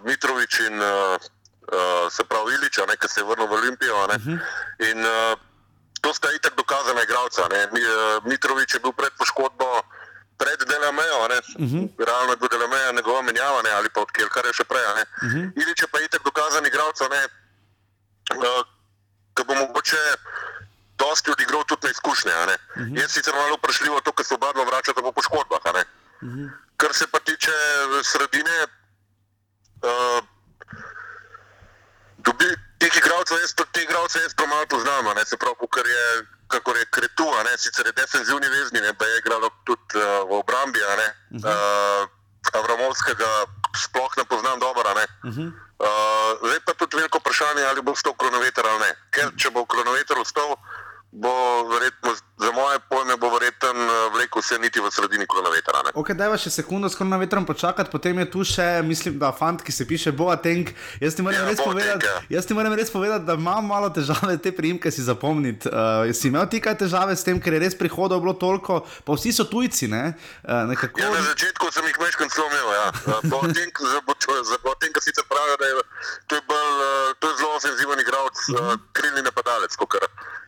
Mitrovič 0.07 0.61
in 0.61 0.79
uh, 0.83 1.19
uh, 1.75 2.13
se 2.13 2.25
pravi 2.25 2.55
Ilič, 2.55 2.79
ki 3.01 3.09
se 3.09 3.21
je 3.21 3.25
vrnil 3.25 3.47
v 3.47 3.53
Olimpijo. 3.53 4.07
ne, 4.07 4.39
In 4.91 4.99
uh, 5.03 5.35
to 6.01 6.15
sta 6.15 6.31
itak 6.33 6.55
dokazana 6.57 7.03
igralca. 7.03 7.49
ne. 7.51 7.67
Mi, 7.73 7.83
uh, 7.83 8.25
Mitrovič 8.25 8.75
je 8.75 8.81
bil 8.81 8.93
pred 8.93 9.13
poškodbo. 9.19 9.83
Pred 10.43 10.61
Delamejo, 10.71 11.19
uh 11.23 11.29
-huh. 11.71 11.85
realno 12.09 12.31
je 12.33 12.37
bil 12.37 12.49
Delamejo 12.49 12.93
njegova 12.93 13.23
menjava, 13.23 13.63
ne, 13.63 13.71
ali 13.71 13.89
pa 13.95 14.01
od 14.01 14.11
Kelkar 14.11 14.47
je 14.47 14.53
še 14.53 14.65
prej. 14.65 14.85
Uh 14.93 14.99
-huh. 15.33 15.45
Ilič 15.63 15.83
je 15.83 15.89
pa 15.93 15.99
itak 16.01 16.23
dokazan 16.25 16.67
igralec, 16.67 17.01
ne, 17.01 17.23
uh, 18.37 18.63
ki 19.35 19.43
bo 19.47 19.55
mogoče 19.55 20.03
dosti 20.99 21.31
odigral 21.31 21.65
tudi 21.65 21.87
na 21.87 21.91
izkušnje. 21.91 22.33
ne. 22.51 22.57
Uh 22.77 22.83
-huh. 22.83 22.99
Je 22.99 23.09
sicer 23.09 23.35
malo 23.35 23.57
vprašljivo 23.57 24.01
to, 24.01 24.13
ker 24.13 24.25
se 24.27 24.35
oba 24.35 24.53
dva 24.53 24.65
vračata 24.65 25.03
po 25.03 25.13
poškodbah. 25.13 25.65
ne. 25.75 25.85
Uh 26.23 26.29
-huh. 26.29 26.51
Kar 26.77 26.95
se 26.95 27.07
pa 27.07 27.19
tiče 27.19 27.51
eh, 27.51 28.03
sredine, 28.05 28.57
uh, 29.89 30.21
dobi 32.19 32.49
teh 32.79 32.97
igralcev, 32.97 33.39
jaz 33.41 33.55
te 33.73 33.83
igralce 33.83 34.19
jaz 34.23 34.35
pa 34.35 34.47
malo 34.47 34.67
poznam, 34.67 35.05
ne, 35.17 35.25
se 35.25 35.37
pravi, 35.37 35.67
ker 35.75 35.87
je, 35.87 36.05
kako 36.53 36.77
je 36.77 36.91
kretu, 36.97 37.27
ne, 37.47 37.53
sicer 37.59 37.87
je 37.87 37.93
defenzivni 37.97 38.49
vezni, 38.49 38.81
ne, 38.81 38.93
pa 38.99 39.09
je 39.09 39.19
igralo 39.19 39.49
tudi 39.65 39.97
uh, 39.97 40.29
v 40.29 40.33
obrambi, 40.43 40.81
a 40.85 40.93
ne, 41.01 41.09
uh, 41.41 42.03
Avramovskega 42.53 43.31
sploh 43.85 44.13
ne 44.19 44.25
poznam 44.25 44.59
dobro, 44.61 44.95
ne. 44.95 45.07
Uh, 45.83 46.37
zdaj 46.43 46.61
pa 46.67 46.75
tudi 46.75 46.97
veliko 46.97 47.19
vprašanje, 47.19 47.65
ali 47.65 47.83
bo 47.83 47.95
vstal 47.97 48.15
kronometer 48.19 48.67
ali 48.67 48.81
ne, 48.85 48.91
ker 49.15 49.33
če 49.41 49.51
bo 49.55 49.65
kronometer 49.67 50.19
vstal, 50.21 50.57
bo 51.13 51.63
verjetno, 51.69 52.15
za 52.39 52.51
moje 52.53 52.79
pojme, 52.89 53.17
bo 53.17 53.29
verjetno 53.31 53.69
vlekel 54.13 54.41
vse 54.43 54.59
niti 54.59 54.81
v 54.81 54.89
sredini 54.91 55.27
kronometra, 55.29 55.83
ne. 55.85 55.91
Ok, 55.95 56.15
dajva 56.17 56.39
še 56.41 56.51
sekundo 56.51 56.89
s 56.89 56.97
na 57.05 57.19
vetrom 57.21 57.45
počakati, 57.45 57.93
potem 57.93 58.17
je 58.25 58.27
tu 58.33 58.41
še, 58.45 58.81
mislim, 58.81 59.19
da 59.21 59.29
fant, 59.37 59.61
ki 59.61 59.73
se 59.73 59.85
piše 59.85 60.13
Boateng. 60.13 60.73
Jaz 61.05 61.15
ti 61.15 61.23
moram, 61.23 61.45
Ja, 61.45 61.49
res, 61.53 61.61
Boateng, 61.61 61.77
povedati, 61.77 62.07
ja. 62.09 62.17
jaz 62.39 62.49
ti 62.49 62.57
moram 62.57 62.73
res 62.73 62.89
povedati, 62.89 63.29
da 63.29 63.37
imam 63.37 63.69
malo 63.69 63.93
težave 63.93 64.39
te 64.41 64.55
priimke 64.57 64.89
si 64.89 65.05
zapomniti. 65.05 65.69
Uh, 65.69 66.09
si 66.17 66.33
imel 66.33 66.49
ti 66.49 66.65
kaj 66.65 66.81
težave 66.81 67.13
s 67.13 67.29
tem, 67.29 67.37
ker 67.37 67.59
je 67.59 67.61
res 67.61 67.77
prihodov 67.77 68.25
bilo 68.25 68.33
toliko, 68.33 68.81
pa 69.05 69.13
vsi 69.13 69.37
so 69.37 69.45
tujci, 69.45 69.93
ne? 69.93 70.17
Uh, 70.49 70.65
nekako... 70.73 70.97
Ja, 70.97 71.13
na 71.13 71.21
začetku 71.29 71.69
sem 71.77 71.93
jih 71.93 72.01
meškan 72.01 72.33
celo 72.33 72.49
imel. 72.49 72.73
Ja. 72.73 72.89
Potem, 73.29 73.69
za 74.49 74.57
Botenka 74.65 75.01
sicer 75.05 75.29
pravijo, 75.29 75.61
da 75.61 75.67
je 75.67 75.75
to, 76.27 76.35
je 76.41 76.43
bolj, 76.49 76.77
eh, 76.81 77.15
to 77.21 77.29
je 77.29 77.37
zelo 77.37 77.57
ofenziven 77.57 78.01
igralec, 78.01 78.39
uh, 78.57 78.75
krilni 78.97 79.23
napadalec, 79.29 79.77
kot 79.77 80.01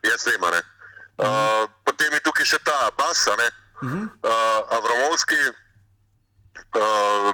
jaz 0.04 0.26
vem. 0.26 0.53
Uh, 1.14 1.70
potem 1.86 2.10
je 2.12 2.20
tukaj 2.26 2.46
še 2.46 2.58
ta 2.66 2.90
Bas, 2.98 3.22
a 3.30 3.34
ne, 3.38 3.48
uh, 3.86 4.60
Avramovski. 4.74 5.38
Uh, 6.74 7.30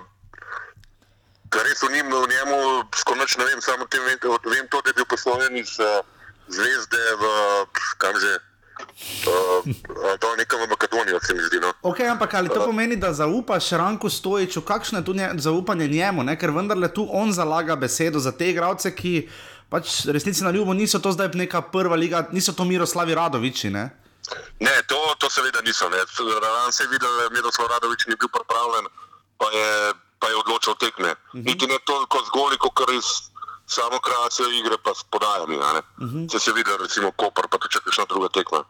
Kar 1.50 1.66
res 1.66 1.80
v, 1.82 1.90
njim, 1.90 2.06
v 2.06 2.26
njemu, 2.30 2.56
skoraj 2.94 3.24
nič 3.24 3.32
ne 3.40 3.44
vem, 3.48 3.58
samo 3.58 3.86
tem 3.90 4.04
vem, 4.06 4.18
vem 4.22 4.66
to, 4.70 4.78
da 4.84 4.92
je 4.92 4.98
bil 5.00 5.06
posloven 5.10 5.56
iz 5.58 5.80
uh, 5.82 5.98
zvezde 6.46 7.00
v, 7.18 7.30
kam 7.98 8.14
že, 8.22 8.36
uh, 9.26 9.66
to 10.22 10.28
nekam 10.38 10.62
v 10.62 10.70
Makedonijo, 10.70 11.18
se 11.18 11.34
mi 11.34 11.42
zdi. 11.42 11.58
No. 11.58 11.72
Ok, 11.82 12.04
ampak 12.06 12.38
ali 12.38 12.52
to 12.52 12.62
pomeni, 12.62 12.94
da 12.94 13.10
zaupaš 13.12 13.72
Ranku 13.80 14.06
Stojiču, 14.06 14.62
kakšno 14.62 15.02
je 15.02 15.04
tu 15.04 15.12
nje, 15.16 15.32
zaupanje 15.42 15.88
njemu, 15.88 16.22
ne? 16.22 16.38
ker 16.38 16.54
vendarle 16.54 16.92
tu 16.94 17.08
on 17.10 17.32
zalaga 17.32 17.74
besedo 17.76 18.22
za 18.22 18.30
te 18.30 18.52
igralce, 18.54 18.94
ki 18.94 19.26
pač 19.70 20.04
resnici 20.10 20.44
na 20.44 20.50
ljubo 20.50 20.74
niso 20.74 20.98
to 20.98 21.12
zdaj 21.12 21.30
neka 21.34 21.62
prva 21.70 21.96
liga, 21.96 22.26
niso 22.32 22.52
to 22.52 22.64
Miroslavi 22.64 23.14
Radoviči. 23.14 23.70
Ne? 23.70 23.90
Ne, 24.60 24.74
to, 24.86 24.98
to 25.18 25.30
seveda 25.30 25.62
niso. 25.62 25.88
Ran 25.88 26.72
se 26.72 26.84
je 26.84 26.88
videl, 26.88 27.10
da 27.16 27.30
Miroslav 27.30 27.68
Radovič 27.70 28.06
ni 28.06 28.16
bil 28.16 28.28
pripravljen, 28.28 28.86
pa 29.38 29.46
je, 29.54 29.92
pa 30.18 30.28
je 30.28 30.36
odločil 30.36 30.74
tekme. 30.74 31.14
Niti 31.32 31.66
ne 31.66 31.78
toliko 31.84 32.22
z 32.26 32.28
goli, 32.34 32.58
kot 32.58 32.82
res 32.90 33.30
samo 33.70 34.00
kreacijo 34.02 34.50
igre, 34.50 34.76
pa 34.82 34.94
s 34.94 35.06
podajami. 35.10 35.56
a 35.62 35.72
ne. 35.78 35.82
Če 36.30 36.38
se 36.40 36.52
vidi, 36.52 36.70
recimo 36.80 37.12
Koper, 37.12 37.46
pa 37.46 37.58
tudi 37.58 37.78
če 37.78 37.84
kakšna 37.86 38.06
druga 38.10 38.28
tekma. 38.34 38.64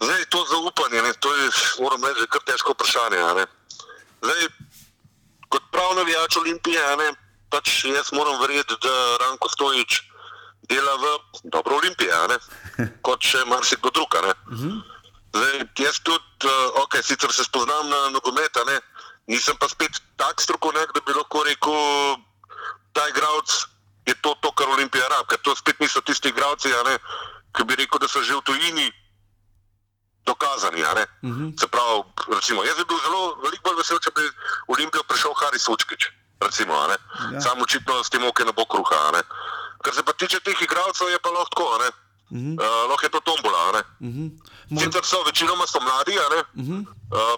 Zdaj 0.00 0.24
to 0.28 0.44
zaupanje, 0.52 1.02
ne, 1.02 1.12
to 1.20 1.32
je, 1.34 1.48
moram 1.80 2.04
reči, 2.04 2.28
kar 2.28 2.44
težko 2.44 2.76
vprašanje. 2.76 3.48
Zdaj, 4.22 4.48
kot 5.48 5.62
prav 5.72 5.96
navijač 5.96 6.36
Olimpije, 6.36 6.84
ne, 7.00 7.08
pač 7.50 7.84
jaz 7.88 8.12
moram 8.12 8.36
verjeti, 8.40 8.76
da 8.84 9.16
Ranko 9.24 9.48
Stojič 9.48 10.09
dela 10.70 10.94
v 11.02 11.04
dobro 11.50 11.76
Olimpije, 11.82 12.14
kot 13.06 13.26
še 13.26 13.42
marsikdo 13.50 13.90
drug. 13.90 14.14
a 14.14 14.20
ne. 14.28 14.34
Zdaj, 15.34 15.58
jaz 15.78 15.98
tudi, 16.06 16.46
uh, 16.46 16.82
ok, 16.82 17.02
sicer 17.02 17.32
se 17.34 17.44
spoznam 17.44 17.90
na 17.90 18.00
nogomet, 18.14 18.54
nisem 19.30 19.58
pa 19.58 19.68
spet 19.70 19.98
tak 20.18 20.40
strokovnjak, 20.42 20.94
da 20.94 21.00
bi 21.06 21.14
lahko 21.14 21.42
rekel, 21.46 22.18
ta 22.94 23.06
igralec 23.10 23.50
je 24.06 24.14
to, 24.22 24.34
to 24.42 24.50
kar 24.58 24.70
Olimpija 24.74 25.06
rab, 25.08 25.26
ker 25.30 25.38
to 25.42 25.54
spet 25.54 25.78
niso 25.80 26.00
tisti 26.02 26.30
igralci, 26.34 26.70
ki 27.54 27.62
bi 27.66 27.78
rekel, 27.78 27.98
da 28.02 28.08
so 28.08 28.22
že 28.22 28.34
v 28.34 28.42
tujini 28.42 28.90
dokazani. 30.26 30.82
a 30.84 30.94
ne. 30.94 31.06
Se 31.58 31.66
pravi, 31.66 32.02
recimo, 32.34 32.64
jaz 32.64 32.76
bi 32.76 32.84
bil 32.84 32.98
zelo 33.02 33.22
veliko 33.42 33.62
bolj 33.70 33.78
vesel, 33.82 33.98
če 33.98 34.10
bi 34.14 34.22
v 34.22 34.74
Olimpijo 34.74 35.02
prišel 35.06 35.34
Haris 35.34 35.68
Vučkič. 35.68 36.10
Recimo. 36.40 36.72
Ja. 36.74 36.96
Samo 37.40 37.62
očitno 37.62 38.00
s 38.04 38.08
tem 38.10 38.24
oke 38.24 38.44
ne 38.44 38.52
bo 38.52 38.64
kruha. 38.64 39.12
Ne. 39.12 39.22
Kar 39.82 39.94
se 39.94 40.02
pa 40.02 40.12
tiče 40.14 40.40
teh 40.40 40.58
igralcev, 40.60 41.08
je 41.08 41.18
pa 41.18 41.30
lahko 41.30 41.48
tako. 41.50 41.66
a 41.68 41.78
ne. 41.78 41.90
Uh, 42.30 42.58
lahko 42.88 43.02
je 43.02 43.10
to 43.10 43.20
tombola. 43.22 43.58
a 43.60 43.72
ne. 43.72 43.82
Mor- 44.70 44.82
Sicer 44.82 45.04
so 45.04 45.22
večinoma 45.24 45.66
so 45.66 45.80
mladi, 45.80 46.14
a 46.16 46.26
ne. 46.28 46.40
Uh, 46.54 46.84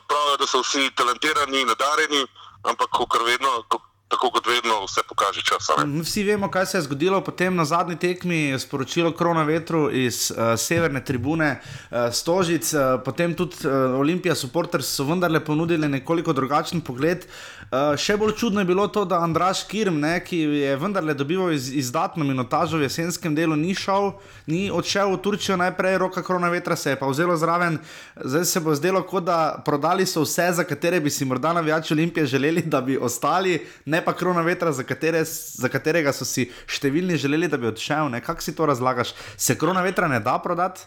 pravijo, 0.04 0.36
da 0.38 0.46
so 0.46 0.60
vsi 0.60 0.90
talentirani, 0.92 1.64
nadarjeni, 1.64 2.26
ampak 2.62 2.88
kot 2.90 3.16
vedno, 3.26 3.62
ko- 3.68 3.80
tako 4.08 4.30
kot 4.30 4.46
vedno, 4.46 4.84
vse 4.84 5.00
pokaže 5.02 5.40
čas. 5.42 5.68
ne. 5.78 6.02
Vsi 6.02 6.24
vemo, 6.24 6.50
kaj 6.50 6.66
se 6.66 6.76
je 6.76 6.82
zgodilo 6.82 7.20
potem 7.22 7.56
na 7.56 7.64
zadnji 7.64 7.96
tekmi, 7.98 8.58
sporočilo 8.58 9.12
Krona 9.12 9.42
vetru 9.42 9.90
iz 9.90 10.30
uh, 10.30 10.36
severne 10.58 11.00
tribune 11.00 11.56
uh, 11.56 12.12
Stožic. 12.12 12.68
Uh, 12.68 12.80
potem 13.00 13.32
tudi 13.34 13.56
uh, 13.62 13.72
Olimpija 13.96 14.34
supporters 14.36 14.86
so 14.88 15.04
vendarle 15.04 15.40
ponudili 15.40 15.88
nekoliko 15.88 16.32
drugačen 16.32 16.80
pogled. 16.82 17.24
Uh, 17.72 17.94
še 17.96 18.18
bolj 18.20 18.34
čudno 18.36 18.60
je 18.60 18.68
bilo 18.68 18.84
to, 18.92 19.06
da 19.08 19.22
Andraš 19.24 19.62
Kirm, 19.64 19.96
ne, 20.02 20.18
ki 20.20 20.42
je 20.60 20.72
vendarle 20.76 21.14
dobival 21.16 21.54
iz, 21.54 21.70
izdatno 21.72 22.20
minutažo 22.28 22.76
v 22.76 22.84
jesenskem 22.84 23.32
delu, 23.32 23.56
ni 23.56 23.72
šel, 23.72 24.10
ni 24.44 24.66
odšel 24.68 25.08
v 25.14 25.20
Turčijo 25.24 25.56
najprej, 25.56 25.96
roka 26.02 26.20
Krona 26.20 26.50
vetra 26.52 26.76
se 26.76 26.92
je 26.92 26.98
pa 27.00 27.08
vzelo 27.08 27.32
zraven. 27.40 27.78
Zdaj 28.20 28.44
se 28.50 28.60
bo 28.60 28.74
zdelo, 28.76 29.00
kot 29.08 29.24
da 29.24 29.56
prodali 29.64 30.04
so 30.04 30.26
vse, 30.26 30.50
za 30.60 30.66
katere 30.68 31.00
bi 31.00 31.08
si 31.08 31.24
morda 31.24 31.54
navijači 31.56 31.94
Olimpije 31.96 32.26
želeli, 32.34 32.60
da 32.68 32.82
bi 32.84 32.98
ostali, 33.00 33.56
ne 33.88 34.04
pa 34.04 34.12
Krona 34.12 34.44
vetra, 34.44 34.68
za, 34.72 34.84
katere, 34.84 35.24
za 35.24 35.72
katerega 35.72 36.12
so 36.12 36.28
si 36.28 36.50
številni 36.68 37.16
želeli, 37.16 37.48
da 37.48 37.56
bi 37.56 37.72
odšel. 37.72 38.12
Kako 38.20 38.44
si 38.44 38.52
to 38.52 38.68
razlagaš? 38.68 39.14
Se 39.40 39.56
Krona 39.56 39.80
vetra 39.80 40.12
ne 40.12 40.20
da 40.20 40.36
prodati? 40.44 40.84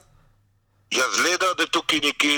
Ja, 0.93 1.09
zgleda, 1.17 1.55
da 1.57 1.65
je 1.65 1.73
tukaj 1.73 2.05
neki, 2.05 2.35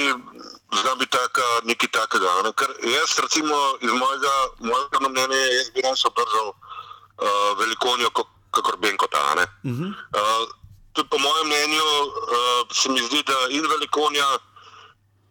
zna 0.73 0.95
biti 0.95 1.11
taka, 1.11 1.41
nekaj 1.63 1.89
takega. 1.89 2.31
Ne? 2.43 2.51
Ker 2.53 2.69
jaz, 2.83 3.19
recimo, 3.19 3.55
iz 3.81 3.91
mojega, 3.91 4.33
mojega 4.59 4.99
mnenja, 5.09 5.37
jaz 5.57 5.69
bi 5.75 5.81
raje 5.81 6.03
obdržal 6.05 6.47
uh, 6.49 7.59
velikonijo, 7.59 8.09
kot- 8.09 8.33
kakor 8.51 8.77
Benkota. 8.77 9.35
ne. 9.35 9.45
Mhm. 9.63 9.83
Uh, 10.13 10.43
tudi 10.93 11.09
po 11.09 11.17
mojem 11.17 11.47
mnenju 11.47 11.83
uh, 11.83 12.67
se 12.73 12.89
mi 12.89 12.99
zdi, 12.99 13.23
da 13.23 13.37
in 13.49 13.65
velikonja, 13.67 14.27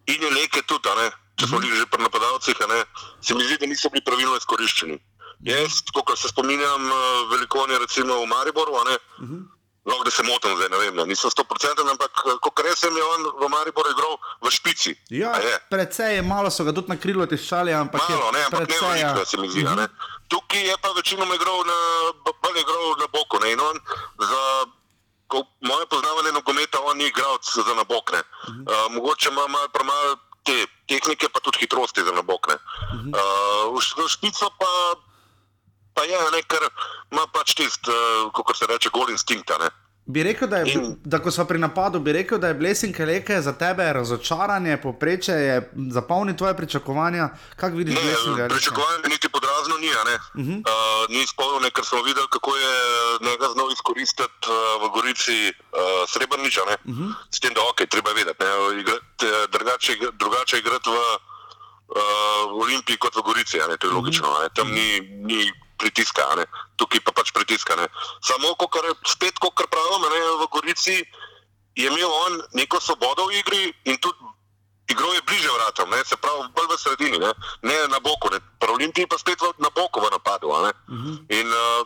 in 0.06 0.22
je 0.22 0.30
leke 0.30 0.62
tudi, 0.62 0.88
ne. 0.96 1.10
če 1.36 1.46
smo 1.46 1.58
bili 1.58 1.76
že 1.76 1.84
pri 1.86 2.00
napadalcih, 2.02 2.56
ne, 2.68 2.84
se 3.20 3.34
mi 3.34 3.44
zdi, 3.44 3.58
da 3.60 3.66
niso 3.66 3.90
bili 3.92 4.00
pravilno 4.04 4.36
izkoriščeni. 4.36 4.96
Jaz, 5.44 5.82
kot 5.92 6.18
se 6.18 6.28
spominjam, 6.28 6.86
uh, 6.88 7.28
velikonja 7.30 7.78
recimo 7.78 8.22
v 8.22 8.26
Mariboru, 8.26 8.72
ne. 8.88 8.96
Lahko 9.86 10.02
da 10.02 10.10
se 10.10 10.22
motim 10.22 10.50
zdaj, 10.52 10.68
ne 10.68 10.78
vem, 10.78 10.94
ne, 10.94 11.04
nisem 11.06 11.30
100%, 11.30 11.46
ampak 11.86 12.10
kot 12.40 12.58
res 12.58 12.82
je 12.82 12.90
on 12.90 13.22
v 13.36 13.48
Mariboru 13.48 13.86
igral 13.88 14.14
v 14.40 14.50
špici. 14.50 14.96
Ja, 15.10 15.30
A 15.30 15.38
je. 15.38 16.22
malo, 16.24 16.50
so 16.50 16.64
ga 16.64 16.72
tudi 16.72 16.88
na 16.88 16.96
krilu 16.96 17.22
tiščali, 17.24 17.70
ampak 17.72 18.02
Malo, 18.02 18.32
ne, 18.32 18.42
ampak 18.44 18.60
ne 18.60 18.66
precej. 18.66 18.98
ja. 18.98 19.12
veliko, 19.12 19.24
se 19.24 19.36
mi 19.36 19.48
zdi. 19.48 19.62
a 19.62 19.74
ne. 19.76 19.86
Tukaj 20.26 20.58
je 20.60 20.74
pa 20.76 20.90
večinoma 20.90 21.30
igral 21.32 21.62
na, 21.62 21.78
bolj 22.36 22.58
igral 22.58 22.98
na 22.98 23.06
boku. 23.08 23.38
Ne, 23.38 23.52
in 23.52 23.60
on 23.60 23.76
za 24.20 24.42
moje 25.60 25.86
poznavanje 25.86 26.32
nogometa, 26.32 26.78
on 26.80 26.98
ni 26.98 27.06
igral 27.06 27.38
za 27.42 27.74
na 27.74 27.84
bok. 27.84 28.10
Ne. 28.12 28.22
Uh, 28.60 28.90
mogoče 28.90 29.28
ima 29.28 29.46
malo 29.46 29.68
premalo 29.68 30.16
te 30.42 30.54
tehnike, 30.86 31.28
pa 31.28 31.40
tudi 31.40 31.58
hitrosti 31.60 32.02
za 32.02 32.10
na 32.10 32.22
bok. 32.22 32.46
Ne. 32.48 32.58
Uh, 33.10 33.70
v, 33.70 33.80
š- 33.80 33.94
v 33.96 34.08
špico 34.08 34.50
pa, 34.50 34.70
pa 35.96 36.04
je, 36.04 36.20
a 36.20 36.28
ne, 36.36 36.44
ker 36.44 36.68
ima 37.12 37.24
pač 37.32 37.56
tisti, 37.56 37.90
uh, 37.90 38.28
kako 38.36 38.54
se 38.54 38.68
reče, 38.68 38.92
gol 38.92 39.10
instinkt. 39.10 39.50
ne. 39.60 39.72
Bi 40.06 40.22
rekel, 40.22 40.48
da, 40.48 40.56
je, 40.56 40.72
In- 40.72 40.96
da 41.04 41.18
ko 41.18 41.30
smo 41.34 41.44
pri 41.44 41.58
napadu, 41.58 41.98
bi 41.98 42.12
rekel, 42.14 42.38
da 42.38 42.48
je 42.48 42.54
Blessing 42.54 42.94
Leke 42.98 43.40
za 43.42 43.52
tebe 43.52 43.92
razočaranje, 43.92 44.76
poprečje 44.82 45.34
je 45.34 45.56
zapolni 45.90 46.36
tvoje 46.36 46.56
pričakovanja. 46.56 47.28
Kako 47.56 47.76
vidiš 47.76 47.94
Blessing 47.94 48.38
Ne, 48.38 48.48
pričakovanje 48.48 49.08
niti 49.08 49.28
podrazno 49.28 49.74
ni, 49.80 49.86
ne. 49.86 50.14
Uh 50.14 50.46
-huh. 50.46 50.58
uh, 50.62 51.10
ni 51.10 51.22
izpolnjeno, 51.22 51.70
ker 51.70 51.84
smo 51.84 52.02
videli, 52.02 52.26
kako 52.30 52.56
je 52.56 52.74
njega 53.30 53.46
znal 53.54 53.72
izkoristiti 53.72 54.46
uh, 54.46 54.82
v 54.82 54.88
Gorici 54.94 55.38
uh, 55.48 56.10
Srebrniča. 56.12 56.62
Uh 56.62 56.94
-huh. 56.94 57.14
S 57.30 57.40
tem, 57.40 57.54
da 57.54 57.60
ok, 57.70 57.78
treba 57.90 58.10
vedeti, 58.12 58.44
ne, 58.44 58.80
igrati, 58.80 59.26
eh, 59.26 59.46
drugače, 59.52 59.92
drugače 60.12 60.58
igrati 60.58 60.90
v 60.90 60.94
uh, 60.94 62.62
Olimpiji 62.62 62.96
kot 62.96 63.16
v 63.16 63.22
Gorici, 63.22 63.58
ne, 63.68 63.76
to 63.76 63.86
je 63.86 63.92
logično. 63.92 64.26
a 64.38 64.42
Ne. 64.42 64.48
Tam 64.54 64.68
ni, 64.70 65.00
ni 65.00 65.52
pritiska, 65.76 66.24
ne. 66.34 66.44
tukaj 66.74 67.00
pa 67.00 67.12
pač 67.12 67.30
pritiska. 67.30 67.76
Ne. 67.76 67.86
Samo, 68.20 68.54
ko 68.54 68.68
kar, 68.68 68.84
spet, 69.04 69.36
kot 69.36 69.54
pravimo, 69.54 70.08
ne, 70.08 70.20
v 70.36 70.48
Gorici 70.48 70.96
je 71.74 71.86
imel 71.86 72.08
on 72.08 72.32
neko 72.52 72.80
svobodo 72.80 73.26
v 73.26 73.36
igri 73.36 73.62
in 73.84 73.96
tudi 73.96 74.16
igro 74.86 75.12
je 75.12 75.22
bliže 75.22 75.50
vratom, 75.50 75.90
ne, 75.90 76.04
se 76.04 76.16
pravi, 76.16 76.46
bolj 76.50 76.66
v 76.66 76.78
sredini, 76.78 77.18
ne, 77.18 77.30
ne 77.62 77.88
na 77.88 77.98
boku. 77.98 78.30
Ne. 78.30 78.38
Pri 78.56 78.70
Olimpiji 78.70 79.06
pa 79.06 79.16
spet 79.16 79.36
v- 79.36 79.58
na 79.58 79.68
boku 79.68 79.98
v 79.98 80.08
napadu. 80.08 80.54
In 81.28 81.48
uh, 81.48 81.82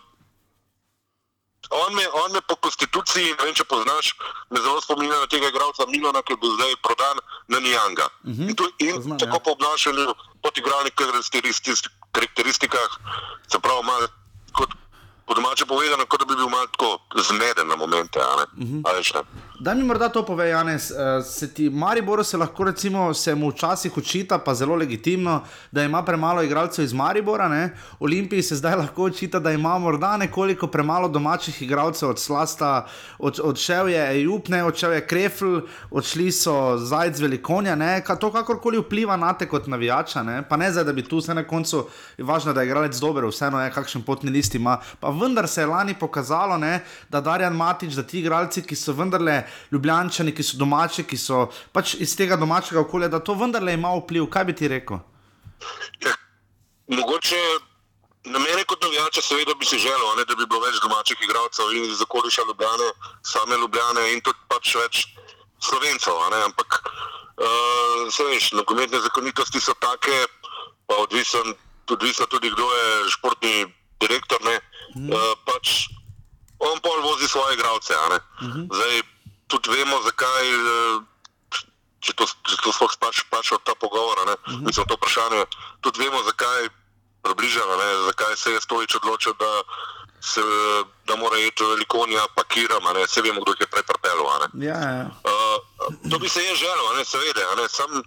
on, 1.73 1.95
me, 1.95 2.05
on 2.19 2.33
me 2.33 2.41
po 2.43 2.57
konstituciji, 2.57 3.33
ne 3.33 3.45
vem, 3.45 3.55
če 3.55 3.65
poznaš, 3.65 4.15
me 4.51 4.59
zelo 4.59 4.81
spominja 4.81 5.17
na 5.17 5.27
tega 5.27 5.49
igralca 5.49 5.87
Milana, 5.87 6.21
ki 6.21 6.33
je 6.33 6.39
bil 6.39 6.53
zdaj 6.53 6.77
prodan 6.79 7.17
na 7.49 7.59
Nijanga. 7.59 8.07
In, 8.27 8.55
tu, 8.55 8.67
in 8.79 8.95
Poznam, 8.97 9.19
tako 9.19 9.37
ja. 9.37 9.41
po 9.41 9.51
obnašanju, 9.53 10.07
po 10.39 10.49
igralnih 10.53 10.93
karakteristik- 10.93 11.89
karakteristikah, 12.13 12.91
se 13.53 13.59
pravi, 13.59 13.85
malo 13.87 14.09
kot 14.53 14.71
po 15.27 15.35
domače 15.35 15.67
povedano, 15.67 16.07
kot 16.07 16.21
da 16.21 16.27
bi 16.27 16.37
bil 16.37 16.49
malo 16.49 16.67
tako 16.67 16.99
zmeden 17.29 17.69
na 17.69 17.77
momente. 17.77 18.19
a 18.21 18.37
ne. 18.37 18.45
Da 19.63 19.75
mi 19.75 19.83
morda 19.83 20.09
to 20.09 20.25
pove, 20.27 20.49
Janes. 20.49 20.91
eh, 20.91 20.95
Se 21.23 21.55
ti 21.55 21.71
Mariboru 21.71 22.25
se 22.25 22.37
lahko, 22.37 22.65
recimo, 22.65 23.15
se 23.15 23.35
mu 23.35 23.51
včasih 23.51 23.97
očita, 23.99 24.39
pa 24.39 24.55
zelo 24.55 24.75
legitimno, 24.77 25.43
da 25.73 25.83
ima 25.83 26.03
premalo 26.03 26.43
igralcev 26.43 26.85
iz 26.85 26.93
Maribora. 26.93 27.49
Ne? 27.49 27.77
Olimpiji 27.99 28.43
se 28.43 28.57
zdaj 28.57 28.77
lahko 28.77 29.03
očita, 29.05 29.39
da 29.39 29.53
ima 29.53 29.79
morda 29.79 30.17
nekoliko 30.17 30.67
premalo 30.67 31.09
domačih 31.09 31.63
igralcev 31.63 32.09
od 32.09 32.19
Slasta. 32.19 32.87
Od, 33.19 33.41
odšel 33.45 33.89
je 33.89 34.11
Ejup, 34.11 34.49
ne, 34.49 34.65
odšel 34.65 34.93
je 34.93 35.07
Krefl, 35.07 35.59
odšli 35.91 36.33
so 36.33 36.79
Zajec 36.79 37.21
Velikonja. 37.21 37.75
Ne? 37.75 38.01
Ka, 38.05 38.17
to 38.17 38.33
kakorkoli 38.33 38.79
vpliva 38.79 39.17
na 39.17 39.33
te 39.33 39.49
kot 39.49 39.67
navijača. 39.67 40.23
Ne? 40.23 40.43
Pa 40.49 40.57
ne 40.57 40.73
zdaj, 40.73 40.85
da 40.85 40.93
bi 40.93 41.03
tu 41.05 41.19
vse 41.21 41.35
na 41.35 41.45
koncu, 41.45 41.85
važno, 42.19 42.53
da 42.53 42.63
je 42.63 42.67
igralec 42.67 42.97
dober, 42.97 43.29
vseeno 43.29 43.61
je, 43.61 43.71
kakšen 43.71 44.03
potni 44.03 44.31
list 44.31 44.55
ima. 44.55 44.79
Pa 45.01 45.11
vendar 45.11 45.49
se 45.49 45.61
je 45.61 45.67
lani 45.67 45.95
pokazalo, 45.95 46.57
ne, 46.57 46.81
da 47.11 47.21
Darjan 47.21 47.53
Matič, 47.57 47.93
da 47.93 48.03
ti 48.03 48.21
igralci, 48.25 48.63
ki 48.63 48.77
so 48.77 48.97
vendarle 48.97 49.50
ljubljančani, 49.73 50.35
ki 50.35 50.43
so 50.43 50.59
domači, 50.61 51.05
ki 51.05 51.17
so 51.17 51.47
pač 51.73 51.95
iz 51.95 52.17
tega 52.17 52.37
domačega 52.37 52.81
okolja, 52.81 53.09
da 53.09 53.23
to 53.25 53.35
vendarle 53.35 53.75
ima 53.75 53.95
vpliv. 53.97 54.29
Kaj 54.31 54.45
bi 54.45 54.57
ti 54.57 54.69
rekel? 54.69 55.03
Ja, 56.05 56.15
mogoče 56.89 57.41
na 58.25 58.39
mene 58.39 58.65
kot 58.65 58.83
navijača, 58.83 59.23
seveda 59.23 59.55
bi 59.59 59.65
si 59.65 59.79
želel, 59.79 60.17
ne, 60.17 60.25
da 60.25 60.35
bi 60.35 60.47
bilo 60.47 60.61
več 60.61 60.81
domačih 60.83 61.23
igralcev 61.25 61.73
in 61.73 61.85
iz 61.89 62.03
okoliša 62.03 62.43
Ljubljane, 62.49 62.89
same 63.23 63.57
Ljubljane 63.57 64.13
in 64.13 64.21
tudi 64.21 64.39
pač 64.49 64.75
več 64.77 65.07
slovencev. 65.61 66.15
ampak, 66.45 66.81
uh, 66.85 68.13
se 68.13 68.25
veš, 68.25 68.53
nogometne 68.53 69.01
zakonitosti 69.01 69.61
so 69.61 69.75
take, 69.81 70.27
pa 70.87 70.95
odvisen, 70.97 71.55
odvisno 71.91 72.27
tudi 72.27 72.51
kdo 72.51 72.67
je 72.75 73.11
športni 73.11 73.67
direktor. 74.01 74.39
Ne, 74.45 74.61
uh, 75.09 75.33
pač 75.45 75.89
on 76.59 76.79
pol 76.81 77.01
vozi 77.03 77.29
svoje 77.29 77.55
igralce. 77.55 77.95
a 77.95 78.09
ne. 78.09 78.21
Zdaj 78.69 79.03
tudi 79.51 79.75
vemo, 79.75 80.03
zakaj. 80.07 80.55
Uh, 80.57 81.07
če 82.01 82.17
to, 82.17 82.27
če 82.49 82.57
to 82.65 82.73
sploh 82.73 82.93
spač, 82.93 83.23
spač 83.27 83.53
od 83.53 83.63
ta 83.69 83.75
pogovor, 83.77 84.17
ne, 84.25 84.33
uh 84.33 84.45
-huh. 84.49 84.61
mislim, 84.67 84.87
to 84.89 84.97
vprašanje, 84.97 85.45
tudi 85.85 86.01
vemo, 86.05 86.23
zakaj 86.25 86.69
približano, 87.23 87.77
ne, 87.77 87.89
zakaj 88.09 88.37
se 88.37 88.53
je 88.53 88.61
Stojič 88.61 88.95
odločil, 88.95 89.35
da, 89.37 89.63
se, 90.21 90.41
da 91.07 91.17
mora 91.17 91.39
iti 91.39 91.65
v 91.65 91.69
Velikonija, 91.69 92.25
pa 92.37 92.45
Kiram, 92.45 92.87
a 92.87 92.93
ne, 92.93 93.07
se 93.09 93.23
vemo, 93.23 93.41
kdo 93.41 93.53
je 93.61 93.67
prej 93.67 93.83
pripeljal. 93.83 94.27
Ja, 94.55 94.79
ja. 94.81 95.07
Uh, 95.25 95.57
to 96.11 96.19
bi 96.19 96.29
se 96.29 96.41
je 96.43 96.57
želel, 96.57 96.97
ne, 96.97 97.05
seveda, 97.05 97.55
ne, 97.57 97.69
sam, 97.69 98.03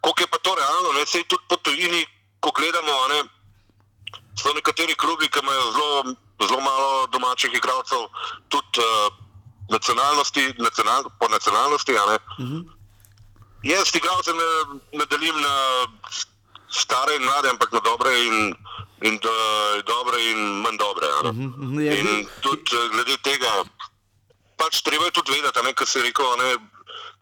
koliko 0.00 0.22
je 0.22 0.26
pa 0.26 0.38
to 0.38 0.54
realno, 0.54 0.92
ne, 0.92 1.06
sej 1.06 1.24
tudi 1.24 1.42
po 1.48 1.56
tujini, 1.56 2.06
ko 2.40 2.50
gledamo, 2.50 2.92
ne, 3.08 3.24
so 4.38 4.54
nekateri 4.54 4.94
klubi, 4.94 5.28
ki 5.28 5.38
imajo 5.42 5.72
zelo, 5.72 6.14
zelo 6.46 6.60
malo 6.60 7.06
domačih 7.06 7.54
igralcev, 7.54 8.06
tudi 8.48 8.78
uh, 8.78 9.23
nacionalnosti, 9.68 10.54
nacional, 10.58 11.04
po 11.18 11.28
nacionalnosti, 11.28 11.96
a 11.98 12.04
ne, 12.10 12.18
Jaz 13.64 13.94
igralce 13.96 14.32
ne, 14.32 14.48
ne 14.92 15.04
delim 15.08 15.40
na 15.40 15.54
stare 16.68 17.14
in 17.16 17.24
mlade, 17.24 17.48
ampak 17.48 17.72
na 17.72 17.80
dobre 17.80 18.12
in, 18.26 18.52
in 19.08 19.16
da, 19.24 19.32
dobre 19.88 20.20
in 20.20 20.60
manj 20.60 20.76
dobre. 20.76 21.06
a 21.06 21.32
ne. 21.32 21.84
Je, 21.84 21.96
In 22.00 22.28
tudi 22.40 22.76
eh, 22.76 22.88
glede 22.92 23.16
tega, 23.24 23.64
pač 24.60 24.82
treba 24.84 25.04
je 25.08 25.16
tudi 25.16 25.32
vedeti, 25.32 25.64
ne, 25.64 25.72
kar 25.72 25.88
je 25.88 26.02
rekel, 26.02 26.28
ne, 26.36 26.50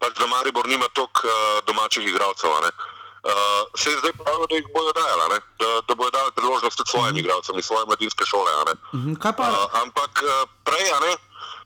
pač, 0.03 0.19
da 0.19 0.27
Maribor 0.27 0.67
nima 0.67 0.87
toliko 0.93 1.27
uh, 1.27 1.63
domačih 1.63 2.03
igralcev. 2.07 2.49
Uh, 2.51 3.63
se 3.79 3.89
je 3.89 3.97
zdaj 4.03 4.11
pravijo, 4.19 4.47
da 4.51 4.55
jih 4.55 4.67
bojo 4.75 4.91
dajali, 4.91 5.21
a 5.23 5.27
ne, 5.31 5.39
da, 5.59 5.69
da 5.87 5.95
bojo 5.95 6.11
dali 6.11 6.31
priložnost 6.35 6.81
svojim 6.91 7.17
igralcem 7.17 7.55
iz 7.59 7.65
svoje 7.65 7.85
mladinske 7.85 8.25
šole. 8.25 8.51
a 8.51 8.63
ne. 8.67 8.73
Mhm, 8.99 9.13
Kaj 9.15 9.33
pa? 9.39 9.47
Uh, 9.47 9.79
ampak 9.79 10.11
uh, 10.27 10.43
prej, 10.67 10.91
ne, 11.07 11.13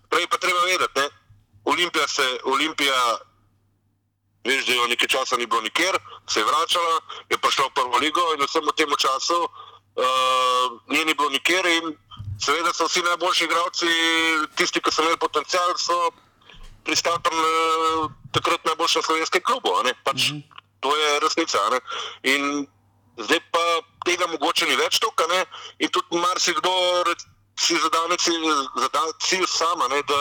prej 0.09 0.27
pa 0.27 0.37
treba 0.37 0.59
vedeti, 0.65 0.99
ne, 0.99 1.07
Olimpija 1.67 2.07
se, 2.07 2.25
Olimpija, 2.43 2.95
veš, 4.47 4.65
da 4.65 4.73
jo 4.73 4.87
nekaj 4.87 5.07
časa 5.07 5.37
ni 5.37 5.45
bilo 5.45 5.61
nikjer, 5.61 5.99
se 6.29 6.39
je 6.39 6.45
vračala, 6.45 6.99
je 7.29 7.37
prišla 7.37 7.65
v 7.65 7.73
prvo 7.75 7.97
ligo 7.97 8.23
in 8.33 8.45
vsem 8.45 8.63
v 8.63 8.75
tem 8.77 8.91
času 8.97 9.39
uh, 9.43 10.65
nje 10.87 11.05
ni 11.05 11.13
bilo 11.13 11.29
nikjer 11.29 11.65
in 11.65 11.97
seveda 12.39 12.73
so 12.73 12.87
vsi 12.87 13.01
najboljši 13.01 13.43
igralci, 13.43 13.89
tisti, 14.55 14.81
ki 14.81 14.91
so 14.91 15.01
imeli 15.01 15.17
potencial, 15.17 15.73
so 15.77 16.11
pristali 16.85 17.19
pri 17.19 17.35
uh, 17.35 18.07
takrat 18.31 18.65
najboljšem 18.65 19.03
slovenskem 19.03 19.41
klubu. 19.43 19.75
a 19.79 19.83
ne. 19.83 19.93
Pač, 20.03 20.31
To 20.79 20.95
je 20.95 21.19
resnica. 21.19 21.57
ne. 21.69 21.79
In 22.23 22.67
zdaj 23.17 23.39
pa 23.51 23.63
tega 24.05 24.27
mogoče 24.27 24.65
ni 24.65 24.75
več 24.75 24.99
ne? 25.29 25.45
in 25.79 25.89
tudi 25.89 26.21
marsikdo 26.21 26.69
si 27.57 27.75
zadane 27.75 28.17
cilj, 28.17 28.45
zadane 28.75 29.11
cilj 29.19 29.45
sama, 29.47 29.87
ne? 29.87 30.01
da 30.03 30.19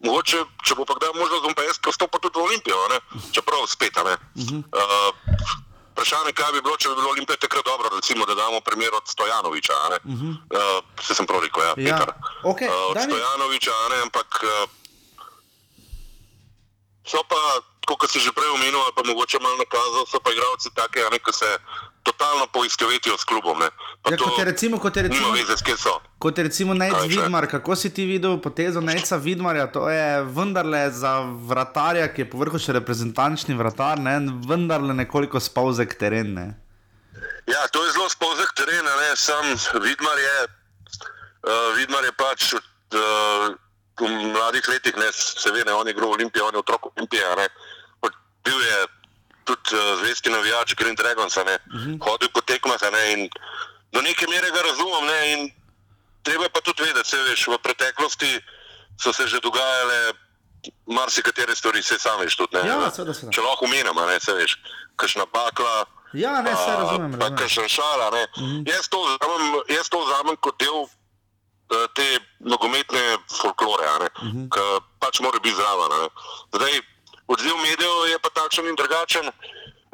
mogoče, 0.00 0.38
če 0.62 0.74
bo 0.74 0.84
pa 0.84 0.94
kdaj 0.94 1.12
možnost, 1.14 1.42
bom 1.42 1.54
pa 1.54 1.62
jaz 1.62 1.78
pristopil 1.78 2.20
tudi 2.20 2.38
v 2.38 2.44
Olimpijo, 2.44 2.78
ne? 2.88 2.98
čeprav 3.32 3.66
spet, 3.66 3.96
ne. 3.98 4.14
Uh, 4.70 5.10
Vprašanje, 5.94 6.32
kaj 6.32 6.52
bi 6.52 6.60
bilo, 6.60 6.74
če 6.74 6.88
bi 6.88 6.94
bilo 6.94 7.08
Olimpija 7.08 7.36
takrat 7.36 7.64
dobro, 7.64 7.86
recimo, 7.88 8.26
da 8.26 8.34
damo 8.34 8.58
primer 8.60 8.90
od 8.92 9.06
Stojanoviča. 9.06 9.72
Uh 10.02 10.12
-huh. 10.12 10.32
uh, 10.50 10.82
se 11.00 11.14
sem 11.14 11.26
prav 11.26 11.40
rekel, 11.40 11.62
ja, 11.62 11.68
Ja, 11.68 11.74
Peter. 11.76 12.10
okej, 12.44 12.68
uh, 12.68 12.74
od 12.84 12.94
daj 12.94 13.06
mi- 13.06 13.12
Stojanoviča, 13.12 13.74
ne, 13.90 13.98
ampak 14.02 14.28
uh, 14.42 14.68
so 17.04 17.22
pa, 17.24 17.40
kot 17.86 18.10
si 18.10 18.18
že 18.18 18.32
prej 18.32 18.48
omenil, 18.50 18.80
ali 18.80 18.92
pa 18.92 19.02
mogoče 19.04 19.38
malo 19.38 19.56
nakazal, 19.56 20.06
so 20.06 20.20
pa 20.20 20.32
igralci 20.32 20.70
take, 20.74 21.00
ne, 21.04 21.18
ki 21.18 21.32
se 21.32 21.50
totalno 22.04 22.46
poistovetijo 22.52 23.16
s 23.18 23.24
klubom. 23.24 23.62
Ja, 23.62 24.16
kot 24.16 24.38
je 24.38 24.44
recimo, 24.44 24.78
kot 24.78 24.96
je 24.96 25.02
recimo, 25.08 25.32
veze, 25.32 25.56
kot 26.18 26.38
je 26.38 26.44
recimo 26.44 26.74
Nec? 26.74 26.94
Vidmar, 27.08 27.46
kako 27.50 27.76
si 27.76 27.90
ti 27.94 28.04
videl 28.04 28.36
potezo 28.40 28.80
Neca 28.80 29.16
Vidmarja, 29.16 29.66
to 29.72 29.88
je 29.88 30.22
vendarle 30.24 30.90
za 30.90 31.20
vratarja, 31.48 32.08
ki 32.12 32.24
je 32.24 32.30
povrhu 32.30 32.60
še 32.60 32.76
reprezentančni 32.76 33.56
vratar, 33.56 33.98
ne, 33.98 34.18
vendarle 34.48 34.94
nekoliko 34.94 35.40
spavzek 35.40 35.96
teren. 36.00 36.34
Ne. 36.36 36.46
Ja, 37.48 37.64
to 37.72 37.84
je 37.84 37.92
zelo 37.92 38.08
spolzek 38.08 38.52
teren, 38.56 38.84
ne 38.84 39.10
sam 39.16 39.44
Vidmar 39.84 40.18
je, 40.20 40.38
uh, 40.44 41.70
Vidmar 41.76 42.04
je 42.04 42.12
pač 42.16 42.52
od, 42.56 42.68
uh, 43.00 43.52
v 44.00 44.10
mladih 44.32 44.68
letih, 44.68 44.96
ne, 44.96 45.08
se 45.12 45.52
ve, 45.52 45.64
ne, 45.64 45.72
on 45.72 45.86
je 45.86 45.96
igral 45.96 46.12
v 46.12 46.20
Olimpiji, 46.20 46.42
on 46.42 46.56
je 46.56 46.60
otrok 46.60 46.92
Olimpije, 46.92 47.24
ne, 47.40 47.48
bil 48.44 48.60
je 48.60 48.78
tudi 49.44 49.76
uh, 49.76 49.98
zvesti 50.00 50.30
navijač 50.30 50.74
Green 50.74 50.94
Dragons, 50.94 51.36
ne, 51.36 51.42
uh 51.42 51.74
-huh. 51.74 51.98
hodil 52.00 52.28
po 52.34 52.40
tekmah, 52.40 52.80
ne, 52.92 53.12
in 53.12 53.28
do 53.92 54.00
neke 54.02 54.26
mere 54.26 54.50
ga 54.50 54.62
razumem, 54.62 55.04
ne, 55.06 55.32
in 55.32 55.40
treba 56.22 56.48
pa 56.48 56.60
tudi 56.60 56.82
vedeti, 56.82 57.08
se 57.08 57.22
veš, 57.22 57.46
v 57.46 57.58
preteklosti 57.58 58.40
so 59.02 59.12
se 59.12 59.26
že 59.26 59.40
dogajale 59.40 60.12
marsikatere 60.86 61.56
stvari, 61.56 61.82
se 61.82 61.98
sam 61.98 62.20
veš 62.20 62.36
tudi, 62.36 62.56
ne, 62.56 62.68
Ja, 62.68 62.90
seveda, 62.90 63.14
seveda. 63.14 63.32
če 63.32 63.40
lahko 63.40 63.64
a 63.66 64.06
ne, 64.06 64.20
se 64.20 64.32
veš, 64.32 64.58
kakšna 64.96 65.24
bakla, 65.32 65.86
Ja, 66.14 66.42
ne, 66.42 66.50
se 66.56 66.70
razumem. 66.78 67.12
Pa 67.12 67.18
razumem. 67.18 67.36
kakšen 67.36 67.68
šala. 67.68 68.08
Uh 68.08 68.14
-huh. 68.14 68.72
jaz, 68.72 68.88
to 68.88 68.98
vzamem, 69.02 69.62
jaz 69.68 69.88
to 69.88 69.98
vzamem 70.04 70.36
kot 70.36 70.58
del 70.58 70.80
uh, 70.82 70.88
te 71.94 72.20
nogometne 72.38 73.18
folklore, 73.40 73.86
uh 73.86 74.06
-huh. 74.22 74.48
ki 74.54 74.60
pač 74.98 75.20
mora 75.20 75.38
biti 75.38 75.56
zraven. 75.56 75.90
ne. 75.90 76.08
Zdaj, 76.54 76.80
odziv 77.26 77.56
medijev 77.56 78.08
je 78.12 78.18
pa 78.18 78.30
takšen 78.30 78.68
in 78.68 78.76
drugačen. 78.76 79.26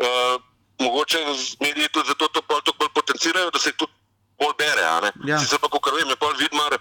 Uh, 0.00 0.40
mogoče 0.80 1.18
mediji 1.60 1.88
tudi 1.92 2.08
zato 2.08 2.28
to 2.28 2.42
pol 2.42 2.60
toliko 2.64 2.78
bolj 2.78 2.92
potencirajo, 2.94 3.50
da 3.50 3.58
se 3.58 3.72
tudi 3.72 3.92
bolj 4.38 4.54
bere. 4.58 4.84
ne. 5.04 5.10
Ja. 5.30 5.38
Sicer 5.38 5.58
pa, 5.58 5.68
kot 5.68 5.92
vem, 5.96 6.08
je 6.08 6.16
pol 6.16 6.34
Vidmar, 6.38 6.78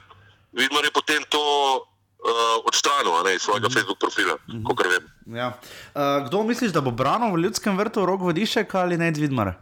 Vidmar 0.52 0.86
je 0.86 0.92
potem 0.92 1.24
to 1.30 1.44
uh, 1.76 2.66
odstranil 2.66 3.24
ne, 3.24 3.36
iz 3.36 3.42
svojega 3.42 3.68
uh 3.68 3.72
-huh. 3.72 3.76
Facebook 3.76 4.00
profila, 4.00 4.34
uh 4.34 4.40
-huh. 4.56 4.64
kot 4.64 4.86
vem. 4.88 5.04
Ja. 5.36 5.48
Uh, 5.96 6.28
kdo 6.28 6.44
misliš, 6.44 6.72
da 6.72 6.82
bo 6.82 6.92
branil 6.92 7.36
v 7.36 7.42
ljudskem 7.44 7.78
vrtu 7.78 8.06
rok 8.06 8.22
vodišek 8.22 8.76
ali 8.76 8.98
Nec 8.98 9.18
Vidmar? 9.18 9.54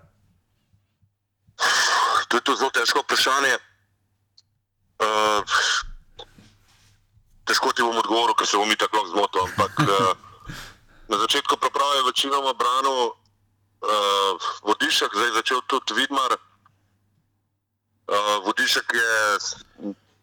To 2.28 2.38
je 2.38 2.42
to 2.42 2.56
zelo 2.56 2.70
težko 2.70 3.00
vprašanje. 3.00 3.58
Uh, 5.00 5.44
težko 7.46 7.72
ti 7.74 7.82
bom 7.82 7.98
odgovoril, 7.98 8.36
ker 8.36 8.48
se 8.48 8.58
bom 8.58 8.68
mi 8.70 8.76
tako 8.76 9.08
zmotil. 9.08 9.42
Ampak 9.42 9.80
uh, 9.80 10.27
na 11.08 11.18
začetku 11.18 11.58
priprave 11.58 11.96
je 11.98 12.08
večinoma 12.12 12.54
branil 12.54 13.00
uh, 13.08 14.34
Vodišek, 14.64 15.12
zdaj 15.14 15.28
je 15.28 15.34
začel 15.34 15.60
tudi 15.68 15.94
Vidmar. 15.94 16.32
Uh, 18.08 18.46
Vodišek 18.46 18.88
je 18.94 19.12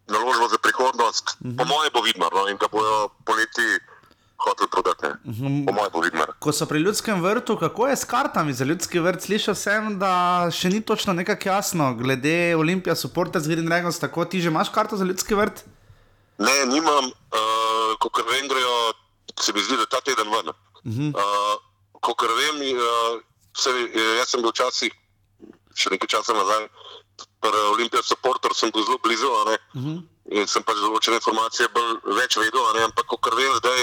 naložba 0.09 0.49
za 0.49 0.59
prihodnost. 0.59 1.25
Uh 1.41 1.51
-huh. 1.51 1.57
Po 1.59 1.65
mojem 1.65 1.91
bo 1.95 2.01
Vidmar 2.01 2.33
no, 2.33 2.49
in 2.49 2.57
ga 2.57 2.69
bojo 2.73 3.09
poleti 3.25 3.69
hoteli 4.37 4.69
prodati. 4.71 5.07
Uh 5.07 5.35
-huh. 5.35 5.67
Po 5.67 5.73
mojem 5.73 5.93
bo 5.93 6.01
Vidmar. 6.01 6.29
Ko 6.39 6.53
so 6.53 6.67
pri 6.67 6.79
ljudskem 6.79 7.23
vrtu, 7.23 7.57
kako 7.57 7.87
je 7.87 7.97
s 7.97 8.05
kartami 8.05 8.53
za 8.53 8.65
ljudski 8.65 8.99
vrt? 8.99 9.23
Slišal 9.23 9.55
sem, 9.55 9.99
da 9.99 10.47
še 10.51 10.69
ni 10.69 10.81
točno 10.81 11.13
nekako 11.13 11.49
jasno, 11.49 11.95
glede 11.95 12.57
Olimpija, 12.57 12.95
Supporters, 12.97 13.47
Green 13.49 13.67
Dragons, 13.67 13.99
tako 13.99 14.25
ti 14.25 14.41
že 14.41 14.49
imaš 14.49 14.69
karto 14.69 14.97
za 14.97 15.05
ljudski 15.05 15.35
vrt? 15.35 15.65
Ne, 16.39 16.67
nimam, 16.67 17.05
uh, 17.05 17.99
kot 17.99 18.17
vem, 18.31 18.49
grejo, 18.49 18.93
se 19.41 19.53
mi 19.53 19.63
zdi, 19.63 19.77
da 19.77 19.87
ta 19.87 20.01
teden 20.01 20.31
ven. 20.33 20.64
Uh 20.85 20.93
-huh. 20.93 21.11
uh, 21.15 21.57
kot 22.01 22.21
vem, 22.23 22.77
uh, 22.77 23.21
se, 23.57 23.71
eh, 23.71 24.17
jaz 24.19 24.29
sem 24.29 24.43
bil 24.43 24.51
včasih, 24.51 24.93
še 25.75 25.91
nekaj 25.91 26.09
časa 26.09 26.33
nazaj, 26.33 26.69
pri 27.41 27.61
Olimpiji 27.73 28.03
supporter 28.03 28.55
sem 28.55 28.71
bil 28.71 28.85
zelo 28.85 28.99
blizu, 28.99 29.31
ne. 29.47 29.57
Uh 29.75 29.83
-huh. 29.83 29.99
In 30.25 30.47
sem 30.47 30.63
pač 30.63 30.77
določene 30.77 31.17
informacije 31.17 31.69
bolj, 31.69 32.01
več 32.21 32.37
vedel, 32.37 32.73
ne, 32.75 32.85
ampak 32.85 33.07
kot 33.07 33.35
vem 33.35 33.55
zdaj, 33.57 33.81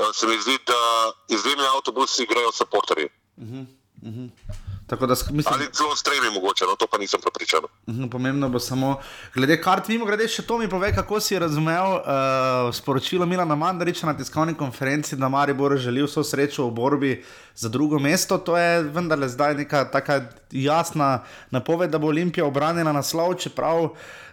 uh, 0.00 0.12
se 0.14 0.26
mi 0.26 0.40
zdi, 0.40 0.58
da 0.66 0.80
iz 1.28 1.42
dvemi 1.42 1.62
avtobusi 1.66 2.26
grejo 2.26 2.52
supporterji. 2.52 3.10
Tako 4.88 5.06
da 5.06 5.14
mislim, 5.30 5.54
Ali 5.54 5.66
celo 5.72 5.96
s 5.96 6.02
tremi 6.02 6.30
mogoče, 6.34 6.64
no 6.64 6.76
to 6.76 6.86
pa 6.86 6.98
nisem 6.98 7.20
prepričan. 7.20 7.60
Mhm, 7.88 8.08
Pomembno 8.08 8.48
bo 8.48 8.58
samo, 8.58 9.00
glede 9.34 9.60
kart, 9.62 9.88
mimo 9.88 10.06
grede, 10.08 10.28
še 10.28 10.42
to 10.42 10.58
mi 10.58 10.68
pove, 10.68 10.88
kako 10.96 11.20
si 11.20 11.38
razumel 11.38 11.98
uh, 11.98 12.72
sporočilo 12.72 13.26
Milana 13.26 13.54
Mandariča 13.54 14.06
na 14.06 14.16
tiskovni 14.16 14.54
konferenci, 14.54 15.16
da 15.16 15.28
Maribor 15.28 15.76
želi 15.76 16.06
vso 16.06 16.24
srečo 16.24 16.70
v 16.70 16.72
borbi 16.72 17.12
za 17.54 17.68
drugo 17.68 17.98
mesto. 17.98 18.38
To 18.38 18.56
je 18.56 18.82
vendarle 18.82 19.28
zdaj 19.28 19.54
neka 19.60 19.84
taka 19.92 20.22
jasna 20.52 21.20
napoved, 21.50 21.90
da 21.90 21.98
bo 21.98 22.08
Olimpija 22.08 22.46
obranila 22.46 22.92
naslov, 22.92 23.34
čeprav 23.34 23.90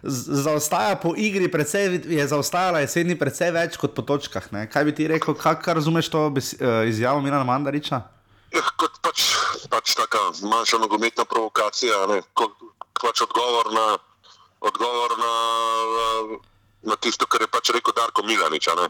zaostaja 0.08 0.96
po 0.96 1.14
igri, 1.18 1.52
precej, 1.52 2.00
je 2.08 2.28
zaostajala 2.28 2.80
jeseni 2.80 3.20
precej 3.20 3.52
več 3.52 3.76
kot 3.78 3.96
po 3.96 4.08
točkah. 4.08 4.52
Ne? 4.56 4.70
Kaj 4.72 4.88
bi 4.88 4.96
ti 4.96 5.08
rekel, 5.12 5.36
kako 5.36 5.82
razumeš 5.82 6.10
to 6.10 6.30
eh, 6.32 6.88
izjavo 6.88 7.22
Milana 7.22 7.44
Mandariča? 7.44 8.15
Eh, 8.56 8.68
Kot 8.80 9.00
pač, 9.04 9.36
pač 9.68 9.96
taka 10.00 10.32
manjša 10.48 10.80
nogometna 10.80 11.26
provokacija, 11.28 12.06
ne, 12.08 12.22
kot 12.34 12.56
pač 13.02 13.24
odgovor 13.26 13.72
na, 13.76 13.86
odgovor 14.64 15.16
na, 15.20 15.34
na 16.92 16.96
tisto, 16.96 17.28
kar 17.28 17.44
je 17.44 17.52
pač 17.52 17.74
rekel 17.76 17.96
Darko 17.98 18.24
Milanič. 18.24 18.68
a 18.72 18.76
ne. 18.80 18.88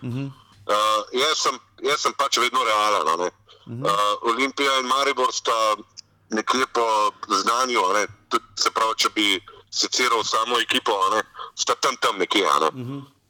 Uh, 0.65 1.01
jaz, 1.13 1.41
sem, 1.45 1.57
jaz 1.85 2.01
sem 2.01 2.13
pač 2.13 2.37
vedno 2.41 2.61
realen. 2.65 3.07
a 3.09 3.15
ne. 3.25 3.29
Uh, 3.65 4.29
Olimpija 4.29 4.79
in 4.81 4.89
Maribor 4.89 5.33
sta 5.33 5.57
nekje 6.29 6.65
po 6.73 6.85
znanju, 7.29 7.81
ne, 7.93 8.05
tudi, 8.29 8.45
se 8.57 8.69
pravi, 8.69 8.93
če 8.97 9.09
bi 9.17 9.27
seciral 9.73 10.23
samo 10.23 10.61
ekipo, 10.61 10.93
ne, 11.13 11.21
sta 11.57 11.73
tam 11.81 11.97
tam 12.01 12.21
nekje. 12.21 12.45
Ne. 12.45 12.69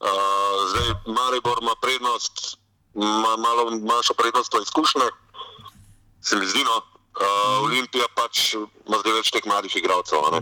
Uh, 0.03 0.55
zdaj 0.71 0.91
Maribor 1.07 1.63
ima 1.63 1.75
prednost, 1.79 2.57
ima 2.95 3.35
malo 3.39 3.71
manjšo 3.71 4.13
prednost 4.19 4.51
v 4.53 4.63
izkušnjah 4.67 5.24
se 6.25 6.35
mi 6.35 6.45
zdi, 6.45 6.63
no. 6.63 6.81
Uh, 7.15 7.63
Olimpija 7.63 8.09
pač 8.11 8.57
ima 8.57 8.97
zdaj 8.99 9.13
več 9.15 9.29
teh 9.31 9.45
mladih 9.47 9.75
igralcev. 9.79 10.25
ne. 10.35 10.41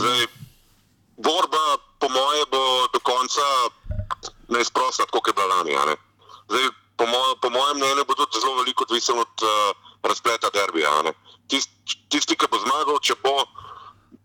Zdaj, 0.00 0.26
borba, 1.22 1.64
po 2.02 2.08
moje, 2.10 2.46
bo 2.50 2.62
do 2.90 2.98
konca 2.98 3.44
neizprostna, 4.50 5.06
kot 5.12 5.28
je 5.28 5.36
bila 5.36 5.46
lani. 5.52 5.76
Zdaj, 6.50 6.66
po, 6.96 7.06
moj, 7.06 7.36
po 7.40 7.50
mojem 7.50 7.78
mnenju 7.78 8.04
bo 8.08 8.14
tudi 8.14 8.40
zelo 8.40 8.56
veliko 8.58 8.82
odvisno 8.88 9.20
od 9.22 9.44
uh, 9.46 9.76
razpleta 10.02 10.50
derbija. 10.50 10.90
a 10.98 11.02
ne. 11.02 11.12
Tist, 11.48 11.70
tisti, 12.08 12.34
ki 12.34 12.50
bo 12.50 12.58
zmagal, 12.58 12.98
če 12.98 13.14
bo, 13.22 13.36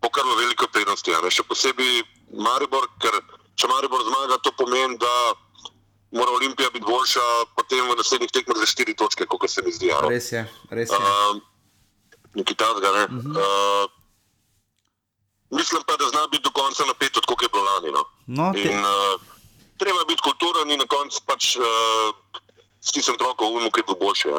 bo 0.01 0.09
kar 0.09 0.25
v 0.25 0.39
veliko 0.41 0.67
prednosti. 0.73 1.13
Še 1.29 1.43
posebej 1.43 2.01
Maribor, 2.33 2.89
ker 3.03 3.13
če 3.55 3.69
Maribor 3.69 4.01
zmaga, 4.07 4.41
to 4.41 4.55
pomeni, 4.57 4.97
da 4.97 5.13
mora 6.11 6.31
Olimpija 6.31 6.69
biti 6.69 6.85
boljša 6.85 7.21
potem 7.55 7.85
v 7.85 7.95
naslednjih 7.95 8.31
tekmah 8.31 8.57
za 8.57 8.65
štiri 8.65 8.95
točke, 8.95 9.25
kot 9.25 9.49
se 9.49 9.61
mi 9.61 9.71
zdi. 9.71 9.91
a 9.91 10.01
ne. 10.01 10.09
Res 10.09 10.31
je, 10.31 10.41
res 10.69 10.89
je. 10.89 10.97
Uh, 10.97 11.37
nekaj 12.33 12.55
takega. 12.55 12.91
Ne? 12.91 13.03
Uh 13.05 13.23
-huh. 13.25 13.37
uh, 13.37 13.85
mislim 15.51 15.81
pa, 15.87 15.93
da 15.95 16.05
zna 16.05 16.27
biti 16.27 16.43
do 16.43 16.51
konca 16.51 16.85
napet, 16.85 17.13
kot 17.27 17.41
je 17.41 17.49
bilo 17.49 17.63
lani. 17.63 17.89
No? 17.91 18.03
No, 18.27 18.53
te- 18.53 18.61
In 18.63 18.79
uh, 18.79 19.21
treba 19.77 20.01
biti 20.07 20.21
kulturen 20.21 20.71
in 20.71 20.79
na 20.79 20.87
koncu 20.87 21.21
pač 21.25 21.55
uh, 21.55 21.63
stisniti 22.81 23.23
roko 23.23 23.45
v 23.45 23.57
umu, 23.57 23.71
ki 23.71 23.81
bo 23.87 23.93
boljše. 23.99 24.29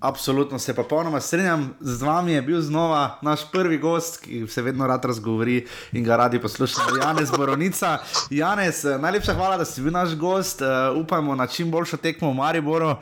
Absolutno 0.00 0.58
se 0.58 0.74
pa 0.74 0.82
popolnoma 0.82 1.20
strinjam. 1.20 1.74
Z 1.80 2.02
vami 2.02 2.32
je 2.32 2.42
bil 2.42 2.60
znova 2.60 3.18
naš 3.22 3.40
prvi 3.52 3.78
gost, 3.78 4.20
ki 4.20 4.46
se 4.48 4.62
vedno 4.62 4.86
rad 4.86 5.04
razgovori 5.04 5.66
in 5.92 6.04
ga 6.04 6.16
radi 6.16 6.40
poslušamo, 6.42 6.96
Janez 7.02 7.30
Boronica. 7.30 7.98
Janez, 8.30 8.84
najlepša 8.84 9.34
hvala, 9.34 9.56
da 9.56 9.64
si 9.64 9.80
bil 9.82 9.92
naš 9.92 10.14
gost. 10.14 10.60
Uh, 10.60 10.68
upajmo 11.00 11.34
na 11.34 11.46
čim 11.46 11.70
boljšo 11.70 11.96
tekmo 11.96 12.30
v 12.30 12.34
Mariboru, 12.34 12.90
uh, 12.90 12.98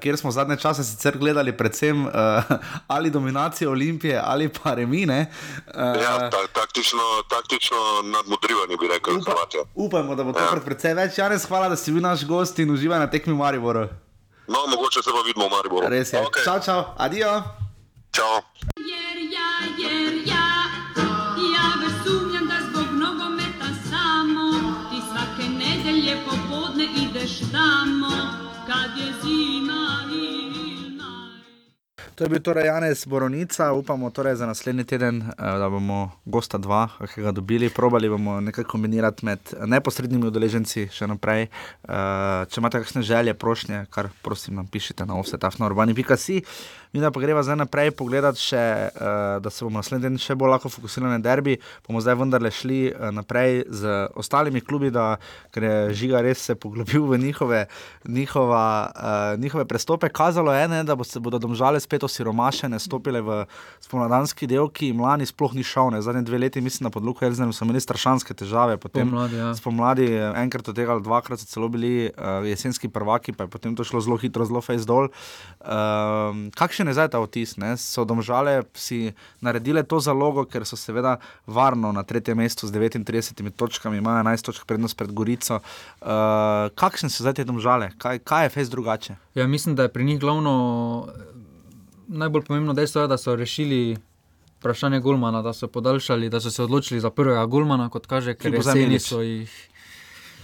kjer 0.00 0.16
smo 0.16 0.30
zadnje 0.30 0.56
čase 0.56 0.84
sicer 0.84 1.18
gledali 1.18 1.56
predvsem 1.56 2.06
uh, 2.06 2.12
ali 2.86 3.10
dominacijo 3.10 3.70
Olimpije 3.70 4.22
ali 4.24 4.48
pa 4.48 4.74
remine. 4.74 5.26
Uh, 5.66 5.74
Ja, 6.02 6.30
ta, 6.30 6.46
taktično, 6.52 7.02
taktično 7.28 7.76
nadmudrivanje 8.04 8.76
bi 8.80 8.88
rekel. 8.88 9.14
upa, 9.18 9.34
upajmo, 9.74 10.14
da 10.14 10.24
bo 10.24 10.32
tokrat 10.32 10.64
precej 10.64 10.94
več. 10.94 11.18
Janez, 11.18 11.46
hvala, 11.48 11.68
da 11.68 11.76
si 11.76 11.92
bil 11.92 12.02
naš 12.02 12.26
gost 12.26 12.58
in 12.58 12.70
uživaj 12.70 12.98
na 12.98 13.10
tekmi 13.10 13.32
v 13.32 13.36
Mariboru. 13.36 13.88
No, 14.48 14.58
mogoče 14.66 15.02
se 15.02 15.10
pa 15.12 15.20
vidimo 15.26 15.48
v 15.48 15.50
Mariboru. 15.50 15.88
Res 15.88 16.12
je. 16.12 16.20
Okay. 16.20 16.44
Čau, 16.44 16.60
čau, 16.60 16.84
adijo. 16.96 17.42
Čau. 18.12 18.40
Kad 28.68 28.98
je 28.98 29.12
To 32.18 32.24
je 32.24 32.28
bil 32.28 32.40
torej 32.42 32.66
Janez 32.66 33.06
Boronica, 33.06 33.72
upamo 33.72 34.10
torej 34.10 34.34
za 34.36 34.46
naslednji 34.46 34.84
teden, 34.84 35.22
eh, 35.22 35.34
da 35.38 35.68
bomo 35.70 36.10
gosta 36.24 36.58
dva, 36.58 36.88
ki 37.14 37.22
ga 37.22 37.30
dobili. 37.32 37.70
Probali 37.70 38.08
bomo 38.08 38.40
nekaj 38.40 38.64
kombinirati 38.64 39.24
med 39.26 39.38
neposrednimi 39.66 40.26
udeleženci 40.26 40.88
še 40.90 41.06
naprej. 41.06 41.46
Eh, 41.46 42.46
Če 42.50 42.58
imate 42.58 42.82
kakšne 42.82 43.02
želje, 43.02 43.34
prošnje, 43.34 43.86
kar 43.90 44.10
prosim 44.22 44.54
nam 44.58 44.66
pišite 44.66 45.06
na 45.06 45.14
offsetafnourbani.si. 45.14 46.42
Mi 46.92 47.00
da 47.00 47.10
pa 47.10 47.20
greva 47.20 47.42
zdaj 47.42 47.56
naprej 47.56 47.90
pogledati 47.90 48.40
še, 48.40 48.56
eh, 48.56 48.90
da 49.40 49.50
se 49.50 49.64
bomo 49.64 49.78
naslednji 49.78 50.08
teden 50.08 50.18
še 50.18 50.34
bolj 50.38 50.54
lahko 50.54 50.70
fokusirali 50.72 51.12
na 51.12 51.18
derbi. 51.22 51.58
Bomo 51.86 52.00
zdaj 52.00 52.16
vendarle 52.20 52.50
šli 52.50 52.80
eh, 52.88 53.10
naprej 53.12 53.64
z 53.68 54.08
ostalimi 54.16 54.60
klubi, 54.60 54.90
da, 54.94 55.16
ker 55.52 55.66
je 55.66 55.76
Žiga 56.00 56.22
res 56.24 56.40
se 56.48 56.54
poglobil 56.54 57.04
v 57.08 57.18
njihove, 57.18 57.66
njihova, 58.08 58.66
uh, 58.88 59.40
njihove 59.40 59.64
prestope. 59.68 60.08
Kazalo 60.08 60.52
je, 60.54 60.68
ne, 60.68 60.82
da 60.84 60.94
bo 60.96 61.04
se 61.04 61.20
bodo 61.20 61.38
domžale 61.38 61.80
spet 61.80 62.04
osiromašene, 62.04 62.78
stopile 62.78 63.20
v 63.20 63.42
spomladanski 63.84 64.46
del, 64.46 64.68
ki 64.70 64.92
jim 64.92 65.02
lani 65.04 65.26
sploh 65.26 65.54
ni 65.54 65.64
šel. 65.66 65.90
Ne. 65.92 66.02
Zadnje 66.02 66.22
dve 66.28 66.38
leti, 66.38 66.60
mislim, 66.64 66.88
na 66.88 66.92
podluku 66.94 67.24
Elznem 67.26 67.52
so 67.52 67.66
imeli 67.66 67.80
strašanske 67.82 68.34
težave. 68.34 68.78
Potem, 68.80 69.10
Pomladi, 69.10 69.36
ja. 69.40 69.52
spomladi, 69.58 70.08
enkrat 70.44 70.68
od 70.70 70.78
tega 70.78 70.94
ali 70.94 71.04
dvakrat 71.04 71.42
so 71.42 71.48
celo 71.50 71.68
bili 71.72 72.08
uh, 72.08 72.46
jesenski 72.48 72.88
prvaki, 72.88 73.32
pa 73.32 73.44
je 73.44 73.52
potem 73.52 73.76
to 73.76 73.84
šlo 73.84 74.00
zelo 74.04 74.16
hitro, 74.20 74.46
zelo 74.48 74.62
face 74.64 74.86
dol. 74.88 75.10
Um, 75.60 76.48
kakšen 76.56 76.77
je 76.86 76.94
zdaj 76.94 77.08
ta 77.08 77.18
vtis? 77.18 77.56
Ne? 77.56 77.74
So 77.76 78.04
domžale 78.04 78.62
si 78.74 79.10
naredile 79.40 79.82
to 79.82 79.98
zalogo, 80.00 80.44
ker 80.44 80.62
so 80.62 80.76
seveda 80.76 81.16
varno 81.46 81.90
na 81.92 82.02
tretjem 82.02 82.38
mestu 82.38 82.66
z 82.66 82.72
39 82.72 83.50
točkami, 83.56 83.98
imajo 83.98 84.22
11 84.22 84.44
točk 84.44 84.66
prednost 84.66 84.96
pred 84.96 85.10
Gorico. 85.12 85.58
Uh, 85.58 86.70
kakšne 86.78 87.10
so 87.10 87.26
zdaj 87.26 87.34
te 87.34 87.44
domžale? 87.44 87.90
Kaj, 87.98 88.18
kaj 88.22 88.44
je 88.46 88.48
face 88.54 88.70
drugače? 88.70 89.16
Ja, 89.34 89.46
mislim, 89.46 89.74
da 89.74 89.82
je 89.82 89.92
pri 89.92 90.04
njih 90.04 90.20
glavno, 90.20 91.08
najbolj 92.08 92.44
pomembno 92.44 92.72
dejstvo, 92.74 93.02
je, 93.02 93.08
da 93.08 93.18
so 93.18 93.34
rešili 93.36 93.96
vprašanje 94.58 95.00
Gulmana, 95.00 95.42
da 95.42 95.52
so 95.52 95.68
podaljšali, 95.68 96.28
da 96.28 96.40
so 96.40 96.50
se 96.50 96.62
odločili 96.62 97.00
za 97.00 97.10
prvega 97.10 97.46
Gulmana, 97.46 97.88
kot 97.88 98.06
kaže, 98.06 98.34
ker 98.34 98.54
jeseni 98.54 98.98
so 98.98 99.20
jih 99.22 99.68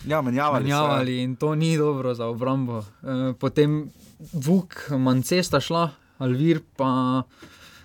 Ja, 0.07 0.23
menjavali. 0.23 0.65
so, 0.65 0.69
ja. 0.69 0.77
menjavali 0.83 1.23
in 1.23 1.37
to 1.37 1.55
ni 1.55 1.77
dobro 1.79 2.15
za 2.15 2.27
obrambo. 2.27 2.79
E, 3.03 3.33
potem 3.41 3.91
Vuk, 4.33 4.91
Mancesta 4.91 5.61
šla, 5.61 5.91
Alvir 6.19 6.63
pa. 6.77 7.23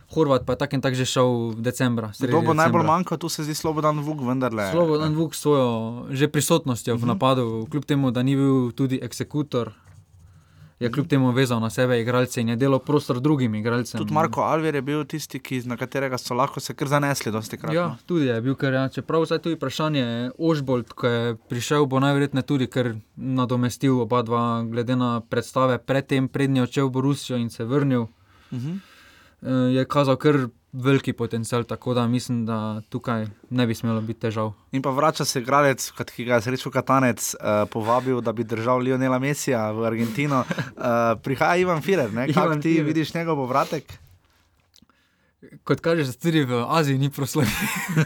Horvat 0.09 0.41
pa 0.41 0.53
je 0.53 0.57
tako 0.57 0.75
in 0.75 0.81
tako 0.81 0.95
že 0.95 1.05
šel 1.05 1.29
decembra. 1.55 2.09
sredi 2.11 2.33
Kdo 2.33 2.41
bo 2.41 2.53
najbolj 2.53 2.81
decembra. 2.81 2.91
manjkal, 2.91 3.17
tu 3.17 3.29
se 3.29 3.43
zdi 3.43 3.53
Slobodan 3.53 3.99
Vuk, 3.99 4.19
vendarle. 4.19 4.71
Slobodan 4.71 5.13
Vuk 5.13 5.35
s 5.35 5.39
svojo 5.39 5.67
že 6.09 6.27
prisotnostjo 6.27 6.95
Mhm. 6.95 6.99
v 6.99 7.07
napadu, 7.07 7.45
kljub 7.69 7.85
temu, 7.85 8.09
da 8.09 8.23
ni 8.23 8.35
bil 8.35 8.71
tudi 8.71 8.97
eksekutor, 8.97 9.69
je 10.79 10.89
kljub 10.89 11.07
temu 11.07 11.31
vezal 11.31 11.59
na 11.59 11.69
sebe 11.69 12.01
igralce 12.01 12.41
in 12.41 12.49
je 12.49 12.55
delal 12.55 12.79
prostor 12.79 13.19
drugim 13.19 13.53
igralcem. 13.53 13.97
Tudi 13.97 14.09
Marko 14.11 14.41
Alver 14.41 14.75
je 14.75 14.81
bil 14.81 15.03
tisti, 15.03 15.37
ki, 15.37 15.61
na 15.65 15.77
katerega 15.77 16.17
so 16.17 16.33
lahko 16.33 16.59
se 16.59 16.73
kar 16.73 16.87
zanesli, 16.87 17.31
dosti 17.31 17.57
krat. 17.57 17.73
Ja, 17.73 17.87
no. 17.87 17.97
tudi 18.07 18.25
je 18.25 18.41
bil, 18.41 18.55
ker 18.55 18.73
ja, 18.73 18.89
čeprav 18.89 19.25
zdaj 19.25 19.39
tu 19.39 19.49
je 19.49 19.55
vprašanje, 19.55 20.05
Ožbolt, 20.39 20.89
ko 20.91 21.05
je 21.05 21.35
prišel, 21.45 21.85
bo 21.85 21.99
najverjetneje 21.99 22.43
tudi 22.43 22.67
ker 22.67 22.95
nadomestil 23.15 24.01
oba 24.01 24.21
dva, 24.21 24.63
glede 24.63 24.95
na 24.95 25.19
predstave 25.21 25.77
predtem, 25.77 26.25
prednji 26.25 26.61
odšel 26.61 26.87
v 26.87 26.91
Borusijo 26.91 27.37
in 27.37 27.49
se 27.49 27.61
vrnil. 27.63 28.07
Mhm. 28.51 28.77
Eh, 29.41 29.49
Je 29.73 29.85
kazal 29.85 30.15
kar 30.15 30.35
veliki 30.73 31.13
potencial, 31.13 31.63
tako 31.63 31.93
da 31.93 32.07
mislim, 32.07 32.45
da 32.45 32.81
tukaj 32.89 33.27
ne 33.49 33.67
bi 33.67 33.75
smelo 33.75 34.01
biti 34.01 34.19
težav. 34.19 34.51
In 34.71 34.81
pa 34.81 34.89
vrača 34.89 35.25
se 35.25 35.39
igralec, 35.39 35.91
ki 36.15 36.25
ga 36.25 36.35
je 36.35 36.41
srečo 36.41 36.71
Katanec 36.71 37.33
uh, 37.33 37.41
povabil, 37.71 38.21
da 38.21 38.31
bi 38.31 38.43
držal 38.43 38.77
Lionela 38.77 39.19
Mesija 39.19 39.71
v 39.71 39.85
Argentino. 39.85 40.39
Uh, 40.39 40.83
prihaja 41.23 41.55
Ivan 41.55 41.81
Firer, 41.81 42.13
ne? 42.13 42.27
kako 42.27 42.55
ti 42.55 42.61
Firer. 42.73 42.85
vidiš 42.85 43.13
njegov 43.13 43.35
povratek? 43.35 43.93
Kot 45.63 45.79
kaže, 45.79 46.03
se 46.03 46.19
tudi 46.19 46.43
v 46.43 46.65
Aziji 46.67 46.97
ni 46.99 47.07
proslavil. 47.09 47.51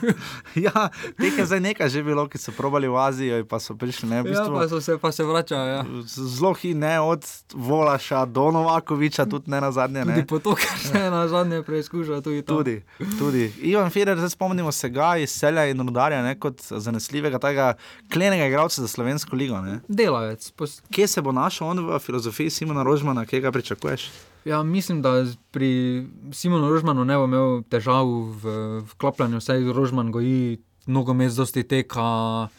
ja, 0.66 0.90
teh 1.18 1.34
je 1.34 1.46
zdaj 1.46 1.60
nekaj 1.66 1.90
že 1.90 2.04
bilo, 2.06 2.28
ki 2.30 2.38
so 2.38 2.54
probali 2.54 2.86
v 2.86 2.94
Azijo, 2.94 3.40
pa 3.50 3.58
so 3.58 3.74
prišli 3.74 4.06
ne, 4.06 4.22
v 4.22 4.30
Ja, 4.30 4.46
bistvu, 4.46 4.54
pa 4.54 4.68
so 4.70 4.78
se, 4.78 4.98
pa 5.02 5.10
se 5.10 5.26
vračajo. 5.26 5.66
Ja. 5.66 5.82
zelo 6.06 6.54
hitne, 6.54 7.02
od 7.02 7.26
Volaša 7.58 8.26
do 8.30 8.52
Novakoviča, 8.54 9.26
tudi 9.26 9.50
ne 9.50 9.62
na 9.66 9.72
zadnje. 9.74 10.06
Tudi 10.06 10.14
Ne? 10.22 10.28
potok 10.30 10.62
se 10.62 10.94
je 10.94 11.10
na 11.10 11.28
zadnje 11.28 11.64
preizkušal. 11.66 12.22
Tudi, 12.22 12.42
tam. 12.46 12.58
Tudi, 12.58 12.82
tudi. 13.18 13.50
Ivan 13.66 13.90
Firer, 13.90 14.18
zdaj 14.18 14.30
spomnimo 14.30 14.72
se 14.72 14.90
ga 14.90 15.18
iz 15.18 15.34
Selja 15.34 15.66
in 15.66 15.82
Rudarja, 15.82 16.22
ne, 16.22 16.38
kot 16.38 16.62
zanesljivega, 16.62 17.40
tega 17.42 17.74
klenega 18.14 18.46
igralca 18.46 18.82
za 18.82 18.88
slovensko 18.88 19.34
ligo. 19.36 19.58
Ne. 19.62 19.80
Delavec. 19.88 20.52
Pos, 20.54 20.82
Kje 20.94 21.08
se 21.08 21.22
bo 21.22 21.32
našel 21.34 21.68
on 21.68 21.82
v 21.82 22.00
filozofiji 22.00 22.50
Simona 22.54 22.86
Rožmana, 22.86 23.26
kje 23.26 23.42
ga 23.42 23.52
pričakuješ? 23.52 24.33
Ja, 24.46 24.64
mislim, 24.64 25.02
da 25.02 25.26
pri 25.52 26.04
Simonu 26.32 26.70
Rožmanu 26.70 27.06
ne 27.06 27.18
bo 27.18 27.26
imel 27.30 27.62
težav 27.70 28.08
v 28.44 28.56
vklapljanju, 28.94 29.42
saj 29.42 29.64
Rožman 29.74 30.12
goji 30.12 30.62
nogomet, 30.86 31.34
dosti 31.36 31.64
teka. 31.64 32.50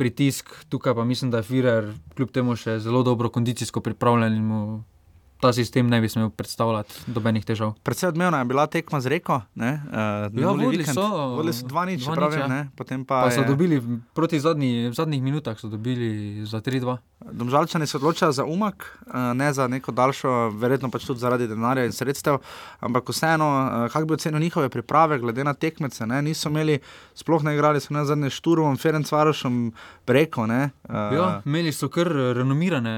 Pritisk, 0.00 0.48
tukaj 0.72 0.94
pa 0.96 1.04
mislim, 1.04 1.30
da 1.30 1.42
je 1.42 1.44
Firer 1.44 1.90
kljub 2.16 2.30
temu 2.32 2.54
še 2.56 2.78
zelo 2.80 3.02
dobro 3.04 3.28
kondicijsko 3.28 3.82
pripravljen 3.84 4.36
in 4.38 4.46
mu 4.48 4.60
ta 5.40 5.52
sistem 5.52 5.86
ne 5.86 6.00
bi 6.00 6.08
smel 6.08 6.30
predstavljati 6.30 6.94
dobenih 7.06 7.42
težav. 7.42 7.74
Predvsej 7.80 8.08
odmevna 8.08 8.38
je 8.38 8.44
bila 8.46 8.66
tekma 8.66 9.00
z 9.00 9.06
reko. 9.08 9.40
Ne, 9.54 9.80
uh, 9.82 9.90
Ja, 10.32 10.50
vodili 10.50 10.84
so. 10.84 11.02
Vodili 11.34 11.52
so 11.52 11.66
2-0, 11.66 11.96
če 11.96 12.06
2:0, 12.06 12.14
pravim, 12.14 12.38
ja. 12.38 12.46
ne, 12.48 12.60
potem 12.74 13.04
pa, 13.04 13.22
Pa 13.22 13.30
so 13.30 13.40
je- 13.40 13.46
dobili 13.46 13.80
proti 14.14 14.36
zadnji, 14.38 14.88
v 14.88 14.94
zadnjih 14.94 15.22
minutah, 15.22 15.56
so 15.56 15.68
dobili 15.68 16.10
za 16.44 16.60
3-2. 16.60 16.96
Domžalčani 17.22 17.86
se 17.86 17.96
odločajo 17.96 18.32
za 18.32 18.44
umak, 18.46 18.76
eh, 19.06 19.34
ne 19.34 19.52
za 19.52 19.66
neko 19.66 19.92
daljšo, 19.92 20.30
verjetno 20.50 20.88
pač 20.88 21.04
tudi 21.04 21.20
zaradi 21.20 21.46
denarja 21.46 21.84
in 21.84 21.92
sredstev, 21.92 22.38
ampak 22.80 23.04
vseeno, 23.06 23.48
eh, 23.84 23.88
kako 23.88 24.06
bi 24.06 24.14
ocenil 24.14 24.40
njihove 24.40 24.68
priprave, 24.68 25.18
glede 25.18 25.44
na 25.44 25.54
tekmece. 25.54 26.06
Ne? 26.06 26.22
Niso 26.22 26.48
imeli, 26.48 26.78
sploh 27.14 27.42
ne 27.42 27.54
igrali, 27.54 27.80
so 27.80 27.92
na 27.92 28.04
zadnje 28.04 28.30
šturmom, 28.30 28.76
Ferencvarošem 28.76 29.72
preko. 30.04 30.46
Ne? 30.46 30.70
Eh, 30.84 30.92
Ja, 31.12 31.42
imeli 31.44 31.72
so 31.72 31.88
kar 31.88 32.08
renomirane 32.08 32.94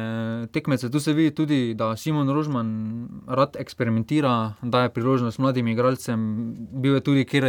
tekmece. 0.49 0.88
Tu 0.88 1.01
se 1.01 1.12
vidi 1.12 1.30
tudi, 1.32 1.74
da 1.74 1.97
Simon 1.97 2.30
Rožman 2.33 3.09
rad 3.28 3.57
eksperimentira, 3.61 4.55
daje 4.62 4.91
priložnost 4.93 5.39
mladim 5.39 5.68
igralcem. 5.68 6.20
Bil 6.72 6.95
je 6.95 7.01
tudi 7.01 7.24
kjer 7.24 7.47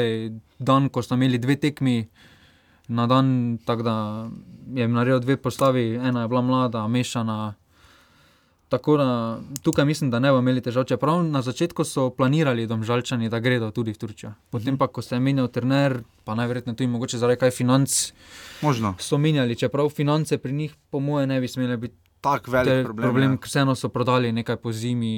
dan, 0.60 0.90
ko 0.90 1.04
so 1.04 1.16
imeli 1.16 1.38
dve 1.38 1.56
tekmi 1.56 2.08
na 2.88 3.08
dan, 3.08 3.58
tako 3.66 3.84
da 3.84 3.96
je 4.76 4.88
naredil 4.88 5.20
dve 5.20 5.38
postavi, 5.38 5.96
ena 5.96 6.22
je 6.22 6.28
bila 6.28 6.42
mlada, 6.42 6.88
mešana. 6.88 7.54
Tako 8.70 8.98
da 8.98 9.40
tukaj 9.62 9.86
mislim, 9.86 10.10
da 10.12 10.20
ne 10.20 10.32
bomo 10.32 10.42
imeli 10.42 10.62
težav. 10.62 10.84
Čeprav 10.90 11.24
na 11.24 11.42
začetku 11.42 11.84
so 11.84 12.10
planirali 12.10 12.66
domžalčani, 12.68 13.30
da 13.30 13.40
gredo 13.40 13.70
tudi 13.72 13.94
v 13.94 13.98
Turčijo. 13.98 14.32
Potem 14.50 14.78
pa, 14.78 14.88
ko 14.88 15.02
se 15.02 15.16
je 15.16 15.20
menjal 15.20 15.48
trener, 15.48 16.00
pa 16.26 16.34
najverjetneje 16.36 16.76
tudi 16.76 16.90
mogoče 16.90 17.18
zaradi 17.18 17.40
kaj 17.40 17.52
financ, 17.52 18.14
Možno. 18.62 18.96
so 19.00 19.18
menjali, 19.18 19.56
čeprav 19.56 19.90
finance 19.90 20.38
pri 20.38 20.54
njih, 20.54 20.74
po 20.90 21.00
mojem, 21.00 21.30
ne 21.30 21.40
bi 21.42 21.48
smele 21.48 21.78
biti 21.78 22.03
Tak 22.24 22.48
velik 22.48 22.72
te- 22.72 22.84
problem. 22.84 23.04
problem 23.04 23.38
ker 23.38 23.48
vseeno 23.48 23.76
so 23.76 23.90
prodali 23.90 24.32
nekaj 24.32 24.56
po 24.56 24.72
zimi. 24.72 25.12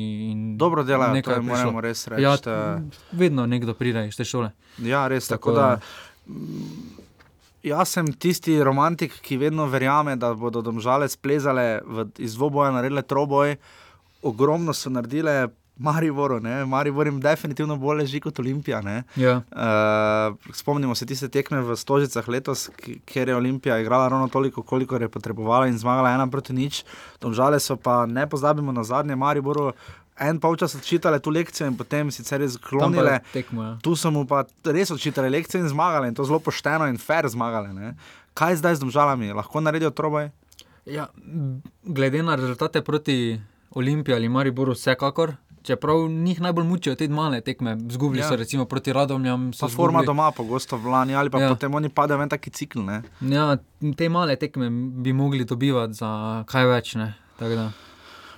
Dobro 0.57 0.83
delajo, 0.83 1.13
nekaj 1.13 1.37
moramo 1.39 1.81
res 1.81 2.07
reči. 2.07 2.23
Ja, 2.23 2.33
vedno 3.13 3.45
nekdo 3.45 3.73
pride 3.73 4.07
iz 4.07 4.17
te 4.17 4.25
šole. 4.25 4.51
Ja, 4.79 5.05
res. 5.07 5.27
Tako, 5.27 5.51
Tako 5.51 5.55
da, 5.55 5.67
da- 5.67 5.79
mm, 6.27 7.05
jaz 7.63 7.89
sem 7.89 8.09
tisti 8.09 8.57
romantik, 8.59 9.13
ki 9.21 9.37
vedno 9.37 9.67
verjame, 9.67 10.15
da 10.15 10.33
bodo 10.33 10.61
domžale 10.61 11.05
splezale 11.07 11.81
v, 11.85 12.07
iz 12.17 12.33
dvoboja, 12.33 12.71
naredile 12.71 13.01
troboj. 13.03 13.55
Ogromno 14.23 14.73
so 14.73 14.89
naredile. 14.89 15.47
Mariboru, 15.77 16.39
ne? 16.39 16.65
Maribor 16.65 17.07
jim 17.07 17.19
definitivno 17.21 17.75
bolj 17.77 17.97
leži 17.97 18.19
kot 18.23 18.39
Olimpija. 18.39 18.81
ne. 18.81 19.03
Ja. 19.15 19.41
Uh, 19.51 20.53
spomnimo 20.53 20.95
se 20.95 21.05
tiste 21.05 21.27
tekme 21.27 21.61
v 21.61 21.75
Stožicah 21.75 22.27
letos, 22.27 22.69
kjer 23.05 23.29
je 23.29 23.35
Olimpija 23.35 23.79
igrala 23.79 24.07
ravno 24.07 24.27
toliko, 24.27 24.63
koliko 24.63 24.95
je 24.95 25.09
potrebovala 25.09 25.67
in 25.67 25.77
zmagala 25.77 26.13
ena 26.15 26.27
proti 26.27 26.53
nič. 26.53 26.83
Domžale 27.21 27.59
so 27.59 27.75
pa, 27.75 28.05
ne 28.05 28.29
pozabimo 28.29 28.71
na 28.71 28.83
zadnje, 28.83 29.15
Mariboru 29.15 29.73
en 30.19 30.39
polčas 30.39 30.75
odčitale 30.75 31.19
tu 31.19 31.29
lekcijo 31.29 31.67
in 31.67 31.77
potem 31.77 32.11
sicer 32.11 32.41
je 32.41 32.47
je 32.47 33.19
tekmo. 33.33 33.63
Ja. 33.63 33.77
Tu 33.81 33.95
so 33.95 34.11
mu 34.11 34.25
pa 34.25 34.45
res 34.63 34.91
odčitali 34.91 35.29
lekcije 35.29 35.61
in 35.61 35.67
zmagali, 35.69 36.07
in 36.07 36.15
to 36.15 36.23
zelo 36.23 36.39
pošteno 36.39 36.87
in 36.87 36.97
fair 36.97 37.27
zmagali. 37.27 37.73
Ne? 37.73 37.95
Kaj 38.33 38.55
zdaj 38.55 38.75
z 38.75 38.79
domžalami, 38.79 39.33
lahko 39.33 39.61
naredijo 39.61 39.91
troboj? 39.91 40.29
Ja, 40.85 41.07
glede 41.83 42.23
na 42.23 42.35
rezultate 42.35 42.81
proti 42.81 43.41
Olimpiji 43.71 44.15
ali 44.15 44.29
Mariboru, 44.29 44.71
vsekakor. 44.71 45.35
Čeprav 45.65 46.09
njih 46.09 46.41
najbolj 46.41 46.63
mučijo 46.63 46.95
te 46.95 47.07
male 47.07 47.41
tekme, 47.41 47.77
zgubili 47.89 48.21
Ja. 48.21 48.27
so 48.29 48.35
recimo 48.35 48.65
proti 48.65 48.93
Radomljam. 48.93 49.51
Pa 49.59 49.67
forma 49.67 50.03
doma, 50.03 50.31
pogosto 50.31 50.77
vlani, 50.77 51.15
ali 51.15 51.29
pa 51.29 51.41
ja. 51.41 51.49
Potem 51.49 51.73
oni 51.75 51.89
padejo 51.89 52.17
v 52.17 52.21
en 52.21 52.29
taki 52.29 52.49
cikl. 52.49 52.85
Ne? 52.85 53.01
Ja, 53.21 53.57
te 53.97 54.09
male 54.09 54.35
tekme 54.35 54.69
bi 54.69 55.13
mogli 55.13 55.45
dobivati 55.45 55.93
za 55.93 56.43
kaj 56.47 56.65
več. 56.65 56.95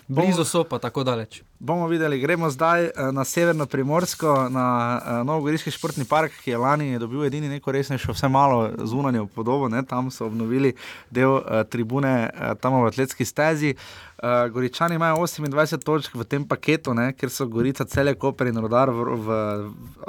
Blizu 0.07 0.45
so 0.45 0.63
pa 0.63 0.79
tako 0.79 1.03
daleč. 1.03 1.41
Bomo 1.59 1.87
videli, 1.87 2.19
gremo 2.19 2.49
zdaj 2.49 2.83
eh, 2.83 2.91
na 3.11 3.25
severno 3.25 3.65
primorsko, 3.65 4.47
na 4.49 5.01
uh, 5.01 5.25
Novogoriški 5.27 5.71
športni 5.71 6.05
park, 6.05 6.31
ki 6.43 6.51
je 6.51 6.57
lani 6.57 6.99
dobil 6.99 7.25
edini 7.25 7.49
neko 7.49 7.71
resnejšo, 7.71 8.13
vse 8.13 8.29
malo 8.31 8.69
zunanjo 8.83 9.25
podobo. 9.25 9.67
Ne? 9.67 9.83
Tam 9.83 10.11
so 10.11 10.25
obnovili 10.25 10.75
del 11.11 11.41
uh, 11.41 11.63
tribune, 11.69 12.29
uh, 12.29 12.53
tam 12.61 12.79
v 12.83 12.87
atletski 12.87 13.25
stezi. 13.25 13.73
Uh, 13.75 14.06
Goričani 14.23 14.95
imajo 14.95 15.15
28 15.15 15.83
točk 15.85 16.15
v 16.15 16.23
tem 16.25 16.45
paketu, 16.47 16.93
ne? 16.97 17.11
ker 17.13 17.29
so 17.29 17.45
Gorica, 17.45 17.85
cele 17.85 18.15
Koper 18.17 18.47
in 18.49 18.57
Rodar, 18.57 18.89
v, 18.89 19.13
v, 19.13 19.35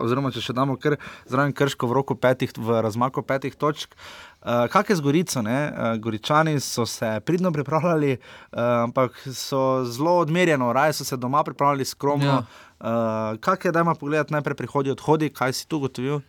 oziroma 0.01 0.31
če 0.33 0.41
še 0.41 0.55
damo 0.57 0.79
kar 0.81 0.97
zraven 1.29 1.53
krško 1.53 1.91
v 1.91 1.97
roku 1.99 2.17
petih, 2.17 2.55
v 2.57 2.81
razmaku 2.85 3.21
petih 3.21 3.53
točk. 3.53 3.93
Uh, 4.39 4.65
kaj 4.73 4.95
je 4.95 4.97
z 4.97 5.05
Gorico? 5.05 5.43
Uh, 5.45 5.99
Goričani 6.01 6.57
so 6.61 6.87
se 6.89 7.21
pridno 7.21 7.53
pripravljali, 7.53 8.17
uh, 8.17 8.89
ampak 8.89 9.21
so 9.29 9.85
zelo 9.85 10.17
odmerjeno, 10.25 10.73
raje 10.73 10.97
so 10.97 11.05
se 11.05 11.17
doma 11.17 11.45
pripravljali 11.45 11.85
skromno. 11.85 12.41
Ja. 12.41 12.45
Uh, 12.81 13.37
kaj 13.45 13.69
je, 13.69 13.73
da 13.77 13.85
ima 13.85 13.95
pogled 13.95 14.33
najprej 14.33 14.57
prihodi, 14.57 14.95
odhodi, 14.97 15.29
kaj 15.29 15.53
si 15.53 15.69
tu 15.69 15.85
gotovil? 15.85 16.21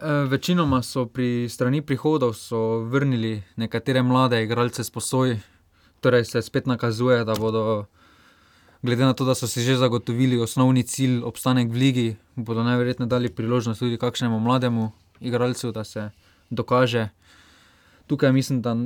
Večinoma 0.00 0.78
so 0.82 1.04
pri 1.06 1.44
strani 1.52 1.82
prihodov 1.84 2.32
vrnili 2.88 3.42
nekatere 3.60 4.02
mlade 4.02 4.42
igralce 4.42 4.84
s 4.84 4.90
posoj, 4.90 5.36
torej 6.00 6.24
se 6.24 6.42
spet 6.42 6.66
nakazuje, 6.66 7.24
da 7.24 7.34
bodo, 7.34 7.86
glede 8.82 9.04
na 9.04 9.12
to, 9.12 9.24
da 9.24 9.34
so 9.34 9.46
si 9.46 9.62
že 9.62 9.76
zagotovili 9.76 10.40
osnovni 10.40 10.82
cilj, 10.82 11.22
obstanek 11.22 11.70
v 11.70 11.76
ligi, 11.76 12.08
bodo 12.36 12.64
najverjetneje 12.64 13.08
dali 13.08 13.28
priložnost 13.28 13.80
tudi 13.80 13.98
kakšnemu 13.98 14.40
mlademu 14.40 14.90
igralcu, 15.20 15.72
da 15.72 15.84
se 15.84 16.10
dokaže 16.50 17.08
tukaj 18.06 18.32
mislim, 18.32 18.62
da 18.62 18.76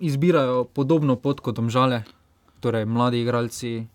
izbirajo 0.00 0.64
podobno 0.64 1.16
pot 1.16 1.40
kot 1.40 1.58
omžale, 1.58 2.02
torej 2.60 2.84
mladi 2.84 3.20
igralci, 3.20 3.86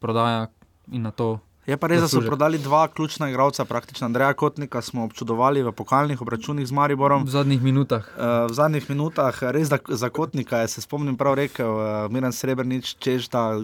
prodaja 0.00 0.48
in 0.92 1.02
na 1.02 1.10
to. 1.10 1.38
Je 1.66 1.74
pa 1.74 1.88
res, 1.90 1.98
da 1.98 2.06
so 2.06 2.20
prodali 2.22 2.60
dva 2.62 2.84
ključna 2.88 3.26
igralca, 3.28 3.64
praktično 3.66 4.06
Andreja 4.06 4.34
Kotnika 4.38 4.82
smo 4.82 5.04
občudovali 5.04 5.64
v 5.66 5.72
pokalnih 5.74 6.20
obračunih 6.22 6.66
z 6.66 6.72
Mariborom. 6.72 7.24
V 7.26 7.34
zadnjih 7.34 7.62
minutah. 7.62 8.06
Uh, 8.14 8.46
v 8.46 8.54
zadnjih 8.54 8.86
minutah, 8.90 9.40
res 9.50 9.72
da 9.72 9.80
za 9.88 10.10
Kotnika 10.14 10.62
je, 10.62 10.68
se 10.76 10.84
spomnim 10.86 11.16
prav 11.18 11.34
rekel, 11.34 11.66
uh, 11.74 12.06
Miren 12.14 12.32
Srebrenic, 12.32 12.94
češ, 13.02 13.26
da 13.34 13.58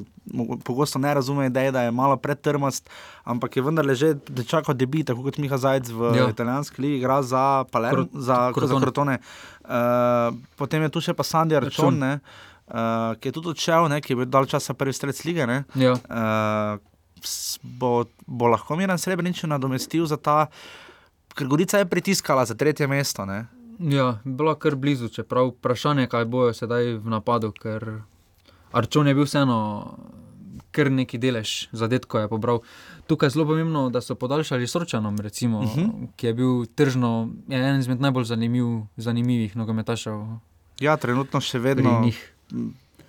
pogosto 0.67 0.99
ne 0.99 1.15
razume 1.15 1.47
ideje, 1.47 1.71
da 1.71 1.87
je 1.87 1.95
malo 1.95 2.19
pretrmast, 2.19 2.91
ampak 3.23 3.57
je 3.57 3.63
vendarle 3.63 3.95
že 3.95 4.17
čakal 4.51 4.75
debi, 4.75 5.05
tako 5.07 5.23
kot 5.23 5.39
Miha 5.39 5.57
Zajec 5.57 5.95
v 5.95 6.15
ja. 6.19 6.29
italijanski 6.31 6.83
ligi, 6.83 6.99
igra 6.99 7.23
za 7.23 7.65
Palermo, 7.71 8.11
za 8.15 8.51
Krotone. 8.53 9.19
Uh, 9.63 10.35
potem 10.59 10.83
je 10.83 10.91
tu 10.91 10.99
še 10.99 11.15
pa 11.15 11.23
Sandy 11.23 11.55
Arčon, 11.55 12.03
uh, 12.03 13.15
ki 13.15 13.31
je 13.31 13.39
tudi 13.39 13.55
odšel, 13.55 13.87
ne, 13.95 14.03
ki 14.03 14.17
je 14.17 14.25
bil 14.25 14.27
dal 14.27 14.51
časa 14.51 14.75
prvi 14.75 14.91
strec 14.91 15.23
lige. 15.23 15.47
Ja. 15.79 15.95
Uh, 16.11 16.92
bo, 17.63 18.05
bo 18.27 18.47
lahko 18.47 18.77
Miren 18.77 18.99
Srebrenic 18.99 19.43
nadomestil 19.43 20.07
za 20.07 20.17
ta, 20.17 20.47
ker 21.35 21.47
Gorica 21.47 21.79
je 21.79 21.89
pritiskala 21.89 22.45
za 22.45 22.55
tretje 22.55 22.87
mesto. 22.87 23.27
Ne? 23.27 23.47
Ja, 23.79 24.19
bilo 24.25 24.53
je 24.53 24.61
kar 24.63 24.77
blizu, 24.77 25.09
čeprav 25.09 25.55
vprašanje, 25.55 26.07
kaj 26.07 26.25
bojo 26.25 26.53
sedaj 26.55 26.99
v 27.03 27.09
napadu, 27.11 27.53
ker 27.53 28.03
Arčon 28.73 29.09
je 29.09 29.15
bil 29.15 29.27
vseeno 29.29 29.61
kar 30.73 30.89
neki 30.91 31.21
delež 31.21 31.69
zadetka 31.77 32.25
je 32.25 32.29
pobral. 32.33 32.63
Tukaj 33.07 33.29
je 33.29 33.37
zelo 33.37 33.47
pomembno, 33.47 33.91
da 33.93 34.01
so 34.01 34.17
podaljšali 34.17 34.67
srčanom, 34.67 35.21
recimo, 35.21 35.61
uh 35.61 35.65
mhm. 35.65 35.81
-huh. 35.81 36.09
ki 36.17 36.27
je 36.27 36.35
bil 36.35 36.67
tržno 36.75 37.29
je 37.49 37.59
en 37.59 37.81
izmed 37.81 38.01
najbolj 38.01 38.25
zanimiv, 38.25 38.67
zanimivih 38.97 39.57
nogometašev. 39.57 40.21
Ja, 40.81 40.97
trenutno 40.97 41.41
še 41.41 41.59
vedno. 41.59 42.11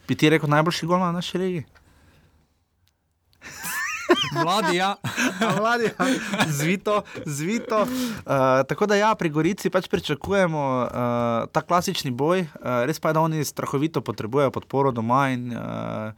Bi 0.08 0.16
ti 0.16 0.30
rekel 0.30 0.50
najboljši 0.50 0.86
gol 0.86 1.00
na 1.00 1.12
naši 1.12 1.38
regiji? 1.38 1.66
Mladi, 4.44 4.78
ja. 4.78 4.96
Mladi, 5.60 5.84
ja. 5.84 6.06
Zvito, 6.48 7.02
zvito. 7.26 7.82
Uh, 7.82 8.64
tako 8.68 8.86
da, 8.86 8.96
ja, 8.96 9.16
pri 9.16 9.30
Gorici 9.30 9.70
pač 9.70 9.88
pričakujemo 9.88 10.64
uh, 10.82 10.90
ta 11.52 11.62
klasični 11.62 12.12
boj, 12.12 12.42
uh, 12.42 12.84
res 12.88 13.00
pa 13.00 13.12
je, 13.12 13.18
da 13.20 13.22
oni 13.22 13.46
strahovito 13.46 14.02
potrebujejo 14.02 14.52
podporo 14.52 14.92
doma 14.92 15.30
in 15.30 15.52
uh, 15.54 16.12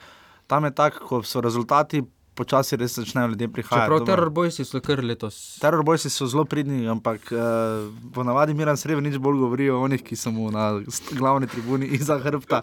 tam 0.47 0.65
je 0.65 0.75
tako, 0.75 1.07
ko 1.07 1.23
so 1.23 1.41
rezultati 1.41 2.03
počasi 2.35 2.75
res 2.75 2.97
začnejo 2.99 3.27
ljudje 3.33 3.47
prihajati. 3.47 3.89
Prav, 3.89 4.05
terorbojci 4.05 4.65
so 4.65 4.79
kar 4.83 5.03
letos. 5.03 5.57
Terorbojci 5.61 6.09
so 6.09 6.27
zelo 6.27 6.45
pridni, 6.45 6.83
ampak 6.91 7.31
uh, 7.31 7.87
ponavadi 8.13 8.53
Miran 8.53 8.77
Srebrenic 8.77 9.05
nič 9.05 9.21
bolj 9.21 9.39
govori 9.39 9.69
o 9.69 9.79
onih, 9.85 10.01
ki 10.03 10.17
so 10.19 10.31
mu 10.33 10.49
na 10.51 10.81
glavni 11.15 11.47
tribuni 11.47 11.87
iza 11.99 12.17
hrbta. 12.19 12.61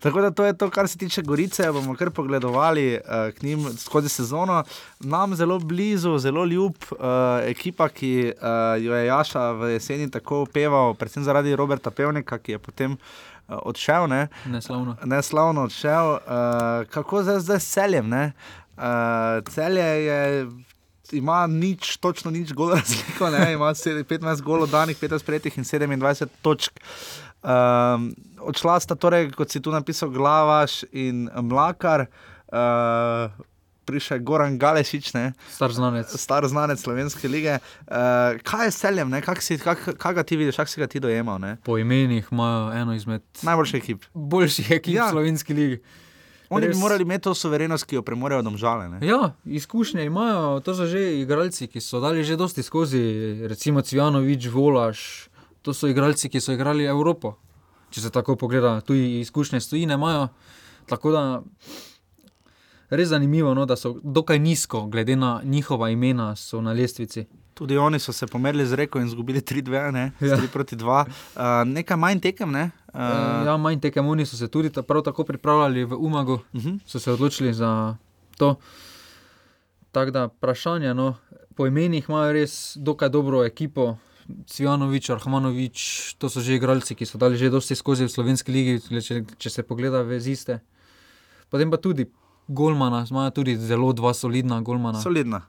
Tako 0.00 0.20
da 0.20 0.30
to 0.30 0.46
je 0.46 0.56
to, 0.58 0.70
kar 0.70 0.88
se 0.88 0.98
tiče 0.98 1.22
Gorice. 1.22 1.72
bomo 1.72 1.96
kar 1.96 2.10
pogledovali 2.10 2.98
uh, 2.98 3.32
k 3.34 3.42
njim 3.42 3.66
skozi 3.78 4.08
sezono. 4.08 4.62
Nam 5.00 5.34
zelo 5.34 5.58
blizu, 5.58 6.18
zelo 6.18 6.44
ljub 6.44 6.74
uh, 6.90 6.98
ekipa, 7.44 7.88
ki 7.88 8.32
uh, 8.36 8.82
jo 8.82 8.94
je 8.94 9.06
Jaša 9.06 9.50
v 9.52 9.72
jeseni 9.72 10.10
tako 10.10 10.46
peval, 10.52 10.94
predvsem 10.94 11.24
zaradi 11.24 11.56
Roberta 11.56 11.90
Pevnika, 11.90 12.38
ki 12.38 12.52
je 12.52 12.58
potem. 12.58 12.96
Odšel, 13.48 14.06
ne? 14.12 14.26
Neslavno. 14.44 14.96
Neslavno 15.08 15.62
odšel. 15.64 16.10
Uh, 16.12 16.84
kako 16.92 17.22
zdaj 17.22 17.40
z 17.40 17.64
celjem? 17.64 18.12
Uh, 18.12 18.67
Uh, 18.78 19.42
celje 19.50 19.82
je, 19.82 20.46
ima 21.12 21.46
nič, 21.46 21.96
točno 21.96 22.30
nič 22.30 22.52
golo 22.52 22.76
razliko, 22.80 23.30
ne? 23.30 23.52
ima 23.52 23.74
15 23.74 24.42
golo 24.42 24.66
danih, 24.66 24.96
15 24.96 25.26
prejetih 25.26 25.58
in 25.58 25.64
27 25.64 26.26
točk. 26.42 26.78
Um, 27.42 28.14
odšla 28.40 28.80
sta 28.80 28.94
torej, 28.94 29.30
kot 29.34 29.50
si 29.50 29.62
tu 29.62 29.74
napisal, 29.74 30.10
glavaš 30.14 30.84
in 30.92 31.26
mlakar. 31.42 32.06
Uh, 32.52 33.34
Prišel 33.88 34.20
je 34.20 34.24
Goran 34.28 34.58
Galešič, 34.60 35.14
ne? 35.16 35.32
star 35.48 35.72
znanec. 35.72 36.12
Star 36.12 36.44
znanec 36.44 36.76
slovenske 36.80 37.28
lige. 37.28 37.56
Uh, 37.88 38.36
kaj 38.44 38.68
je 38.68 38.70
s 38.70 38.82
celjem, 38.84 39.14
kaj, 39.24 39.40
kak, 39.64 39.86
kaj 39.96 40.14
ga 40.14 40.22
ti 40.22 40.36
vidiš, 40.36 40.60
kako 40.60 40.70
si 40.70 40.80
ga 40.80 40.86
ti 40.86 41.00
dojemal? 41.00 41.40
Ne? 41.40 41.56
Po 41.64 41.78
imenih 41.80 42.28
imajo 42.28 42.68
eno 42.76 42.92
izmed 42.94 43.24
najboljših 43.42 43.80
ekip. 43.80 44.04
Boljših 44.12 44.70
ekip 44.76 44.94
ja. 44.94 45.08
slovenske 45.08 45.56
lige. 45.56 45.80
Oni 46.48 46.66
res... 46.66 46.76
bi 46.76 46.80
morali 46.80 47.02
imeti 47.02 47.26
to 47.28 47.34
soverenost, 47.34 47.84
ki 47.84 47.98
jo 47.98 48.02
premorejo 48.02 48.42
domžale. 48.42 48.88
Ja, 49.04 49.34
izkušnje 49.44 50.04
imajo, 50.04 50.60
to 50.64 50.74
so 50.74 50.86
že 50.88 51.20
igralci, 51.20 51.68
ki 51.68 51.80
so 51.80 52.00
dali 52.00 52.24
že 52.24 52.36
dosti 52.36 52.62
skozi, 52.62 53.02
recimo 53.48 53.82
Cvjanovič, 53.82 54.48
Volaš. 54.48 55.28
To 55.62 55.74
so 55.74 55.88
igralci, 55.88 56.28
ki 56.28 56.40
so 56.40 56.54
igrali 56.56 56.88
Evropo. 56.88 57.36
Če 57.90 58.00
se 58.00 58.10
tako 58.10 58.36
pogleda, 58.36 58.80
tu 58.80 58.94
izkušnje 58.94 59.60
stoji, 59.60 59.86
ne 59.86 59.94
imajo. 60.00 60.28
Tako 60.88 61.12
da 61.12 61.22
res 62.88 63.08
zanimivo, 63.08 63.52
no, 63.54 63.66
da 63.66 63.76
so 63.76 63.98
dokaj 64.02 64.38
nizko, 64.38 64.86
glede 64.86 65.16
na 65.16 65.40
njihova 65.44 65.90
imena, 65.90 66.36
so 66.36 66.60
na 66.64 66.72
lestvici. 66.72 67.26
Tudi 67.58 67.74
oni 67.78 67.98
so 67.98 68.12
se 68.12 68.26
pomerili 68.26 68.66
z 68.66 68.76
reko 68.78 69.00
in 69.00 69.06
izgubili 69.06 69.40
3-2, 69.40 69.90
ne? 69.90 70.12
ja. 70.20 70.36
3 70.38 70.46
proti 70.52 70.76
2. 70.76 71.06
Uh, 71.06 71.42
nekaj 71.66 71.96
manj 71.98 72.20
tekem, 72.22 72.52
ne? 72.54 72.70
Uh, 72.94 73.00
ja, 73.46 73.56
manj 73.58 73.80
tekem, 73.82 74.06
oni 74.06 74.26
so 74.26 74.38
se 74.38 74.46
tudi 74.48 74.70
ta 74.70 74.82
prav 74.82 75.02
tako 75.02 75.24
pripravljali 75.24 75.84
v 75.84 75.98
Umagu, 75.98 76.32
uh 76.32 76.60
mhm. 76.60 76.68
-huh. 76.68 76.78
so 76.86 76.98
se 76.98 77.12
odločili 77.12 77.54
za 77.54 77.96
to. 78.36 78.54
Tako 79.92 80.10
da, 80.10 80.24
vprašanje, 80.26 80.94
no, 80.94 81.14
po 81.54 81.66
imenih 81.66 82.04
imajo 82.08 82.32
res 82.32 82.76
dokaj 82.76 83.08
dobro 83.08 83.44
ekipo. 83.44 83.96
Cvjanovič, 84.46 85.10
Arhmanovič, 85.10 86.14
to 86.18 86.28
so 86.28 86.40
že 86.40 86.54
igralci, 86.54 86.94
ki 86.94 87.06
so 87.06 87.18
dali 87.18 87.36
že 87.36 87.50
dosti 87.50 87.74
skozi 87.74 88.04
v 88.04 88.12
slovenski 88.12 88.52
ligi, 88.52 89.00
če, 89.00 89.24
če 89.38 89.50
se 89.50 89.62
pogleda 89.62 90.02
veziste. 90.02 90.60
Potem 91.50 91.70
pa 91.70 91.76
tudi 91.76 92.06
Golmana, 92.48 93.06
imajo 93.10 93.30
tudi 93.30 93.56
zelo 93.56 93.92
dva 93.92 94.14
solidna 94.14 94.60
Golmana. 94.60 95.00
Solidna. 95.00 95.48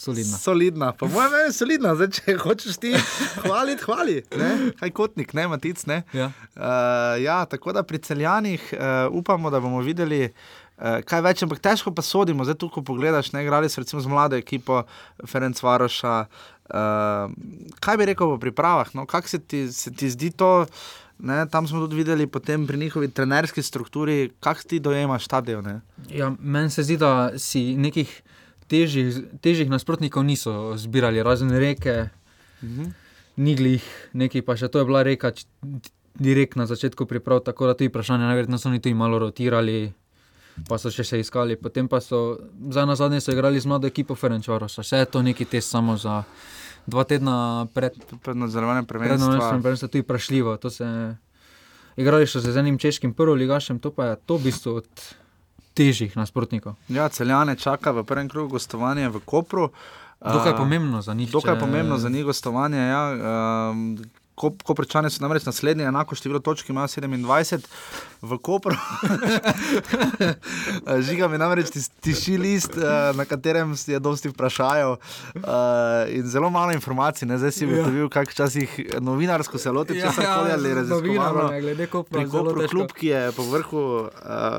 Solidna. 0.00 0.38
solidna. 0.38 0.92
Po 0.92 1.08
mojem 1.08 1.30
mnenju 1.30 1.44
je 1.44 1.52
solidna, 1.52 1.90
Zdaj, 1.94 2.08
če 2.16 2.34
hočeš 2.40 2.76
ti 2.80 2.94
hvaliti, 3.42 3.84
hvali. 3.84 4.14
Ne? 4.40 4.70
Kaj 4.80 4.92
kotnik, 4.96 5.34
ne 5.36 5.44
matic. 5.52 5.82
Ne? 5.90 5.98
Ja. 6.16 6.30
Uh, 6.56 7.20
ja, 7.20 7.42
tako 7.44 7.74
da 7.76 7.82
pri 7.84 8.00
celjanih 8.00 8.64
uh, 8.72 9.12
upamo, 9.12 9.50
da 9.52 9.60
bomo 9.60 9.82
videli. 9.84 10.30
Uh, 10.80 11.02
kaj 11.04 11.20
več, 11.26 11.42
ampak 11.44 11.60
težko 11.60 11.92
pa 11.92 12.00
sodimo, 12.00 12.46
zdaj 12.48 12.56
tukaj 12.62 12.86
pogledaš, 12.88 13.34
ne 13.36 13.44
igrali 13.44 13.68
so 13.68 13.84
recimo 13.84 14.00
z 14.00 14.08
mlado 14.08 14.40
ekipo 14.40 14.86
Ferenc 15.28 15.60
Varoša. 15.60 16.16
Uh, 16.72 17.36
kaj 17.84 18.00
bi 18.00 18.08
rekel 18.14 18.32
v 18.32 18.40
pripravah? 18.40 18.96
No? 18.96 19.04
Kako 19.04 19.28
se, 19.28 19.42
se 19.68 19.92
ti 19.92 20.10
zdi 20.16 20.32
to? 20.32 20.64
Ne? 21.20 21.44
Tam 21.52 21.68
smo 21.68 21.84
tudi 21.84 22.00
videli 22.00 22.24
pri 22.24 22.56
njihovi 22.56 23.12
trenerski 23.12 23.60
strukturi, 23.62 24.30
kako 24.40 24.62
ti 24.62 24.80
dojemaš 24.80 25.28
stadion. 25.28 25.80
Ja, 26.08 26.32
Meni 26.40 26.70
se 26.70 26.88
zdi, 26.88 26.96
da 26.96 27.36
si 27.36 27.76
nekih 27.76 28.22
težjih, 28.70 29.18
težjih 29.42 29.70
nasprotnikov 29.70 30.24
niso 30.26 30.74
zbirali, 30.78 31.22
razen 31.26 31.50
reke, 31.50 32.10
mhm. 32.62 32.92
niglih, 33.40 33.84
nekaj 34.14 34.44
pa 34.46 34.56
še 34.56 34.70
to 34.70 34.82
je 34.82 34.88
bila 34.88 35.02
reka, 35.06 35.32
direkt 36.20 36.58
na 36.58 36.66
začetku 36.66 37.06
priprav, 37.06 37.42
tako 37.46 37.70
da 37.70 37.74
ti 37.74 37.88
vprašanje, 37.88 38.28
najverjetno 38.28 38.58
so 38.58 38.68
oni 38.68 38.82
tu 38.82 38.92
malo 38.94 39.18
rotirali. 39.18 39.92
Pa 40.68 40.76
so 40.82 40.90
še, 40.92 41.06
še 41.06 41.20
iskali, 41.22 41.54
potem 41.56 41.86
pa 41.88 42.02
so 42.04 42.36
za 42.74 42.82
na 42.84 42.96
zadnje 42.98 43.22
igrali 43.32 43.60
z 43.62 43.70
mlado 43.70 43.86
ekipo 43.88 44.12
Ferenčorosa. 44.18 44.82
Vse 44.82 44.98
je 44.98 45.08
to 45.08 45.22
neki 45.22 45.46
test 45.48 45.70
samo 45.70 45.94
za 45.96 46.26
dva 46.90 47.06
tedna 47.08 47.64
pred 47.72 47.96
nadzorovanjem 48.34 48.84
prvenstva. 48.84 49.16
Pred 49.16 49.22
nadzorovanjem 49.24 49.62
prvenstva, 49.62 49.88
to 49.88 49.98
je 49.98 50.04
vprašljivo. 50.04 50.56
To 50.60 50.70
se, 50.70 50.84
igrali 51.96 52.26
so 52.26 52.40
z 52.40 52.56
enim 52.56 52.78
češkim 52.78 53.14
prvoligašem, 53.14 53.78
to 53.78 53.94
pa 53.94 54.04
je 54.04 54.16
to 54.26 54.36
v 54.36 54.50
bistvu 54.50 54.74
od 54.82 54.88
težjih 55.80 56.12
nasprotnikov. 56.14 56.76
Ja, 56.90 57.08
celjane 57.10 57.56
čaka 57.56 57.90
v 57.90 58.04
prvem 58.04 58.28
krogu 58.28 58.48
gostovanja 58.50 59.08
v 59.08 59.20
Kopru. 59.22 59.70
Dokaj 60.22 60.52
pomembno 60.54 61.00
za 61.00 61.14
njih. 61.14 61.30
Dokaj 61.30 61.54
če- 61.54 61.60
pomembno 61.60 61.96
za 61.96 62.08
njih 62.08 62.24
gostovanje. 62.24 62.76
Ja, 62.78 63.04
Ko, 64.40 64.48
Koprčani 64.64 65.10
so 65.10 65.20
namreč 65.20 65.44
naslednji, 65.44 65.84
enako 65.84 66.14
število 66.14 66.40
točk 66.40 66.68
imajo 66.68 66.88
27, 66.88 67.66
v 68.22 68.38
Kopru. 68.38 68.72
Žiga 71.00 71.28
mi 71.28 71.36
namreč 71.36 71.66
tiši 72.00 72.38
list, 72.38 72.72
eh, 72.72 72.82
na 73.12 73.24
katerem 73.24 73.74
je 73.86 73.98
dosti 73.98 74.28
vprašajev 74.28 74.92
eh, 74.92 75.40
in 76.10 76.26
zelo 76.26 76.50
malo 76.50 76.72
informacij. 76.72 77.28
Ne? 77.28 77.38
Zdaj 77.38 77.52
si 77.52 77.64
Ja. 77.64 77.70
ugotovil, 77.72 78.08
kako 78.08 78.30
včasih 78.30 78.68
novinarsko 79.00 79.58
se 79.58 79.70
loti 79.70 79.94
Ja, 79.94 80.06
česar 80.06 80.24
ja, 80.24 80.34
koli 80.34 80.52
ali 80.52 80.74
raziskovalno. 80.74 81.48
glede 81.60 81.86
Kopra 81.88 82.18
Pri 82.18 82.28
Kopru 82.30 82.54
težko. 82.56 82.70
klub, 82.70 82.92
ki 82.92 83.06
je 83.08 83.32
po 83.32 83.42
vrhu, 83.44 83.82
uh, 83.98 84.08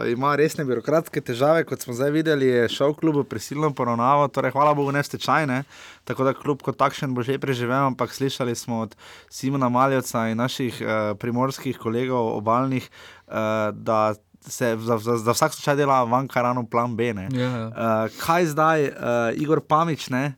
ima 0.08 0.36
resne 0.36 0.66
birokratske 0.66 1.22
težave, 1.22 1.64
kot 1.64 1.80
smo 1.80 1.94
zdaj 1.94 2.12
videli, 2.12 2.46
je 2.48 2.70
šel 2.70 2.94
klubu 2.94 3.24
prisilno 3.26 3.72
poravnavo, 3.72 4.28
torej 4.28 4.52
hvala 4.52 4.74
Bogu 4.74 4.92
ne 4.92 5.02
stečajne, 5.02 5.64
tako 6.04 6.24
da 6.24 6.34
klub 6.34 6.62
kot 6.62 6.78
takšen 6.78 7.14
bo 7.14 7.22
že 7.22 7.38
preživel, 7.38 7.86
ampak 7.86 8.10
slišali 8.10 8.56
smo 8.56 8.80
od 8.80 8.96
Simona 9.30 9.70
Maljevca 9.70 10.28
in 10.28 10.38
naših 10.38 10.82
uh, 10.82 10.88
primorskih 11.18 11.78
kolegov 11.78 12.38
obalnih, 12.38 12.90
uh, 13.28 13.34
da 13.74 14.14
se 14.42 14.78
za, 14.78 14.98
za, 14.98 15.18
za 15.18 15.32
vsak 15.32 15.54
slučaj 15.54 15.76
dela 15.76 16.04
van 16.04 16.28
karano 16.28 16.66
plan 16.66 16.96
B. 16.96 17.14
Ne. 17.14 17.30
Ja, 17.32 17.42
ja. 17.42 17.68
Uh, 17.68 17.74
kaj 18.18 18.46
zdaj, 18.46 18.84
uh, 18.84 18.94
Igor 19.36 19.62
Pamič, 19.62 20.10
ne? 20.10 20.34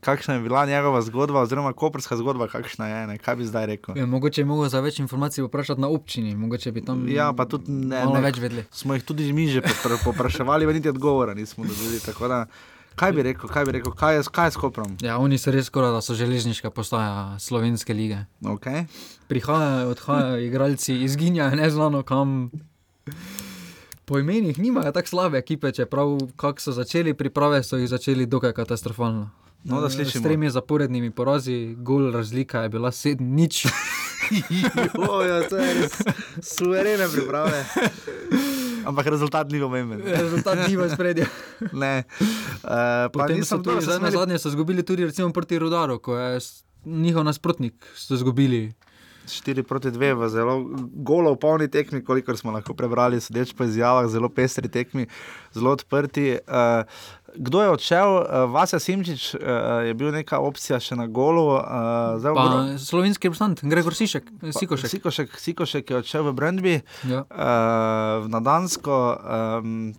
kakšna 0.00 0.34
je 0.34 0.40
bila 0.40 0.66
njegova 0.66 1.02
zgodba, 1.02 1.40
oziroma 1.40 1.72
koperska 1.72 2.16
zgodba, 2.16 2.48
kakšna 2.48 2.88
je, 2.88 3.06
ne? 3.06 3.18
kaj 3.18 3.36
bi 3.36 3.44
zdaj 3.44 3.66
rekel? 3.66 3.98
Ja, 3.98 4.06
mogoče 4.06 4.40
je 4.40 4.44
mogel 4.44 4.68
za 4.68 4.80
več 4.80 4.98
informacij 4.98 5.44
vprašati 5.44 5.80
na 5.80 5.88
občini, 5.88 6.34
mogoče 6.36 6.72
bi 6.72 6.84
tam 6.84 7.08
Ja, 7.08 7.32
pa 7.32 7.44
tudi 7.44 7.72
ne, 7.72 8.06
ne, 8.06 8.20
več 8.20 8.38
vedeli. 8.38 8.64
smo 8.70 8.94
jih 8.94 9.04
tudi 9.04 9.32
mi 9.32 9.48
že 9.48 9.60
popra- 9.60 10.00
popraševali, 10.06 10.66
pa 10.66 10.72
niti 10.72 10.88
odgovora 10.88 11.34
nismo 11.34 11.64
dobili. 11.64 12.00
da, 12.28 12.46
Kaj 12.96 13.12
bi 13.12 13.22
rekel, 13.22 13.48
kaj 13.48 13.64
bi 13.64 13.72
rekel, 13.72 13.92
kaj 13.92 14.16
je, 14.16 14.22
kaj 14.32 14.46
je 14.46 14.50
s 14.50 14.56
Koprom? 14.60 14.96
Ja, 15.02 15.18
oni 15.18 15.38
so 15.38 15.50
res 15.50 15.66
skoraj, 15.66 15.92
da 15.92 16.00
so 16.04 16.14
železniška 16.14 16.70
postaja 16.70 17.38
slovenske 17.38 17.94
lige. 17.94 18.24
Okay. 18.42 18.84
Prihajajo, 19.28 19.90
odhajajo 19.90 20.38
igralci, 20.38 20.94
izginjajo 21.04 21.56
neznano 21.56 22.02
kam. 22.02 22.50
Po 24.04 24.18
imenih 24.18 24.58
nimajo 24.58 24.92
tako 24.92 25.08
slabe 25.08 25.38
ekipe, 25.38 25.72
čeprav 25.72 26.18
kako 26.36 26.60
so 26.60 26.72
začeli 26.72 27.14
priprave, 27.14 27.62
so 27.62 27.76
jih 27.76 27.88
začeli 27.88 28.26
dokaj 28.26 28.52
katastrofalno. 28.52 29.30
No, 29.64 29.80
da 29.80 29.90
S 29.90 29.94
slišimo. 29.94 30.22
tremi 30.22 30.50
zaporednimi 30.50 31.10
porazi, 31.10 31.74
gol 31.78 32.10
razlika 32.12 32.62
je 32.62 32.68
bila 32.68 32.90
7 32.90 33.20
nič. 33.20 33.66
Jojo, 34.98 35.42
to 35.48 35.56
je 35.56 35.74
res 35.74 35.92
suverene 36.42 37.06
priprave. 37.08 37.64
Ampak 38.84 39.06
rezultat 39.06 39.50
ni 39.52 39.60
pomemben. 39.60 40.02
Rezultat 40.24 40.68
ni 40.68 40.76
v 40.76 40.88
spredju. 40.90 41.26
Ne. 41.82 42.04
Uh, 42.62 43.08
Potem 43.12 43.44
so 43.46 43.62
tudi 43.62 43.84
zdaj 43.84 44.00
na 44.02 44.10
zadnje 44.10 44.38
so 44.38 44.50
izgubili 44.50 44.82
tudi 44.82 45.06
recimo 45.06 45.30
proti 45.32 45.58
Rudaru, 45.58 45.98
ko 46.02 46.16
je 46.18 46.40
njihov 46.84 47.24
nasprotnik 47.24 47.86
so 47.94 48.14
izgubili. 48.14 48.74
4 49.24 49.62
proti 49.62 49.88
2 49.88 49.98
v 50.14 50.28
zelo 50.28 50.54
golo 50.94 51.34
polni 51.34 51.66
tekmi, 51.66 52.00
kolikor 52.00 52.34
smo 52.34 52.50
lahko 52.50 52.72
prebrali, 52.72 53.16
sodeč 53.16 53.52
po 53.52 53.64
izjavah, 53.64 54.06
zelo 54.06 54.28
pestri 54.28 54.68
tekmi, 54.68 55.06
zelo 55.50 55.70
odprti. 55.70 56.38
Uh, 56.42 56.82
kdo 57.34 57.60
je 57.60 57.68
odšel? 57.70 58.08
Uh, 58.12 58.24
Vasja 58.48 58.78
Simčič 58.78 59.34
uh, 59.34 59.40
je 59.82 59.94
bil 59.94 60.10
neka 60.10 60.36
opcija 60.38 60.76
še 60.78 60.94
na 60.94 61.06
golu. 61.06 61.54
Uh, 61.54 61.64
zdaj 62.16 62.30
Pa 62.30 62.42
obro- 62.42 62.78
slovenski 62.78 63.26
reprezentant, 63.26 63.64
Gregor 63.64 63.94
Sišek, 63.94 64.26
Sikošek. 64.50 64.90
Sikošek, 64.90 65.28
Sikošek 65.34 65.84
je 65.86 65.96
odšel 65.98 66.22
v 66.24 66.32
Brandby, 66.32 66.74
Ja. 67.04 67.24
uh, 67.24 68.26
na 68.26 68.38
Dansko. 68.38 69.16
Um, 69.58 69.94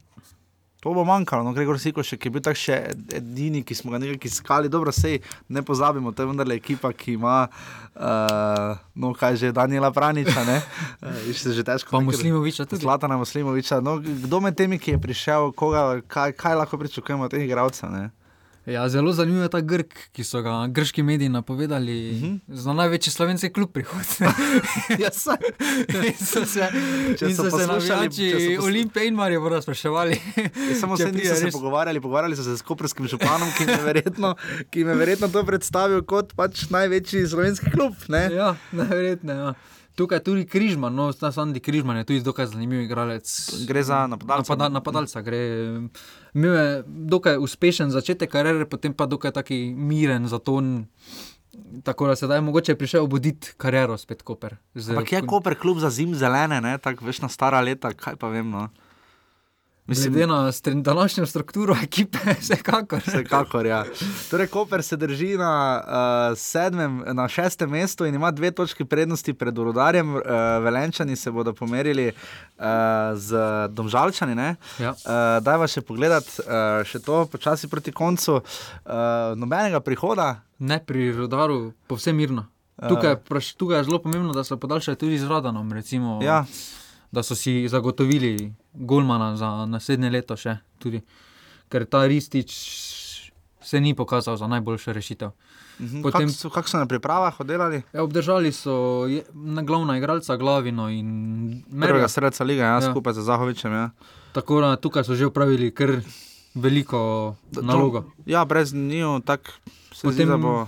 To 0.83 0.91
bo 0.91 1.05
manjkalo, 1.07 1.43
no, 1.43 1.53
Gregor 1.55 1.79
Sikošek 1.79 2.25
je 2.25 2.31
bil 2.31 2.41
tak 2.43 2.57
še 2.59 2.75
edini, 3.15 3.61
ki 3.63 3.71
smo 3.71 3.93
ga 3.93 4.01
nekako 4.03 4.27
iskali. 4.27 4.67
Dobro, 4.67 4.91
sej 4.91 5.21
ne 5.47 5.63
pozabimo, 5.63 6.11
to 6.11 6.25
je 6.25 6.27
vendarle 6.27 6.57
ekipa, 6.59 6.91
ki 6.91 7.15
ima, 7.15 7.47
uh, 7.95 8.75
no, 8.95 9.13
kaj 9.15 9.39
že, 9.39 9.51
Daniela 9.55 9.93
Praniča, 9.95 10.43
ne, 10.43 10.57
uh, 11.07 11.31
se 11.31 11.55
že 11.55 11.63
težko. 11.63 11.95
Pa 11.95 12.03
nekaj- 12.03 12.11
Muslimoviča 12.11 12.67
tudi. 12.67 12.83
Zlatana 12.83 13.15
Muslimoviča. 13.15 13.79
No, 13.79 13.95
kdo 13.99 14.43
med 14.43 14.59
temi, 14.59 14.75
ki 14.75 14.97
je 14.97 14.99
prišel, 14.99 15.55
koga, 15.55 16.03
kaj, 16.03 16.35
kaj 16.35 16.59
lahko 16.59 16.75
pričakujemo 16.77 17.23
od 17.23 17.31
teh 17.31 17.47
igralcev? 17.47 17.87
ne? 17.87 18.11
Ja, 18.65 18.87
zelo 18.87 19.11
zanimiv 19.11 19.41
je 19.41 19.49
ta 19.49 19.59
Grk, 19.61 19.91
ki 20.11 20.23
so 20.23 20.39
ga 20.39 20.67
grški 20.69 21.03
mediji 21.03 21.29
napovedali 21.29 21.91
uh 22.07 22.15
Mhm. 22.15 22.25
-huh. 22.27 22.39
za 22.49 22.73
največji 22.73 23.11
slovenski 23.11 23.49
klub 23.49 23.71
prihodnje. 23.71 24.27
Ja, 24.99 25.11
saj. 25.11 25.35
in 25.99 26.15
so 26.17 26.45
se, 26.45 26.67
in 27.21 27.35
so 27.35 27.49
se 27.49 27.67
navijači 27.67 28.33
pos- 28.57 28.65
Olimpije 28.65 29.07
in 29.07 29.15
Marijo 29.15 29.61
spraševali. 29.61 30.21
Ja, 30.37 30.75
samo 30.75 30.97
se 30.97 31.11
niso 31.11 31.35
se 31.35 31.45
res- 31.45 31.51
pogovarjali, 31.51 32.01
pogovarjali 32.01 32.35
so 32.35 32.43
se 32.43 32.57
s 32.57 32.61
koprskim 32.61 33.07
županom, 33.07 33.49
ki 33.57 33.63
je 33.63 33.77
verjetno, 33.83 34.35
ki 34.69 34.79
je 34.79 34.85
verjetno 34.85 35.27
to 35.27 35.43
predstavil 35.43 36.01
kot 36.01 36.33
pač 36.33 36.69
največji 36.69 37.27
slovenski 37.27 37.71
klub. 37.71 37.93
Ne? 38.07 38.29
Ja, 38.31 38.55
najverjetneje. 38.71 39.37
Ja. 39.39 39.53
Tukaj 39.95 40.15
je 40.15 40.23
tudi 40.23 40.45
Križman, 40.45 40.95
no, 40.95 41.11
Sandy 41.11 41.59
Križman 41.59 41.97
je 41.97 42.03
tudi 42.03 42.21
dokaj 42.21 42.45
zanimiv 42.47 42.81
igralec. 42.81 43.27
Gre 43.67 43.83
za 43.83 44.07
napadalca. 44.07 44.41
Napada, 44.49 44.69
napadalca. 44.69 45.21
Gre, 45.21 45.39
imel 46.33 46.55
je 46.55 46.67
dokaj 46.87 47.37
uspešen 47.37 47.89
začetek 47.89 48.29
kariere, 48.29 48.65
potem 48.65 48.91
pa 48.91 49.05
dokaj 49.05 49.31
taki 49.33 49.57
miren 49.69 50.27
zaton. 50.27 50.85
Tako 51.83 52.07
da 52.07 52.15
sedaj 52.15 52.41
mogoče 52.41 52.71
je 52.71 52.77
prišel 52.77 53.03
obuditi 53.03 53.53
kariero 53.57 53.97
spet 53.97 54.21
Koper. 54.21 54.55
Z- 54.73 54.89
Ampak 54.91 55.11
je 55.11 55.21
Koper 55.23 55.55
klub 55.55 55.77
za 55.77 55.89
zim 55.89 56.15
zelene, 56.15 56.57
ne? 56.59 56.77
tako 56.77 57.05
veš 57.05 57.21
na 57.21 57.29
stara 57.29 57.61
leta, 57.61 57.91
kaj 57.91 58.15
pa 58.15 58.27
vem. 58.27 58.49
No? 58.49 58.69
Mislim, 59.85 60.13
Glede 60.13 60.27
na 60.27 60.33
str- 60.45 60.81
današnjo 60.81 61.25
strukturo 61.25 61.75
ekipe, 61.83 62.17
vsekakor. 62.41 62.99
Vsekakor, 63.01 63.65
ja. 63.65 63.85
Torej, 64.31 64.47
Koper 64.47 64.83
se 64.83 64.97
drži 64.97 65.37
na, 65.37 65.83
uh, 66.31 66.37
sedmem, 66.37 67.03
na 67.07 67.27
šestem 67.27 67.69
mestu 67.69 68.05
in 68.05 68.15
ima 68.15 68.31
dve 68.31 68.51
točki 68.51 68.85
prednosti 68.85 69.33
pred 69.33 69.57
Urodarjem. 69.57 70.15
Uh, 70.15 70.21
Velenčani 70.61 71.15
se 71.15 71.31
bodo 71.31 71.53
pomerili 71.53 72.07
uh, 72.07 72.63
z 73.15 73.35
Domžalčani. 73.69 74.35
ne. 74.35 74.55
Ja. 74.79 74.89
Uh, 74.91 74.95
Daj 75.41 75.57
va 75.57 75.67
še 75.67 75.81
pogledat, 75.81 76.23
uh, 76.39 76.45
še 76.83 76.99
to 76.99 77.25
počasi 77.25 77.67
proti 77.67 77.91
koncu. 77.91 78.33
Uh, 78.33 78.41
nobenega 79.35 79.79
prihoda. 79.79 80.41
Ne 80.59 80.79
pri 80.79 81.11
rodaru, 81.13 81.73
povsem 81.87 82.15
mirno. 82.15 82.45
Tukaj, 82.79 83.09
je 83.09 83.15
vpraš- 83.17 83.55
tukaj 83.55 83.77
je 83.77 83.83
zelo 83.83 83.99
pomembno, 83.99 84.33
da 84.33 84.43
so 84.43 84.55
podaljšali 84.57 84.97
tudi 84.97 85.17
z 85.17 85.27
Radanom. 85.27 85.71
Recimo, 85.71 86.19
Ja. 86.23 86.45
Da 87.11 87.21
so 87.21 87.35
si 87.35 87.67
zagotovili 87.67 88.53
Golmana 88.75 89.35
za 89.35 89.65
naslednje 89.65 90.09
leto, 90.09 90.35
še 90.35 90.57
tudi. 90.79 91.01
ker 91.65 91.85
ta 91.85 92.05
Ristič 92.05 92.51
se 93.59 93.79
ni 93.79 93.93
pokazal 93.93 94.35
za 94.35 94.45
najboljšo 94.47 94.93
rešitev. 94.93 95.31
Mhm. 95.79 96.01
Potem- 96.01 96.21
Kako 96.21 96.31
so, 96.31 96.49
kak 96.51 96.67
so 96.67 96.77
na 96.77 96.85
pripravah 96.85 97.33
oddelali? 97.35 97.81
Ja, 97.89 98.03
obdržali 98.03 98.51
so 98.51 98.73
je, 99.05 99.23
na 99.33 99.63
glavna 99.63 99.97
igralca 99.97 100.35
Glavino 100.35 100.85
in 100.87 101.09
Prvega 101.63 101.93
Merja. 101.95 102.07
sredstva 102.07 102.45
lige, 102.45 102.61
ja, 102.61 102.75
Ja. 102.75 102.81
skupaj 102.83 103.13
z 103.13 103.19
Zahovičem. 103.19 103.71
Ja. 103.71 103.89
Tako 104.31 104.61
da 104.61 104.75
tukaj 104.75 105.03
so 105.03 105.15
že 105.15 105.25
upravili 105.25 105.71
kar 105.71 106.01
veliko 106.55 107.35
nalogo. 107.53 108.03
Ja, 108.25 108.45
brez 108.45 108.71
njiju 108.71 109.21
tako 109.21 109.49
se 109.91 110.03
zdi, 110.03 110.07
Potem 110.07 110.27
da 110.27 110.37
bo. 110.37 110.67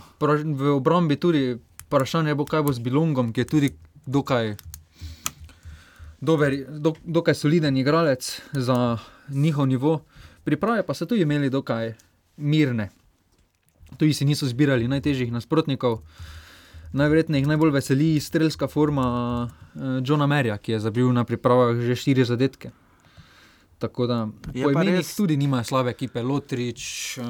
v 0.55 0.71
obrambi 0.71 1.15
tudi 1.15 1.57
vprašanje 1.83 2.33
bo, 2.33 2.45
kaj 2.45 2.63
bo 2.63 2.73
z 2.73 2.79
Bilongom, 2.79 3.29
ki 3.29 3.39
je 3.39 3.45
tudi 3.45 3.69
dokaj, 4.03 4.55
dober, 6.21 6.55
do, 6.69 6.93
dokaj 7.03 7.35
soliden 7.35 7.77
igralec 7.77 8.23
za 8.51 8.97
njihov 9.29 9.67
nivo. 9.67 10.01
Priprave 10.43 10.83
pa 10.83 10.93
so 10.93 11.05
tudi 11.05 11.21
imeli 11.21 11.49
dokaj 11.49 11.93
mirne. 12.37 12.89
Tudi 13.97 14.13
si 14.13 14.25
niso 14.25 14.47
zbirali 14.47 14.87
najtežjih 14.87 15.31
nasprotnikov. 15.31 16.01
Najverjetneje 16.91 17.41
jih 17.41 17.47
najbolj 17.47 17.71
veseli 17.71 18.19
strelska 18.19 18.67
forma 18.67 19.05
uh, 19.43 19.81
Johna 20.03 20.27
Merja, 20.27 20.57
ki 20.57 20.71
je 20.71 20.79
zabil 20.79 21.11
na 21.11 21.23
pripravah 21.23 21.75
že 21.75 21.95
štiri 21.95 22.25
zadetke. 22.25 22.71
Tako 23.77 24.07
da 24.07 24.27
po 24.41 24.51
pa 24.53 24.71
imenih 24.71 24.95
res- 24.95 25.15
tudi 25.15 25.37
nimajo 25.37 25.63
slabe 25.63 25.89
ekipe, 25.91 26.21
Lotrič, 26.21 27.17
uh, 27.17 27.25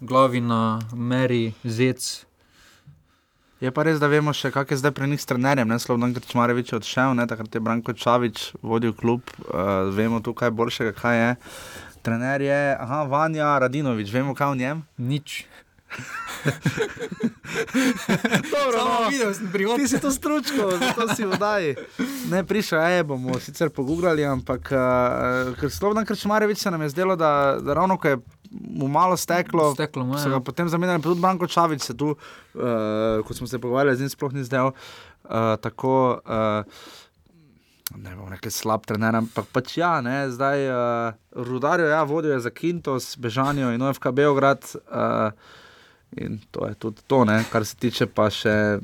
Glavina, 0.00 0.78
Meri, 0.92 1.52
Zec. 1.64 2.26
Je 3.60 3.68
pa 3.68 3.84
res, 3.84 3.98
da 4.00 4.08
vemo 4.08 4.32
še, 4.32 4.48
kak 4.54 4.70
je 4.72 4.78
zdaj 4.80 4.94
pri 4.96 5.04
njih 5.12 5.20
s 5.20 5.28
trenerjem. 5.28 5.68
Ne, 5.68 5.76
Slovno 5.76 6.08
Grčmarevič 6.16 6.72
je 6.72 6.80
odšel, 6.80 7.12
ne, 7.12 7.28
takrat 7.28 7.52
je 7.52 7.60
Branko 7.60 7.92
Čavič 7.92 8.56
vodil 8.64 8.96
klub, 8.96 9.20
uh, 9.52 9.92
vemo 9.92 10.24
tukaj 10.24 10.48
boljšega, 10.48 10.96
kaj 10.96 11.16
je. 11.20 11.30
Trener 12.00 12.40
je, 12.40 12.62
aha, 12.80 13.04
Vanja 13.04 13.52
Radinovič, 13.60 14.08
vemo 14.16 14.32
kaj 14.32 14.54
o 14.54 14.56
njem. 14.56 14.80
Nič. 14.96 15.44
Dobro, 18.48 18.78
Samo 18.78 19.10
videl 19.10 19.34
sem 19.34 19.48
prihod. 19.52 19.76
Ti 19.76 19.92
si 19.92 20.00
to 20.00 20.08
stručko, 20.08 20.80
zato 20.80 21.12
si 21.12 21.28
vdaj. 21.28 21.76
Ne, 22.32 22.40
prišel 22.46 22.80
je, 22.80 23.04
bomo 23.04 23.36
sicer 23.44 23.68
pogooglali, 23.68 24.24
ampak 24.24 24.72
uh, 24.72 25.52
ker 25.60 25.68
Slovno 25.68 26.00
Grčmarevič 26.08 26.64
se 26.64 26.72
nam 26.72 26.80
je 26.88 26.96
zdelo, 26.96 27.12
da, 27.12 27.60
da 27.60 27.76
ravno 27.76 28.00
ko 28.00 28.08
je 28.08 28.24
mu 28.50 28.88
malo 28.88 29.16
steklo, 29.16 29.72
Steklo 29.74 30.04
mu 30.04 30.18
so 30.18 30.28
ga 30.28 30.38
ja. 30.38 30.40
potem 30.40 30.68
zamenjali, 30.68 31.02
tudi 31.02 31.20
Branko 31.20 31.46
Čavič 31.46 31.82
se 31.82 31.96
tu, 31.96 32.14
uh, 32.14 33.26
ko 33.26 33.34
smo 33.34 33.46
se 33.46 33.58
pogovarjali 33.58 33.96
z 33.96 34.00
njim, 34.00 34.10
sploh 34.10 34.32
ni 34.32 34.44
zdel. 34.44 34.72
Uh, 35.24 35.56
tako, 35.62 36.20
uh, 36.26 36.64
ne 37.96 38.16
bom 38.16 38.28
rekel 38.30 38.50
slab 38.50 38.86
trener, 38.86 39.16
ampak 39.16 39.50
pač 39.54 39.76
ja, 39.78 40.00
ne, 40.00 40.30
zdaj 40.30 40.66
uh, 40.70 41.14
rudarjo, 41.46 41.88
ja, 41.90 42.02
vodijo 42.02 42.38
za 42.40 42.50
Kintos, 42.50 43.16
Bežanijo 43.18 43.72
in 43.74 43.82
OFK 43.82 44.10
Beograd. 44.14 44.66
Uh, 44.90 45.30
in 46.18 46.40
to 46.50 46.66
je 46.66 46.74
tudi 46.74 47.02
to, 47.06 47.24
ne, 47.24 47.44
kar 47.52 47.66
se 47.66 47.76
tiče 47.76 48.06
pa 48.06 48.30
še, 48.30 48.78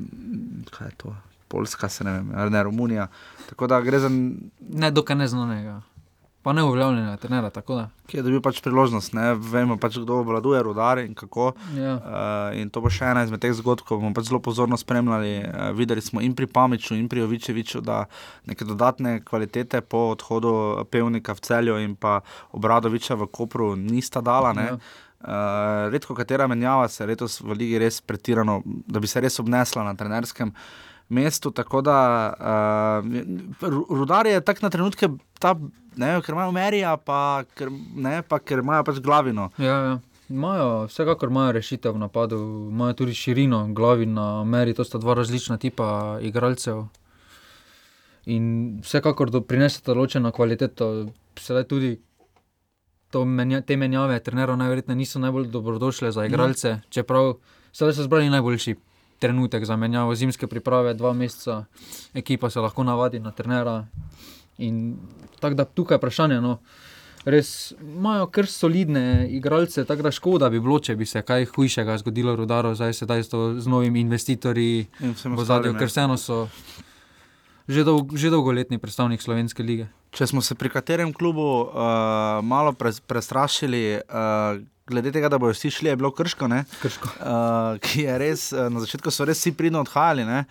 kaj 0.71 0.91
je 0.91 0.95
to, 1.03 1.15
Poljska, 1.47 1.87
se 1.89 2.03
ne 2.03 2.11
vem, 2.11 2.31
ali 2.35 2.51
ne 2.51 2.63
Romunija. 2.63 3.07
Tako 3.49 3.67
da 3.71 3.79
gre 3.81 3.99
za 4.03 4.09
Ne, 4.11 4.91
dokaj 4.91 5.15
neznanega. 5.15 5.81
Pa 6.47 6.53
ne 6.55 6.63
uveljavljenega 6.63 7.17
trenera, 7.19 7.49
ki 8.07 8.17
je 8.17 8.21
dobil 8.23 8.39
pač 8.39 8.61
priložnost. 8.63 9.11
Ne? 9.17 9.33
Vemo 9.35 9.75
pač, 9.83 9.97
kdo 9.99 10.21
obvladuje 10.21 10.61
rudare 10.63 11.03
in 11.03 11.11
kako. 11.11 11.49
Ja. 11.75 11.95
Uh, 11.97 12.55
in 12.55 12.69
to 12.71 12.79
bo 12.79 12.87
še 12.87 13.09
ena 13.09 13.25
izmed 13.27 13.41
teh 13.43 13.51
zgodb, 13.51 13.83
ko 13.83 13.97
bomo 13.99 14.13
pač 14.15 14.29
zelo 14.29 14.39
pozorno 14.39 14.79
spremljali. 14.79 15.33
Uh, 15.41 15.65
videli 15.75 15.99
smo 15.99 16.23
in 16.23 16.37
pri 16.39 16.47
Pamiču, 16.47 16.95
in 16.95 17.09
pri 17.11 17.25
Ovičeviču, 17.25 17.83
da 17.83 18.05
neke 18.47 18.63
dodatne 18.63 19.17
kvalitete 19.27 19.83
po 19.83 20.05
odhodu 20.13 20.55
Pevnika 20.87 21.35
v 21.35 21.43
celju 21.49 21.75
in 21.83 21.99
pa 21.99 22.21
Obradoviča 22.55 23.19
v 23.19 23.27
Kopru 23.27 23.73
nista 23.75 24.23
dala. 24.23 24.55
Ne? 24.55 24.69
Ja. 24.71 24.79
Uh, 25.17 25.91
redko 25.91 26.15
katera 26.15 26.47
menjava 26.47 26.87
se 26.87 27.03
letos 27.11 27.41
v 27.43 27.59
Ligi 27.59 27.83
res 27.83 27.99
pretirano, 27.99 28.61
da 28.87 29.03
bi 29.03 29.11
se 29.11 29.19
res 29.19 29.35
obnesla 29.43 29.83
na 29.83 29.97
trenerskem 29.99 30.55
mestu. 31.09 31.51
Tako 31.51 31.81
da 31.81 31.99
uh, 32.39 33.69
rudar 33.89 34.27
je 34.27 34.41
tak 34.41 34.61
na 34.61 34.69
trenutke, 34.69 35.09
ta, 35.39 35.55
ne, 35.95 36.21
ker 36.21 36.35
imajo 36.35 36.51
Merija, 36.51 36.97
pa 36.97 37.43
ker, 37.55 37.71
ne, 37.95 38.21
pa 38.27 38.39
ker 38.39 38.59
imajo 38.59 38.83
pač 38.83 39.01
glavino. 39.03 39.49
Ja, 39.57 39.79
ja. 39.89 39.97
Imajo, 40.29 40.87
vsekakor 40.91 41.29
imajo 41.31 41.51
rešitev 41.55 41.93
v 41.95 42.01
napadu, 42.03 42.37
imajo 42.71 42.93
tudi 42.93 43.13
širino, 43.15 43.61
glavi 43.73 44.05
na 44.05 44.43
meri, 44.43 44.73
to 44.75 44.83
sta 44.83 44.99
dva 44.99 45.15
različna 45.15 45.57
tipa 45.57 46.19
igralcev. 46.21 46.83
In 48.27 48.49
vsekakor 48.83 49.31
prinesete 49.47 49.93
določeno 49.93 50.33
kvaliteto, 50.35 51.07
sedaj 51.39 51.63
tudi 51.71 51.93
menja, 53.15 53.61
te 53.63 53.77
menjave, 53.79 54.19
trenerov 54.19 54.57
najverjetneje 54.59 54.97
niso 54.99 55.19
najbolj 55.23 55.47
dobrodošle 55.47 56.11
za 56.11 56.25
igralce, 56.27 56.73
mm. 56.73 56.91
čeprav 56.91 57.37
so 57.71 57.91
zbrali 57.95 58.29
najboljši 58.29 58.75
trenutek 59.19 59.65
za 59.65 59.75
menjavo 59.75 60.15
zimske 60.15 60.47
priprave, 60.47 60.93
dva 60.93 61.13
meseca, 61.13 61.63
ekipa 62.13 62.49
se 62.49 62.59
lahko 62.59 62.83
navadi 62.83 63.19
na 63.19 63.31
trenera. 63.31 63.85
In 64.57 64.97
tako 65.39 65.55
da 65.55 65.65
tukaj 65.65 65.95
je 65.95 65.97
vprašanje. 65.97 66.41
No, 66.41 66.57
res 67.25 67.73
imajo 67.81 68.29
kar 68.31 68.47
solidne 68.47 69.27
igralce, 69.29 69.85
tako 69.85 70.07
da 70.07 70.11
škoda 70.11 70.49
bi 70.49 70.59
bilo, 70.59 70.79
če 70.79 70.95
bi 70.95 71.05
se 71.05 71.21
kaj 71.21 71.49
hujšega 71.55 71.97
zgodilo, 72.03 72.35
rodaro, 72.35 72.75
zdaj 72.75 72.93
se 72.93 73.05
zdaj 73.05 73.23
z 73.59 73.67
novimi 73.67 74.01
investitorji, 74.01 74.87
In 74.99 75.13
v 75.13 75.45
zadju, 75.45 75.75
ker 75.77 75.89
vseeno 75.89 76.17
so 76.17 76.47
že, 77.67 77.83
dolg, 77.83 78.15
že 78.15 78.31
dolgoletni 78.31 78.79
predstavnik 78.79 79.21
Slovenske 79.21 79.63
lige. 79.63 79.89
Če 80.15 80.31
smo 80.31 80.41
se 80.41 80.55
pri 80.55 80.71
katerem 80.71 81.11
klubu 81.13 81.67
uh, 81.67 82.39
malo 82.39 82.71
pres, 82.73 83.01
prestrašili, 83.03 83.99
uh, 84.07 84.63
glede 84.87 85.11
tega, 85.11 85.29
da 85.29 85.39
bodo 85.41 85.55
vsi 85.55 85.71
šli, 85.71 85.91
je 85.91 85.99
bilo 85.99 86.11
krško. 86.15 86.47
Ne? 86.51 86.63
Krško. 86.81 87.13
Uh, 87.19 87.79
ki 87.83 88.07
je 88.07 88.17
res, 88.21 88.49
uh, 88.55 88.67
na 88.73 88.83
začetku 88.83 89.13
so 89.13 89.27
res 89.27 89.41
vsi 89.41 89.55
pridno 89.57 89.83
odhajali. 89.85 90.25
ne. 90.27 90.43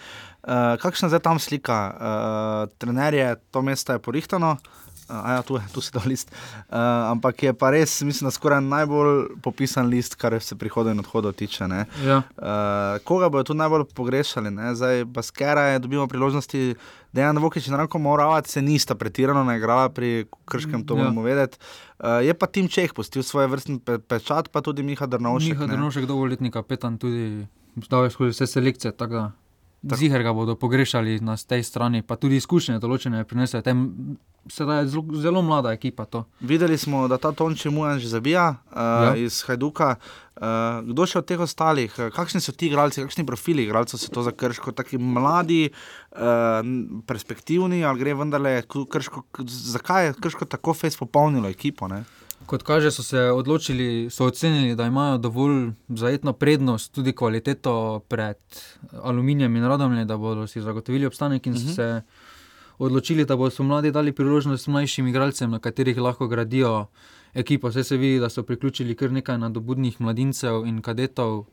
Uh, 0.47 0.77
kakšna 0.83 1.11
je 1.11 1.23
tam 1.23 1.41
slika? 1.43 1.79
Uh, 1.97 2.75
trener 2.79 3.15
je, 3.15 3.31
to 3.51 3.63
mesto 3.67 3.97
je 3.97 4.03
porihtano. 4.03 4.57
Uh, 4.57 4.86
a 5.09 5.33
ja, 5.33 5.43
tu, 5.43 5.55
je, 5.57 5.63
tu 5.73 5.81
si 5.81 5.93
dal 5.93 6.03
list. 6.07 6.31
Uh, 6.31 7.13
ampak 7.13 7.43
je 7.43 7.53
pa 7.53 7.71
res, 7.71 8.03
mislim, 8.03 8.27
da 8.27 8.35
skoraj 8.35 8.61
najbolj 8.61 9.39
popisan 9.43 9.87
list, 9.87 10.15
kar 10.15 10.35
se 10.43 10.57
prihodov 10.57 10.93
in 10.93 11.01
odhodov 11.01 11.33
tiče. 11.33 11.69
ne. 11.69 11.87
Ja. 12.05 12.23
Uh, 12.37 12.99
koga 13.05 13.29
bodo 13.29 13.45
tu 13.45 13.55
najbolj 13.55 13.85
pogrešali? 13.95 14.51
Ne? 14.51 14.75
Zdaj, 14.75 15.05
Baskera 15.05 15.63
je 15.75 15.79
dobil 15.79 16.07
priložnosti, 16.07 16.75
Dejan 17.13 17.39
Vokič 17.39 17.69
in 17.69 17.75
Ranko 17.75 17.99
Moravac 17.99 18.49
se 18.51 18.63
nista 18.63 18.95
pretirano 18.95 19.45
naigrala 19.45 19.89
pri 19.89 20.27
Krškem, 20.45 20.85
to 20.85 20.95
Ja. 20.95 20.99
moramo 20.99 21.23
vedeti. 21.23 21.57
Uh, 21.99 22.21
je 22.21 22.35
pa 22.35 22.47
Tim 22.47 22.69
Čeh 22.69 22.93
pustil 22.93 23.23
svoj 23.23 23.47
vrstni 23.47 23.79
pe 23.79 23.99
pečat, 23.99 24.49
pa 24.49 24.61
tudi 24.61 24.83
Miha 24.83 25.07
Drnovšek. 25.07 25.57
Miha. 25.57 25.67
Drnovšek, 25.67 26.05
dolgoletni 26.05 26.51
kapetan, 26.51 26.99
tudi 26.99 27.47
je 27.77 28.11
skozi 28.11 28.31
vse 28.31 28.47
selekcije. 28.47 28.93
Tako 28.93 29.13
da 29.15 29.46
Ziger 29.95 30.23
ga 30.23 30.33
bodo 30.33 30.57
pogrešali 30.57 31.21
na 31.21 31.37
tej 31.37 31.63
strani, 31.63 32.03
pa 32.03 32.17
tudi 32.17 32.41
izkušnje 32.41 32.81
določene 32.83 33.25
prinesejo. 33.25 33.63
Sedaj 34.47 34.85
je 34.85 34.89
zelo, 34.93 35.03
zelo 35.19 35.41
mlada 35.43 35.73
ekipa 35.75 36.05
to. 36.07 36.23
Videli 36.41 36.79
smo, 36.79 37.09
da 37.11 37.19
ta 37.19 37.33
Tonči 37.35 37.71
Mujan 37.71 37.99
že 37.99 38.09
zabija 38.09 38.45
uh, 38.55 38.79
ja. 38.79 39.15
Iz 39.19 39.43
Hajduka. 39.43 39.97
Uh, 40.37 40.85
kdo 40.87 41.07
še 41.09 41.19
od 41.19 41.27
teh 41.27 41.41
ostalih, 41.41 41.91
uh, 41.99 42.13
kakšni 42.15 42.43
so 42.45 42.53
ti 42.55 42.69
igralci, 42.69 43.03
kakšni 43.03 43.25
profili 43.27 43.65
igralcev 43.67 43.99
so 43.99 44.13
to 44.13 44.23
za 44.23 44.31
krško, 44.37 44.75
taki 44.77 45.01
mladi, 45.03 45.73
uh, 46.15 46.61
perspektivni, 47.09 47.81
ali 47.89 48.05
gre 48.05 48.15
vendarle 48.21 48.53
krško, 48.69 49.25
zakaj 49.49 50.11
je 50.11 50.15
krško 50.21 50.47
tako 50.53 50.77
fez 50.77 50.95
popolnilo 51.01 51.51
ekipo? 51.51 51.89
Ne? 51.91 52.05
Kot 52.47 52.63
kaže, 52.63 52.91
so 52.91 53.03
se 53.03 53.21
odločili, 53.21 54.11
so 54.11 54.25
ocenili, 54.25 54.77
da 54.77 54.87
imajo 54.87 55.19
dovolj 55.19 55.71
zajetno 55.89 56.33
prednost, 56.33 56.93
tudi 56.95 57.13
kvaliteto 57.13 58.01
pred 58.09 58.37
aluminijem 59.03 59.57
in 59.57 59.65
radom, 59.65 60.07
da 60.07 60.17
bodo 60.17 60.47
si 60.47 60.61
zagotovili 60.61 61.07
obstanek 61.07 61.47
in 61.47 61.53
uh 61.53 61.59
-huh. 61.59 61.75
se 61.75 62.03
odločili, 62.79 63.25
da 63.25 63.37
bodo 63.37 63.65
mladi 63.65 63.91
dali 63.91 64.13
priložnost 64.13 64.67
mlajšim 64.67 65.07
igralcem, 65.07 65.51
na 65.51 65.59
katerih 65.59 65.99
lahko 65.99 66.29
gradijo 66.29 66.87
ekipo. 67.35 67.69
Vse 67.69 67.85
se 67.85 67.97
vidi, 67.97 68.21
da 68.21 68.29
so 68.29 68.43
priključili 68.43 68.95
kar 68.95 69.13
nekaj 69.13 69.39
nadobudnih 69.39 70.01
mladincev 70.01 70.67
in 70.67 70.83
kadetov 70.83 71.45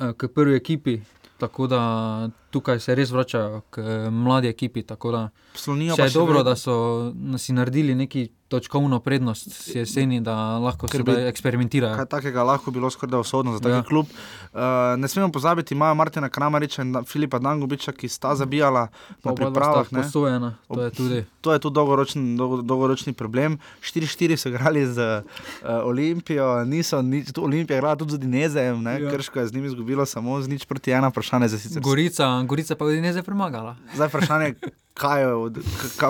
eh, 0.00 0.12
k 0.16 0.28
prvi 0.28 0.56
ekipi. 0.56 1.00
Tako 1.38 1.66
da 1.66 2.30
tukaj 2.50 2.80
se 2.80 2.94
res 2.94 3.10
vračajo 3.10 3.60
k 3.70 3.78
eh, 3.78 4.10
mladi 4.10 4.48
ekipi. 4.48 4.82
Tako 4.82 5.12
da 5.12 5.28
Slonijo 5.54 5.96
pa 5.96 6.04
je 6.04 6.10
dobro, 6.10 6.38
vedno- 6.38 6.50
da 6.50 6.56
so 6.56 7.14
si 7.38 7.52
naredili 7.52 7.94
neki 7.94 8.28
točkovno 8.48 9.00
prednost 9.00 9.76
jeseni, 9.76 10.20
da 10.20 10.34
lahko 10.58 10.88
bi 11.04 11.12
eksperimentirajo. 11.12 11.96
Kaj 11.96 12.06
takega 12.06 12.42
lahko 12.42 12.70
bilo 12.70 12.90
skoraj 12.90 13.20
usodno 13.20 13.52
za 13.52 13.60
tak 13.60 13.72
ja. 13.72 13.82
Klub. 13.82 14.06
Uh, 14.52 14.60
ne 14.96 15.08
smemo 15.08 15.32
pozabiti, 15.32 15.74
imajo 15.74 15.94
Martina 15.94 16.28
Kramariča 16.28 16.82
in 16.82 16.96
Filipa 17.06 17.38
Dangobiča, 17.38 17.92
ki 17.92 18.08
sta 18.08 18.34
zabijala 18.34 18.88
dva 19.22 19.34
pripravah. 19.34 19.86
sta 19.86 19.96
ne. 19.96 20.02
posojena, 20.02 20.54
to 20.68 20.82
je 20.82 20.90
tudi. 20.90 21.24
To 21.40 21.52
je 21.52 21.58
tudi 21.58 21.74
dolgoročni, 21.74 22.36
dolgo, 22.36 22.62
dolgoročni 22.62 23.12
problem. 23.12 23.58
4-4 23.82 24.36
so 24.36 24.48
igrali 24.48 24.86
z 24.86 25.22
uh, 25.22 25.68
Olimpijo, 25.84 26.64
niso 26.64 27.02
tu 27.34 27.44
Olimpija 27.44 27.76
je 27.76 27.78
igrala 27.78 27.96
tudi 27.96 28.12
z 28.12 28.18
Dinezejem, 28.18 28.86
ja. 28.86 28.98
Ja. 28.98 29.10
Krško 29.10 29.40
je 29.40 29.46
z 29.46 29.54
njimi 29.54 29.66
izgubilo 29.66 30.06
samo 30.06 30.42
z 30.42 30.48
nič 30.48 30.64
proti 30.64 30.90
ena, 30.90 31.08
vprašanje 31.08 31.48
za 31.48 31.58
sicer. 31.58 31.82
Gorica, 31.82 32.42
Gorica 32.42 32.74
pa 32.74 32.84
je 32.84 33.02
ne 33.02 33.22
premagala. 33.22 33.76
Zdaj 33.94 34.08
vprašanje, 34.08 34.54
kaj 34.94 35.20
je, 35.20 35.28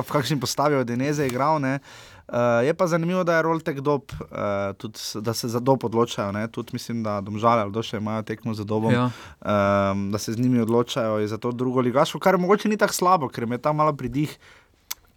v 0.03 0.11
kakšni 0.13 0.41
postavi 0.41 0.77
od 0.77 0.87
Dineze 0.87 1.27
igral. 1.27 1.61
Ne? 1.61 1.75
Uh, 1.75 2.08
je 2.63 2.75
pa 2.75 2.87
zanimivo, 2.87 3.25
da 3.25 3.37
je 3.37 3.43
Roltek 3.43 3.81
dob, 3.81 4.03
uh, 4.13 4.27
tudi, 4.77 4.99
da 5.15 5.35
se 5.35 5.49
za 5.49 5.61
dob 5.61 5.85
odločajo. 5.85 6.33
Ne? 6.33 6.49
Tudi 6.49 6.71
mislim, 6.73 7.03
da 7.03 7.21
domžale 7.21 7.63
ali 7.63 7.83
še 7.83 7.97
imajo 7.97 8.23
tekmo 8.23 8.55
za 8.55 8.65
dobom, 8.65 8.93
Ja. 8.93 9.11
um, 9.41 10.11
da 10.11 10.19
se 10.19 10.33
z 10.33 10.39
njimi 10.39 10.61
odločajo 10.61 11.21
in 11.21 11.29
za 11.29 11.39
to 11.39 11.53
drugo 11.53 11.81
ligaško, 11.81 12.19
kar 12.19 12.39
mogoče 12.39 12.69
ni 12.69 12.77
tako 12.77 12.93
slabo, 12.93 13.29
ker 13.29 13.45
je 13.45 13.59
tam 13.59 13.77
malo 13.77 13.93
pridih. 13.93 14.39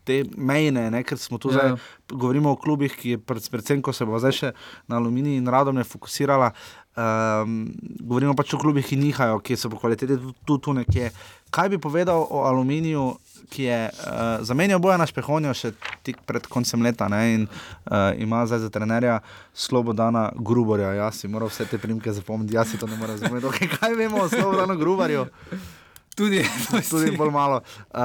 Te 0.04 0.24
mejne, 0.34 0.90
ne, 0.90 1.04
ker 1.04 1.18
smo 1.18 1.38
tu 1.38 1.50
Ja. 1.50 1.54
zdaj, 1.54 1.72
govorimo 2.10 2.52
o 2.52 2.56
klubih, 2.56 2.90
ki 2.90 3.10
je 3.10 3.18
pred, 3.18 3.50
predvsem, 3.52 3.82
ko 3.82 3.94
se 3.94 4.06
bo 4.06 4.18
zdaj 4.18 4.32
še 4.32 4.50
na 4.88 4.98
Aluminij 4.98 5.38
in 5.38 5.46
Radom 5.48 5.76
ne 5.76 5.84
fokusirala. 5.84 6.52
Um, 6.98 7.70
govorimo 8.00 8.34
pač 8.34 8.54
o 8.54 8.58
klubih, 8.58 8.82
ki 8.82 8.98
nihajo, 8.98 9.38
ki 9.40 9.54
so 9.56 9.70
po 9.70 9.78
kvaliteti 9.78 10.18
tu, 10.18 10.34
tu, 10.44 10.58
tu 10.58 10.74
nekje. 10.74 11.12
Kaj 11.50 11.70
bi 11.70 11.78
povedal 11.78 12.18
o 12.18 12.44
Aluminiju, 12.44 13.14
ki 13.50 13.64
je 13.64 13.80
uh, 13.90 14.46
zamenjal 14.46 14.80
boja 14.80 14.98
na 14.98 15.08
Špehonjo 15.10 15.54
še 15.58 15.74
tik 16.06 16.22
pred 16.28 16.46
koncem 16.52 16.84
leta 16.86 17.08
ne, 17.12 17.22
in 17.34 17.48
uh, 17.48 18.12
ima 18.22 18.46
zdaj 18.46 18.66
za 18.66 18.70
trenerja 18.70 19.20
Slobodana 19.54 20.30
Gruborja. 20.36 20.94
Jaz 20.94 21.22
si 21.22 21.32
moral 21.32 21.50
vse 21.50 21.66
te 21.66 21.80
primke 21.82 22.14
zapomniti, 22.14 22.56
jaz 22.56 22.72
si 22.72 22.80
to 22.82 22.90
ne 22.90 22.98
morem 23.00 23.18
razumeti. 23.18 23.48
Okay, 23.52 23.72
kaj 23.72 23.96
vemo 23.98 24.24
o 24.26 24.30
Slobodanu 24.30 24.78
Gruborju? 24.78 25.28
Tudi, 26.16 26.44
Tudi 26.90 27.12
bolj 27.20 27.32
malo. 27.32 27.62
Uh, 27.90 28.02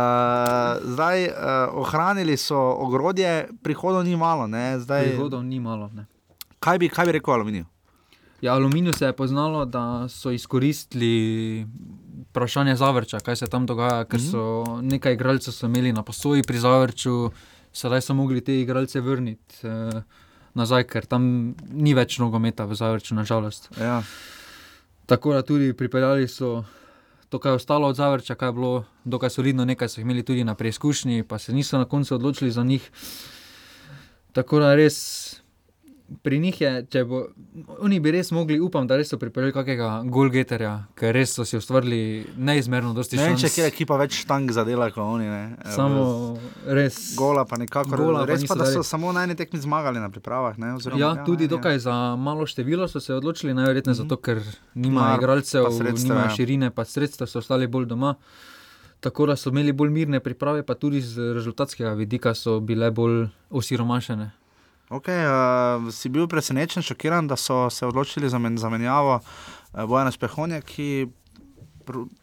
zdaj 0.94 1.26
uh, 1.26 1.34
ohranili 1.82 2.36
so 2.36 2.58
ogrodje, 2.58 3.48
prihodov 3.62 4.04
ni 4.04 4.16
malo. 4.16 4.46
Ne? 4.46 4.78
Zdaj, 4.80 5.10
Prihodov 5.12 5.42
ni 5.44 5.60
malo. 5.60 5.90
Ne. 5.94 6.06
kaj, 6.60 6.78
bi, 6.78 6.88
kaj 6.88 7.06
bi 7.06 7.18
rekel 7.18 7.34
o 7.34 7.36
Aluminiju? 7.36 7.66
Ja, 8.40 8.54
Aluminij 8.54 8.92
se 8.92 9.06
je 9.06 9.16
poznalo, 9.16 9.64
da 9.64 10.08
so 10.08 10.30
izkoristili 10.30 11.66
vprašanje 12.36 12.76
Zavrča, 12.76 13.20
kaj 13.24 13.36
se 13.36 13.46
tam 13.48 13.66
dogaja, 13.66 14.04
ker 14.04 14.20
so 14.20 14.64
nekaj 14.84 15.16
igralcev 15.16 15.56
imeli 15.64 15.92
na 15.92 16.02
posoji 16.04 16.44
pri 16.44 16.60
Zavrču, 16.60 17.30
sedaj 17.72 18.04
so 18.04 18.14
mogli 18.14 18.44
te 18.44 18.60
igralce 18.60 19.00
vrniti 19.00 19.64
eh, 19.64 20.02
nazaj, 20.54 20.84
ker 20.84 21.08
tam 21.08 21.54
ni 21.72 21.94
več 21.96 22.18
nogometa 22.20 22.68
v 22.68 22.76
Zavrču, 22.76 23.16
nažalost. 23.16 23.70
Ja. 23.80 24.02
Tako 25.06 25.32
da 25.32 25.42
tudi 25.42 25.72
pripeljali 25.72 26.28
so 26.28 26.64
to, 27.28 27.38
kar 27.38 27.54
je 27.54 27.62
ostalo 27.62 27.88
od 27.88 27.96
Zavrča, 27.96 28.34
kar 28.34 28.52
je 28.52 28.58
bilo 28.60 28.84
dokaj 29.04 29.30
solidno, 29.30 29.64
nekaj 29.64 29.88
so 29.88 30.00
imeli 30.00 30.22
tudi 30.22 30.44
na 30.44 30.54
preizkušnji, 30.54 31.24
pa 31.24 31.38
se 31.38 31.56
niso 31.56 31.78
na 31.78 31.84
koncu 31.84 32.14
odločili 32.14 32.50
za 32.50 32.62
njih. 32.62 32.90
Tako 34.32 34.60
da 34.60 34.74
res 34.74 35.40
pri 36.22 36.38
njih 36.38 36.60
je, 36.60 36.86
če 36.86 37.04
bo, 37.04 37.18
oni 37.80 37.98
bi 37.98 38.10
res 38.10 38.30
mogli, 38.30 38.60
upam, 38.60 38.86
da 38.86 38.94
res 38.94 39.08
so 39.08 39.16
pripeljali 39.16 39.52
kakega 39.52 40.02
golgeterja, 40.06 40.70
ker 40.94 41.10
res 41.12 41.32
so 41.32 41.42
si 41.42 41.56
ustvarili 41.56 41.98
neizmerno 42.38 42.92
dosti 42.92 43.16
Ne 43.16 43.24
vem, 43.24 43.34
če 43.34 43.40
šans. 43.42 43.54
kje 43.54 43.66
ekipa 43.66 43.96
več 43.96 44.20
štang 44.20 44.50
zadela 44.50 44.86
kot 44.88 45.02
oni. 45.04 45.26
Ne. 45.26 45.42
Evo, 45.60 45.72
Samo 45.72 46.04
res. 46.68 47.16
Gola 47.16 47.44
pa 47.44 47.56
nekako. 47.56 47.96
Gola 47.96 48.20
pa 48.20 48.26
res 48.26 48.40
pa, 48.40 48.42
niso 48.44 48.54
da 48.56 48.66
so 48.66 48.72
dali. 48.76 48.84
samo 48.86 49.12
na 49.12 49.22
eni 49.22 49.34
tekmi 49.34 49.58
zmagali 49.58 49.98
na 49.98 50.08
pripravah. 50.08 50.54
Ne, 50.56 50.74
oziroma, 50.74 51.00
Ja, 51.00 51.24
tudi 51.24 51.44
ja, 51.44 51.48
dokaj 51.48 51.78
za 51.80 51.94
malo 52.16 52.46
število 52.46 52.86
so 52.86 53.00
se 53.00 53.12
odločili, 53.12 53.52
najverjetneje 53.52 53.94
Mhm. 53.94 54.02
zato, 54.04 54.16
ker 54.18 54.42
nimajo 54.76 55.08
Mar- 55.08 55.18
igralcev, 55.18 55.64
pa 55.64 55.70
sredstev, 55.72 56.08
nimajo 56.08 56.24
ja. 56.24 56.30
širine, 56.32 56.70
pa 56.70 56.84
sredstev, 56.84 57.26
so 57.26 57.38
ostali 57.38 57.66
bolj 57.68 57.86
doma. 57.86 58.14
Tako 58.98 59.26
da 59.26 59.36
so 59.36 59.50
imeli 59.50 59.72
bolj 59.72 59.90
mirne 59.90 60.20
priprave, 60.20 60.62
pa 60.62 60.74
tudi 60.76 61.00
z 61.02 61.34
rezultatskega 61.34 61.92
vidika 61.92 62.32
so 62.32 62.60
bile 62.60 62.90
bolj 62.90 63.26
osiromašene. 63.50 64.30
Okay, 64.86 65.18
uh, 65.18 65.90
si 65.90 66.08
bil 66.08 66.28
presenečen, 66.28 66.82
šokiran, 66.82 67.26
da 67.26 67.36
so 67.36 67.70
se 67.70 67.86
odločili 67.86 68.28
za 68.30 68.38
men- 68.38 68.58
zamenjavo 68.58 69.16
uh, 69.16 69.84
Bojana 69.84 70.10
Spehonja, 70.10 70.60
ki 70.60 71.08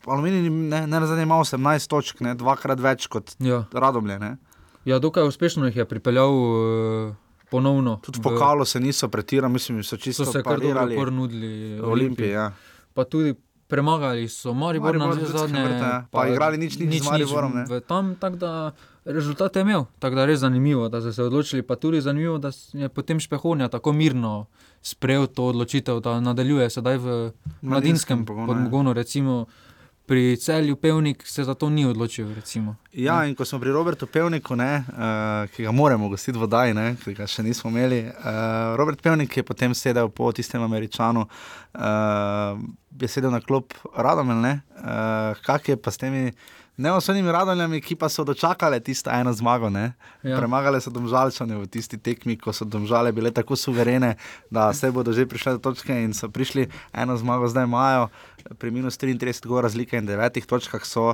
Aluminij 0.05 0.49
ne, 0.49 0.88
ne 0.88 1.05
zadnje 1.05 1.24
ima 1.24 1.36
18 1.36 1.88
točk, 1.88 2.20
ne, 2.20 2.36
dvakrat 2.36 2.80
več 2.80 3.07
kot 3.07 3.36
Ja. 3.39 3.64
Radomlje. 3.74 4.20
Ne. 4.20 4.38
Ja, 4.86 4.99
dokaj 4.99 5.24
uspešno 5.24 5.66
jih 5.66 5.76
je 5.76 5.86
pripeljal 5.86 6.34
uh, 6.34 7.16
ponovno. 7.49 7.99
Tudi 8.03 8.20
v 8.20 8.24
pokalu 8.24 8.66
se 8.66 8.80
niso 8.80 9.07
pretirali, 9.07 9.53
mislim, 9.53 9.84
so 9.84 9.97
čisto 9.97 10.26
so 10.26 10.32
se 10.32 10.43
kar 10.43 10.59
dobro 10.59 10.74
parirali 10.74 10.95
pornudili 10.95 11.80
Olimpiji. 11.82 12.30
Ja. 12.30 12.51
Pa 12.93 13.03
tudi 13.03 13.36
premagali 13.68 14.28
so 14.30 14.53
Maribor 14.53 14.97
na 14.97 15.07
Maribor, 15.07 15.24
vse 15.24 15.32
Ljudskim 15.34 15.55
zadnje. 15.55 15.64
vrtom, 15.64 15.88
ja. 15.88 16.05
Pa 16.11 16.28
igrali 16.28 16.57
nič 16.57 16.78
nič 16.78 17.03
z 17.03 17.05
Mariborom, 17.05 17.55
ne. 17.55 17.66
v 17.66 17.80
Tam, 17.82 18.16
tako 18.16 18.36
da 18.36 18.72
rezultat 19.06 19.56
je 19.56 19.62
imel. 19.62 19.86
Tako 19.99 20.16
da 20.16 20.26
res 20.26 20.39
zanimivo, 20.39 20.89
da 20.89 21.01
so 21.01 21.14
se 21.14 21.24
odločili. 21.24 21.64
Pa 21.64 21.76
tudi 21.76 22.01
zanimivo, 22.01 22.38
da 22.38 22.51
je 22.74 22.89
potem 22.89 23.20
Špehonja 23.20 23.68
tako 23.68 23.93
mirno 23.93 24.45
sprejel 24.82 25.28
to 25.28 25.45
odločitev, 25.45 25.99
da 25.99 26.20
nadaljuje 26.20 26.70
sedaj 26.70 26.97
v 26.97 27.32
mladinskem. 27.62 28.26
Recimo 28.93 29.45
pri 30.06 30.38
celju 30.38 30.76
Pevnik 30.76 31.28
se 31.28 31.43
za 31.43 31.54
to 31.54 31.70
ni 31.70 31.86
odločil. 31.86 32.34
Recimo. 32.36 32.76
Ja, 32.91 33.26
in 33.26 33.36
ko 33.36 33.45
smo 33.45 33.60
pri 33.60 33.72
Robertu 33.72 34.08
Pevniku, 34.08 34.56
ne, 34.56 34.84
uh, 34.88 35.49
ki 35.56 35.64
ga 35.64 35.72
moramo 35.72 36.10
gostiti 36.10 36.39
v 36.39 36.47
Dajni, 36.47 36.95
ki 37.04 37.14
ga 37.16 37.28
še 37.28 37.43
nismo 37.43 37.72
imeli. 37.72 38.01
Uh, 38.12 38.76
Robert 38.76 39.01
Pevnik 39.01 39.38
je 39.38 39.43
potem 39.47 39.74
sedel 39.74 40.12
po 40.12 40.32
tistem 40.36 40.64
američanu, 40.64 41.24
uh, 41.24 42.60
je 42.99 43.08
sedel 43.08 43.32
na 43.32 43.39
klop 43.39 43.74
Radomelj, 43.95 44.60
uh, 44.60 45.39
kak 45.45 45.72
je 45.72 45.80
pa 45.80 45.91
s 45.91 45.97
temi 45.97 46.34
neosvojnimi 46.78 47.32
Radomljami, 47.32 47.82
ki 47.82 47.95
pa 47.95 48.09
so 48.09 48.24
dočakale 48.24 48.80
tisto 48.80 49.11
eno 49.13 49.34
zmago. 49.34 49.69
Ne. 49.69 49.93
Ja. 50.24 50.38
Premagale 50.39 50.82
so 50.82 50.89
domžalčane 50.89 51.57
v 51.57 51.67
tisti 51.67 51.97
tekmi, 51.97 52.38
ko 52.38 52.53
so 52.53 52.65
domžale 52.65 53.11
bile 53.11 53.32
tako 53.32 53.55
suverene, 53.55 54.15
da 54.49 54.74
se 54.74 54.91
bodo 54.91 55.13
že 55.13 55.26
prišle 55.30 55.57
do 55.57 55.59
točke 55.69 55.93
in 55.93 56.13
so 56.13 56.30
prišli 56.30 56.67
eno 56.93 57.17
zmago, 57.17 57.47
zdaj 57.47 57.69
imajo 57.69 58.09
pri 58.57 58.71
minus 58.71 58.97
33 58.97 59.47
gor 59.47 59.63
razlike 59.63 59.97
in 59.97 60.05
devetih 60.05 60.45
točkah 60.45 60.86
so. 60.86 61.13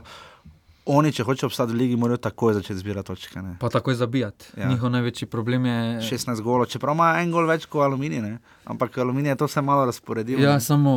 Oni, 0.85 1.11
če 1.13 1.23
hočejo 1.23 1.47
obstati 1.47 1.73
v 1.73 1.75
ligi, 1.75 1.95
morajo 1.95 2.17
takoj 2.17 2.53
začeti 2.53 2.79
zbirati 2.79 3.07
točke. 3.07 3.41
Ne. 3.41 3.55
Pa 3.59 3.69
takoj 3.69 3.93
zabijati. 3.95 4.45
Ja. 4.57 4.69
Njihov 4.69 4.89
največji 4.89 5.27
problem 5.27 5.65
je. 5.65 5.99
16 6.01 6.41
golov, 6.41 6.65
čeprav 6.65 6.95
ima 6.95 7.11
en 7.21 7.31
gol 7.31 7.45
več 7.45 7.65
kot 7.65 7.83
aluminij, 7.85 8.21
ne. 8.21 8.37
ampak 8.65 8.97
aluminij 8.97 9.29
je 9.31 9.35
to 9.35 9.45
vse 9.45 9.61
malo 9.61 9.85
razporedil. 9.85 10.39
Ja, 10.41 10.53
ne. 10.53 10.61
samo 10.61 10.91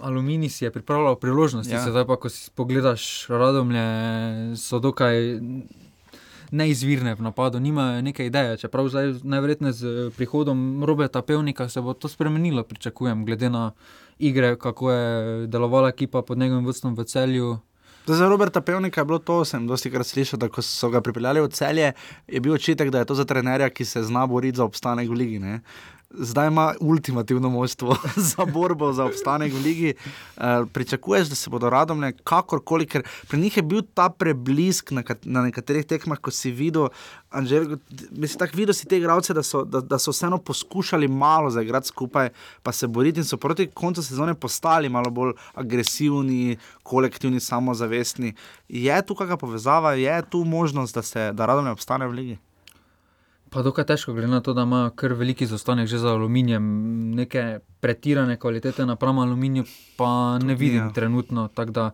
aluminij 0.00 0.48
si 0.48 0.64
je 0.64 0.70
pripravljal 0.70 1.16
priložnosti, 1.16 1.72
Ja. 1.72 1.84
sedaj 1.84 2.06
pa, 2.06 2.16
ko 2.16 2.28
si 2.28 2.50
pogledaš 2.54 3.26
radomlje, 3.28 3.84
so 4.56 4.78
dokaj 4.78 5.40
neizvirne 6.50 7.14
v 7.14 7.22
napadu, 7.22 7.60
nimajo 7.60 8.02
neke 8.02 8.26
ideje. 8.26 8.56
Čeprav 8.56 8.88
zdaj 8.88 9.12
najverjetneje 9.22 9.72
z 9.72 10.10
prihodom 10.16 10.84
Roberta 10.84 11.22
Pevnika 11.22 11.68
se 11.68 11.80
bo 11.80 11.92
to 11.92 12.08
spremenilo, 12.08 12.62
pričakujem, 12.62 13.24
glede 13.26 13.50
na 13.50 13.72
igre, 14.18 14.56
kako 14.56 14.90
je 14.92 15.46
delovala 15.46 15.88
ekipa 15.88 16.22
pod 16.22 16.38
njegovim 16.38 16.64
vodstvom 16.64 16.94
v 16.94 17.04
celju. 17.04 17.58
Zdaj, 18.04 18.16
Za 18.16 18.28
Roberta 18.28 18.60
Pevnika 18.60 19.00
je 19.00 19.04
bilo 19.04 19.18
to, 19.18 19.44
sem 19.44 19.66
dosti 19.66 19.90
krat 19.90 20.06
slišal, 20.06 20.38
da 20.38 20.50
ko 20.52 20.62
so 20.62 20.90
ga 20.92 21.00
pripeljali 21.00 21.40
v 21.40 21.48
celje, 21.48 21.92
je 22.28 22.40
bil 22.40 22.52
očitek, 22.52 22.90
da 22.92 23.00
je 23.00 23.08
to 23.08 23.14
za 23.16 23.24
trenerja, 23.24 23.70
ki 23.72 23.84
se 23.84 24.02
zna 24.04 24.26
boriti 24.26 24.60
za 24.60 24.64
obstanek 24.64 25.08
v 25.08 25.16
ligi. 25.16 25.38
Ne? 25.40 25.60
Zdaj 26.10 26.48
ima 26.48 26.74
ultimativno 26.80 27.50
moštvo 27.50 27.96
za 28.30 28.44
borbo 28.44 28.92
za 28.92 29.04
obstanek 29.04 29.52
v 29.52 29.62
ligi. 29.64 29.94
Uh, 30.36 30.42
pričakuješ, 30.72 31.28
da 31.28 31.34
se 31.34 31.50
bodo 31.50 31.70
radomne 31.70 32.12
kakorkoli, 32.24 32.86
ker 32.86 33.02
pri 33.28 33.40
njih 33.40 33.56
je 33.56 33.62
bil 33.62 33.82
ta 33.94 34.08
preblisk 34.08 34.90
na, 34.90 35.02
na 35.24 35.42
nekaterih 35.42 35.86
tekmah, 35.86 36.18
ko 36.18 36.30
si 36.30 36.50
videl, 36.50 36.88
Anžel, 37.34 37.76
mislim, 38.10 38.38
tako 38.38 38.56
videl 38.56 38.74
si 38.74 38.86
te 38.86 38.98
igralce, 38.98 39.34
da 39.34 39.42
so, 39.42 39.64
da, 39.64 39.80
da 39.80 39.98
so 39.98 40.14
vseeno 40.14 40.38
poskušali 40.38 41.08
malo 41.08 41.50
zaigrati 41.50 41.88
skupaj, 41.88 42.28
pa 42.62 42.72
se 42.72 42.86
boriti 42.86 43.20
in 43.20 43.26
so 43.26 43.36
proti 43.36 43.66
koncu 43.66 44.02
sezone 44.02 44.34
postali 44.34 44.88
malo 44.88 45.10
bolj 45.10 45.32
agresivni, 45.54 46.56
kolektivni, 46.82 47.40
samozavestni. 47.40 48.34
Je 48.68 49.02
tu 49.06 49.14
kakšna 49.14 49.36
povezava, 49.36 49.94
je 49.94 50.22
tu 50.30 50.44
možnost, 50.44 50.94
da 50.94 51.02
se 51.02 51.32
da 51.32 51.46
radomne 51.46 51.70
obstane 51.70 52.06
v 52.06 52.12
ligi? 52.12 52.38
Pa 53.54 53.62
dokaj 53.62 53.84
težko, 53.86 54.12
glede 54.12 54.28
na 54.28 54.40
to, 54.40 54.52
da 54.54 54.62
imajo 54.66 54.90
kar 54.98 55.12
veliki 55.14 55.46
zaostanek 55.46 55.86
že 55.86 55.98
za 55.98 56.10
aluminijem, 56.10 56.64
neke 57.14 57.58
pretirane 57.80 58.36
kvalitete 58.36 58.86
napram 58.86 59.18
aluminiju, 59.18 59.64
pa 59.96 60.38
ne 60.38 60.54
vidim 60.54 60.88
ja. 60.88 60.92
trenutno. 60.92 61.48
da 61.66 61.90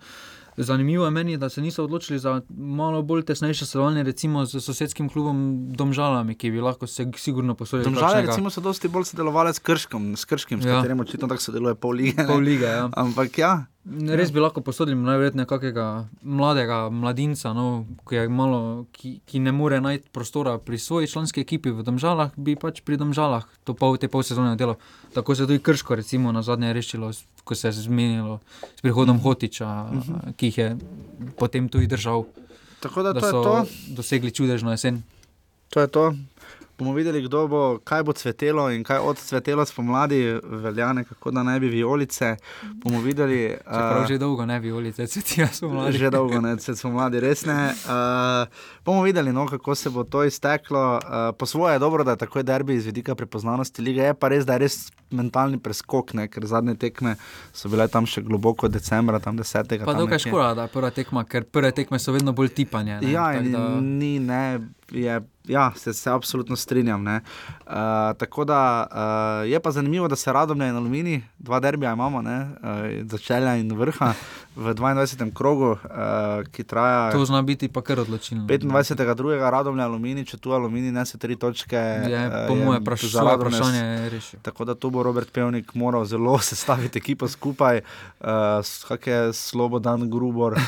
Zanimivo 0.56 1.04
je 1.04 1.10
meni, 1.10 1.36
da 1.36 1.48
se 1.48 1.62
niso 1.62 1.84
odločili 1.84 2.18
za 2.18 2.40
malo 2.48 3.02
bolj 3.02 3.22
tesnejše 3.22 3.66
sodelovanje, 3.66 4.02
recimo 4.02 4.44
z 4.46 4.60
sosedskim 4.60 5.08
klubom 5.08 5.68
Domžalami, 5.72 6.34
ki 6.34 6.50
bi 6.50 6.60
lahko 6.60 6.86
se 6.86 7.06
sigurno 7.16 7.54
posodili. 7.54 7.84
Domžale 7.84 8.26
recimo 8.26 8.50
so 8.50 8.60
dosti 8.60 8.88
bolj 8.88 9.04
sodelovali 9.04 9.54
s 9.54 9.58
Krškom, 9.58 10.16
s 10.16 10.24
Krškim, 10.24 10.62
s 10.62 10.64
Ja. 10.64 10.76
katerim 10.76 11.00
očitno 11.00 11.28
tako 11.28 11.42
sodeluje 11.42 11.74
pol 11.74 11.90
lige. 11.90 12.16
ne. 12.16 12.26
Pol 12.26 12.40
lige, 12.40 12.66
ja. 12.66 12.88
Ampak 12.92 13.38
ja, 13.38 13.66
Res 13.88 14.28
bi 14.28 14.42
lahko 14.42 14.60
posodili 14.60 14.96
najverjetneje 15.00 15.48
kakega 15.48 15.84
mladega 16.20 16.90
mladinca, 16.92 17.54
no, 17.56 17.86
ki, 18.04 18.26
malo, 18.28 18.84
ki, 18.92 19.14
ki 19.24 19.40
ne 19.40 19.54
more 19.56 19.78
najti 19.80 20.12
prostora 20.12 20.58
pri 20.60 20.78
svoji 20.78 21.08
članski 21.08 21.40
ekipi 21.40 21.72
v 21.72 21.80
Domžalah, 21.86 22.34
bi 22.36 22.58
pač 22.60 22.82
pri 22.84 23.00
Domžalah 23.00 23.48
to 23.64 23.72
pol, 23.72 23.96
te 23.96 24.10
pol 24.12 24.20
sezone 24.20 24.52
delal. 24.60 24.76
Tako 25.16 25.34
se 25.34 25.42
je 25.42 25.48
tudi 25.48 25.64
Krško, 25.64 25.96
recimo, 25.96 26.32
na 26.32 26.42
zadnje 26.44 26.74
rešilo, 26.76 27.08
ko 27.44 27.56
se 27.56 27.72
je 27.72 27.88
zmenilo 27.88 28.40
s 28.76 28.84
prihodom 28.84 29.16
Hotiča, 29.24 29.88
ki 30.36 30.52
jih 30.52 30.58
je 30.58 30.68
potem 31.40 31.72
tudi 31.72 31.88
držal, 31.88 32.28
tako 32.84 33.02
da, 33.02 33.16
da 33.16 33.24
to 33.24 33.32
so 33.32 33.42
to. 33.42 33.56
dosegli 33.96 34.30
čudežno 34.30 34.76
jesen. 34.76 35.00
To 35.72 35.80
je 35.80 35.88
to. 35.88 36.04
Bomo 36.80 36.92
videli, 36.92 37.20
kdo 37.22 37.44
bo, 37.48 37.78
kaj 37.84 38.02
bo 38.02 38.12
cvetelo 38.12 38.70
in 38.72 38.80
kaj 38.84 38.98
odcvetelo 38.98 39.64
spomladi, 39.68 40.38
veljane, 40.42 41.04
kako 41.04 41.30
da 41.30 41.42
ne 41.42 41.60
bi 41.60 41.68
vijolice. 41.68 42.36
Bomo 42.84 43.00
videli. 43.00 43.56
Čeprav 43.58 44.02
eh, 44.02 44.06
že 44.08 44.18
dolgo 44.18 44.46
ne 44.46 44.60
bi 44.60 44.72
ulice 44.72 45.06
cvetijo, 45.06 45.46
so 45.52 45.68
mladi. 45.68 45.98
Že 45.98 46.10
dolgo 46.10 46.40
ne, 46.40 46.54
se 46.58 46.76
smo 46.76 46.90
mladi, 46.90 47.20
res 47.20 47.44
ne. 47.44 47.74
Uh, 47.84 48.48
bomo 48.84 49.02
videli, 49.02 49.32
no, 49.32 49.44
kako 49.46 49.74
se 49.74 49.90
bo 49.90 50.04
to 50.04 50.24
izteklo. 50.24 50.94
Uh, 51.04 51.36
po 51.38 51.46
svoje 51.46 51.74
je 51.74 51.78
dobro, 51.78 52.04
da 52.04 52.10
je 52.10 52.16
tako 52.16 52.42
derbi 52.42 52.74
iz 52.74 52.86
vidika 52.86 53.14
prepoznavnosti 53.14 53.82
lige, 53.82 54.00
je 54.00 54.14
pa 54.14 54.28
res, 54.28 54.46
da 54.46 54.56
je 54.56 54.58
res 54.64 54.78
mentalni 55.10 55.58
preskok, 55.58 56.14
ne, 56.14 56.28
ker 56.28 56.46
zadnje 56.46 56.78
tekme 56.80 57.16
so 57.52 57.68
bile 57.68 57.88
tam 57.88 58.06
še 58.08 58.22
globoko 58.24 58.68
decembra, 58.72 59.20
tam 59.20 59.36
10. 59.36 59.84
Pa 59.84 59.94
dokaj 59.94 60.18
škoda, 60.24 60.54
da 60.54 60.62
je 60.62 60.72
prva 60.72 60.90
tekma, 60.90 61.26
ker 61.28 61.44
prve 61.44 61.74
tekme 61.76 62.00
so 62.00 62.16
vedno 62.16 62.32
bolj 62.32 62.54
tipanje. 62.56 63.00
Ne? 63.02 63.12
Ja, 63.12 63.28
Tako 63.34 63.44
in 63.44 63.52
da- 63.52 63.80
ni, 63.80 64.18
ne, 64.18 64.60
je, 64.90 65.20
ja, 65.50 65.72
se, 65.76 65.92
se 65.92 66.10
absolutno 66.10 66.56
strinjam. 66.56 67.02
ne. 67.02 67.20
Uh, 67.66 67.72
tako 68.18 68.44
da 68.44 68.86
uh, 68.90 69.50
je 69.50 69.60
pa 69.60 69.70
zanimivo, 69.70 70.08
da 70.08 70.16
se 70.16 70.32
radom 70.32 70.62
in 70.62 70.76
aluminij, 70.76 71.20
dva 71.38 71.60
derbija 71.60 71.92
imamo, 71.92 72.22
ne, 72.22 72.40
uh, 72.40 73.10
začelja 73.10 73.56
in 73.56 73.72
vrha 73.76 74.12
v 74.50 74.66
22. 74.70 75.30
krogu, 75.30 75.70
uh, 75.70 75.78
ki 76.44 76.64
traja. 76.64 77.10
To 77.10 77.22
zna 77.22 77.38
biti 77.40 77.68
pa 77.68 77.80
kar 77.80 78.00
odločilno. 78.00 78.44
25. 78.44 79.14
drugega 79.14 79.46
radovne 79.48 79.78
aluminij, 79.80 80.24
če 80.24 80.36
tu 80.36 80.50
aluminij 80.50 80.90
nese 80.90 81.16
tri 81.16 81.36
točke. 81.36 81.76
Je, 82.02 82.18
eh, 82.18 82.46
po 82.46 82.52
je 82.52 82.64
mojem, 82.64 82.80
vpraš, 82.80 83.00
za 83.02 83.08
svoje 83.10 83.24
Radomlje 83.28 83.52
s- 83.52 83.56
vprašanje 83.56 83.84
rešil. 84.10 84.38
Tako 84.40 84.64
da 84.64 84.74
tu 84.74 84.90
bo 84.90 85.02
Robert 85.02 85.30
Pevnik 85.30 85.70
moral 85.72 86.04
zelo 86.04 86.34
sestaviti 86.42 86.98
ekipo 86.98 87.24
skupaj, 87.26 87.80
uh, 88.18 88.26
kakšne 88.82 89.32
Slobodan 89.32 90.06
Grubor, 90.06 90.52
uh, 90.52 90.60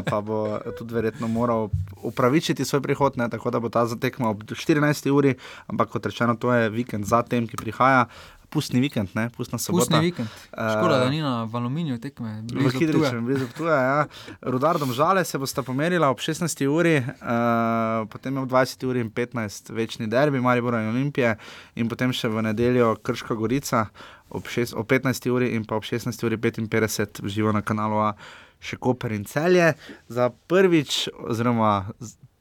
pa 0.00 0.20
bo 0.20 0.40
tudi 0.72 0.90
verjetno 0.90 1.28
moral 1.28 1.68
upravičiti 2.02 2.64
svoj 2.64 2.80
prihod, 2.80 3.16
ne, 3.16 3.28
tako 3.28 3.50
da 3.50 3.58
bo 3.58 3.68
ta 3.68 3.84
zatekma 3.84 4.28
ob 4.28 4.42
14. 4.44 4.80
uri, 5.08 5.34
ampak 5.66 5.88
kot 5.90 6.02
rečeno, 6.02 6.34
to 6.34 6.50
je 6.50 6.70
vikend 6.70 7.04
za 7.04 7.22
tem, 7.22 7.44
ki 7.44 7.56
prihaja. 7.56 8.08
Pustni 8.50 8.80
vikend, 8.82 9.12
ne, 9.14 9.28
pustna 9.30 9.58
sobota. 9.58 9.84
Pustni 9.84 10.10
vikend. 10.10 10.28
Eh, 10.28 10.70
Škoda, 10.74 10.98
da 10.98 11.10
ni 11.10 11.20
na 11.22 11.48
Aluminiju 11.52 12.00
tekme. 12.02 12.42
V 12.42 12.46
Ptuja. 12.48 12.78
Hidričem, 12.78 13.24
blizu 13.26 13.46
Ptuja, 13.54 13.76
ja. 13.80 14.06
Rudardom 14.40 14.92
žale 14.92 15.24
se 15.24 15.38
bosta 15.38 15.62
pomerila 15.62 16.10
ob 16.10 16.18
16. 16.18 16.66
uri, 16.66 16.96
uh, 16.98 18.08
potem 18.10 18.38
ob 18.38 18.50
20. 18.50 18.86
uri 18.86 19.00
in 19.00 19.10
15. 19.10 19.70
večni 19.70 20.06
derbi 20.06 20.40
Maribora 20.40 20.82
in 20.82 20.88
Olimpije 20.88 21.36
in 21.74 21.88
potem 21.88 22.12
še 22.12 22.28
v 22.28 22.42
nedeljo 22.42 22.96
Krška 23.02 23.34
Gorica 23.34 23.86
ob, 24.30 24.48
šest, 24.48 24.74
ob 24.74 24.86
15. 24.86 25.30
uri 25.30 25.54
in 25.54 25.64
pa 25.64 25.76
ob 25.76 25.84
16. 25.84 26.26
uri 26.26 26.36
55 26.36 27.22
v 27.22 27.28
živo 27.28 27.52
na 27.52 27.62
kanalu 27.62 28.02
A 28.02 28.14
še 28.60 28.76
Koper 28.76 29.12
in 29.12 29.24
Celje. 29.24 29.74
Za 30.08 30.30
prvič, 30.50 31.08
oziroma 31.16 31.90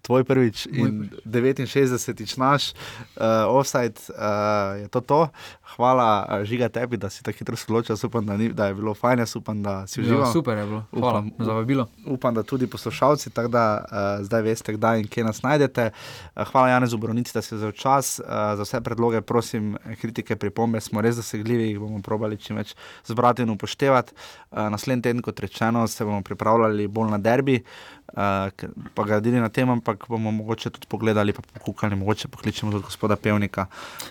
tvoj 0.10 0.26
prvič 0.26 0.65
in 0.73 1.06
69. 1.22 2.38
naš, 2.41 2.73
uh, 2.73 3.45
offside 3.45 4.02
uh, 4.10 4.81
je 4.81 4.88
to 4.90 5.02
to. 5.06 5.30
Hvala, 5.76 6.26
uh, 6.26 6.44
žiga 6.49 6.65
tebi, 6.69 6.98
da 6.98 7.14
si 7.14 7.22
tako 7.23 7.38
hitro 7.38 7.57
odločil. 7.68 7.95
Upam, 8.03 8.26
da, 8.26 8.38
ni, 8.38 8.49
da 8.49 8.68
je 8.68 8.73
bilo 8.73 8.94
fajn, 8.98 9.19
jaz 9.19 9.36
upam, 9.36 9.61
da 9.64 9.86
si 9.88 10.02
užival. 10.02 10.26
Ja, 10.26 10.31
super 10.34 10.57
je 10.57 10.65
bilo. 10.65 10.84
Hvala 10.91 11.19
Upam- 11.22 11.45
za 11.45 11.53
vabilo. 11.53 11.86
Upam, 12.06 12.34
da 12.34 12.44
tudi 12.44 12.68
poslušalci, 12.68 13.30
tako 13.30 13.48
da 13.48 13.86
uh, 13.86 14.26
zdaj 14.26 14.41
veste, 14.41 14.73
kdaj 14.73 14.99
in 14.99 15.07
kje 15.07 15.23
nas 15.23 15.44
najdete. 15.45 15.91
Uh, 15.91 16.48
hvala, 16.52 16.69
Janez 16.73 16.94
Ubronici, 16.94 17.34
da 17.34 17.41
ste 17.45 17.56
vzel 17.56 17.72
čas. 17.72 18.18
Uh, 18.19 18.57
za 18.57 18.65
vse 18.65 18.81
predloge, 18.81 19.22
prosim, 19.22 19.77
kritike, 20.02 20.36
pripombe 20.36 20.81
smo 20.81 21.06
res 21.06 21.22
dosegljivi, 21.22 21.69
jih 21.69 21.80
bomo 21.80 22.02
probali 22.02 22.38
čim 22.38 22.57
več 22.57 22.73
zbrati 23.06 23.45
in 23.45 23.53
upoštevati. 23.53 24.18
Uh, 24.52 24.65
naslednji 24.73 25.06
teden, 25.06 25.22
kot 25.22 25.40
rečeno, 25.40 25.86
se 25.88 26.06
bomo 26.06 26.26
pripravljali 26.26 26.88
bolj 26.88 27.14
na 27.14 27.22
derbi. 27.22 27.61
Uh, 28.10 28.49
pa 28.95 29.03
gradili 29.06 29.38
na 29.40 29.49
tem, 29.53 29.69
ampak 29.69 29.98
bomo 30.07 30.31
mogoče 30.31 30.69
tudi 30.69 30.88
pogledali, 30.88 31.34
pa 31.34 31.41
pokukali, 31.53 31.95
mogoče 31.95 32.27
pokličemo 32.27 32.71
tudi 32.71 32.84
gospoda 32.84 33.15
Pevnika. 33.15 33.65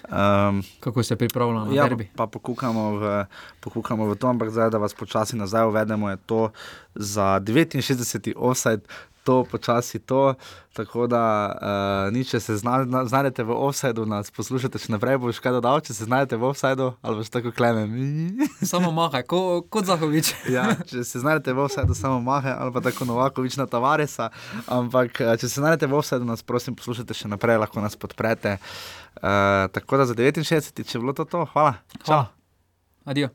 Um, 0.05 0.63
Kako 0.81 1.03
se 1.03 1.17
pripravlja 1.17 1.65
na 1.65 1.75
ja, 1.75 1.89
derbi? 1.89 2.11
pa 2.17 2.27
pokukamo 2.27 2.91
v, 2.97 3.25
pokukamo 3.61 4.07
v 4.07 4.17
to, 4.17 4.29
ampak 4.29 4.51
zdaj, 4.51 4.71
da 4.71 4.79
vas 4.79 4.95
počasi 4.95 5.37
nazaj 5.37 5.67
uvedemo, 5.67 6.11
je 6.11 6.17
to 6.27 6.51
za 6.95 7.41
69. 7.41 8.33
offside. 8.37 8.83
To 9.29 9.45
počasi 9.45 9.99
to, 10.01 10.35
tako 10.73 11.05
da 11.05 11.23
uh, 11.53 12.13
ni, 12.15 12.23
če 12.25 12.41
se 12.41 12.55
zna, 12.57 12.79
na- 12.89 13.03
znajdete 13.05 13.45
v 13.45 13.53
offsajdu, 13.53 14.07
nas 14.09 14.31
poslušate 14.33 14.81
še 14.81 14.95
naprej, 14.95 15.19
boš 15.21 15.43
kaj 15.45 15.59
dodal, 15.59 15.83
če 15.85 15.93
se 15.93 16.07
znajdete 16.09 16.39
v 16.41 16.49
offsajdu, 16.49 16.87
ali 17.05 17.19
boš 17.21 17.29
tako 17.35 17.53
klemem. 17.53 17.93
Samo 18.71 18.89
mahaj, 18.97 19.27
ko, 19.29 19.61
kot 19.69 19.85
Zahovič. 19.91 20.33
ja, 20.57 20.71
če 20.89 21.05
se 21.05 21.21
znajdete 21.21 21.53
v 21.53 21.67
offsajdu, 21.67 21.93
samo 21.99 22.23
mahe, 22.25 22.55
ali 22.55 22.73
pa 22.73 22.81
tako 22.89 23.05
Novakovič 23.11 23.59
na 23.61 23.69
Tavaresa. 23.69 24.31
Ampak, 24.65 25.21
eh, 25.21 25.35
če 25.37 25.45
se 25.45 25.61
znajdete 25.61 25.91
v 25.93 26.01
offsajdu, 26.01 26.25
nas 26.25 26.41
prosim 26.41 26.79
poslušajte 26.79 27.13
še 27.13 27.29
naprej, 27.29 27.61
lahko 27.61 27.85
nas 27.85 27.99
podprete. 28.01 28.57
Uh, 29.21 29.69
tako 29.77 30.01
da 30.01 30.09
za 30.09 30.17
69, 30.17 30.73
če 30.89 30.97
je 30.97 31.05
bilo 31.05 31.13
to, 31.13 31.29
to 31.29 31.45
hvala. 31.53 31.77
Čau. 32.01 32.25
Adijo. 33.05 33.29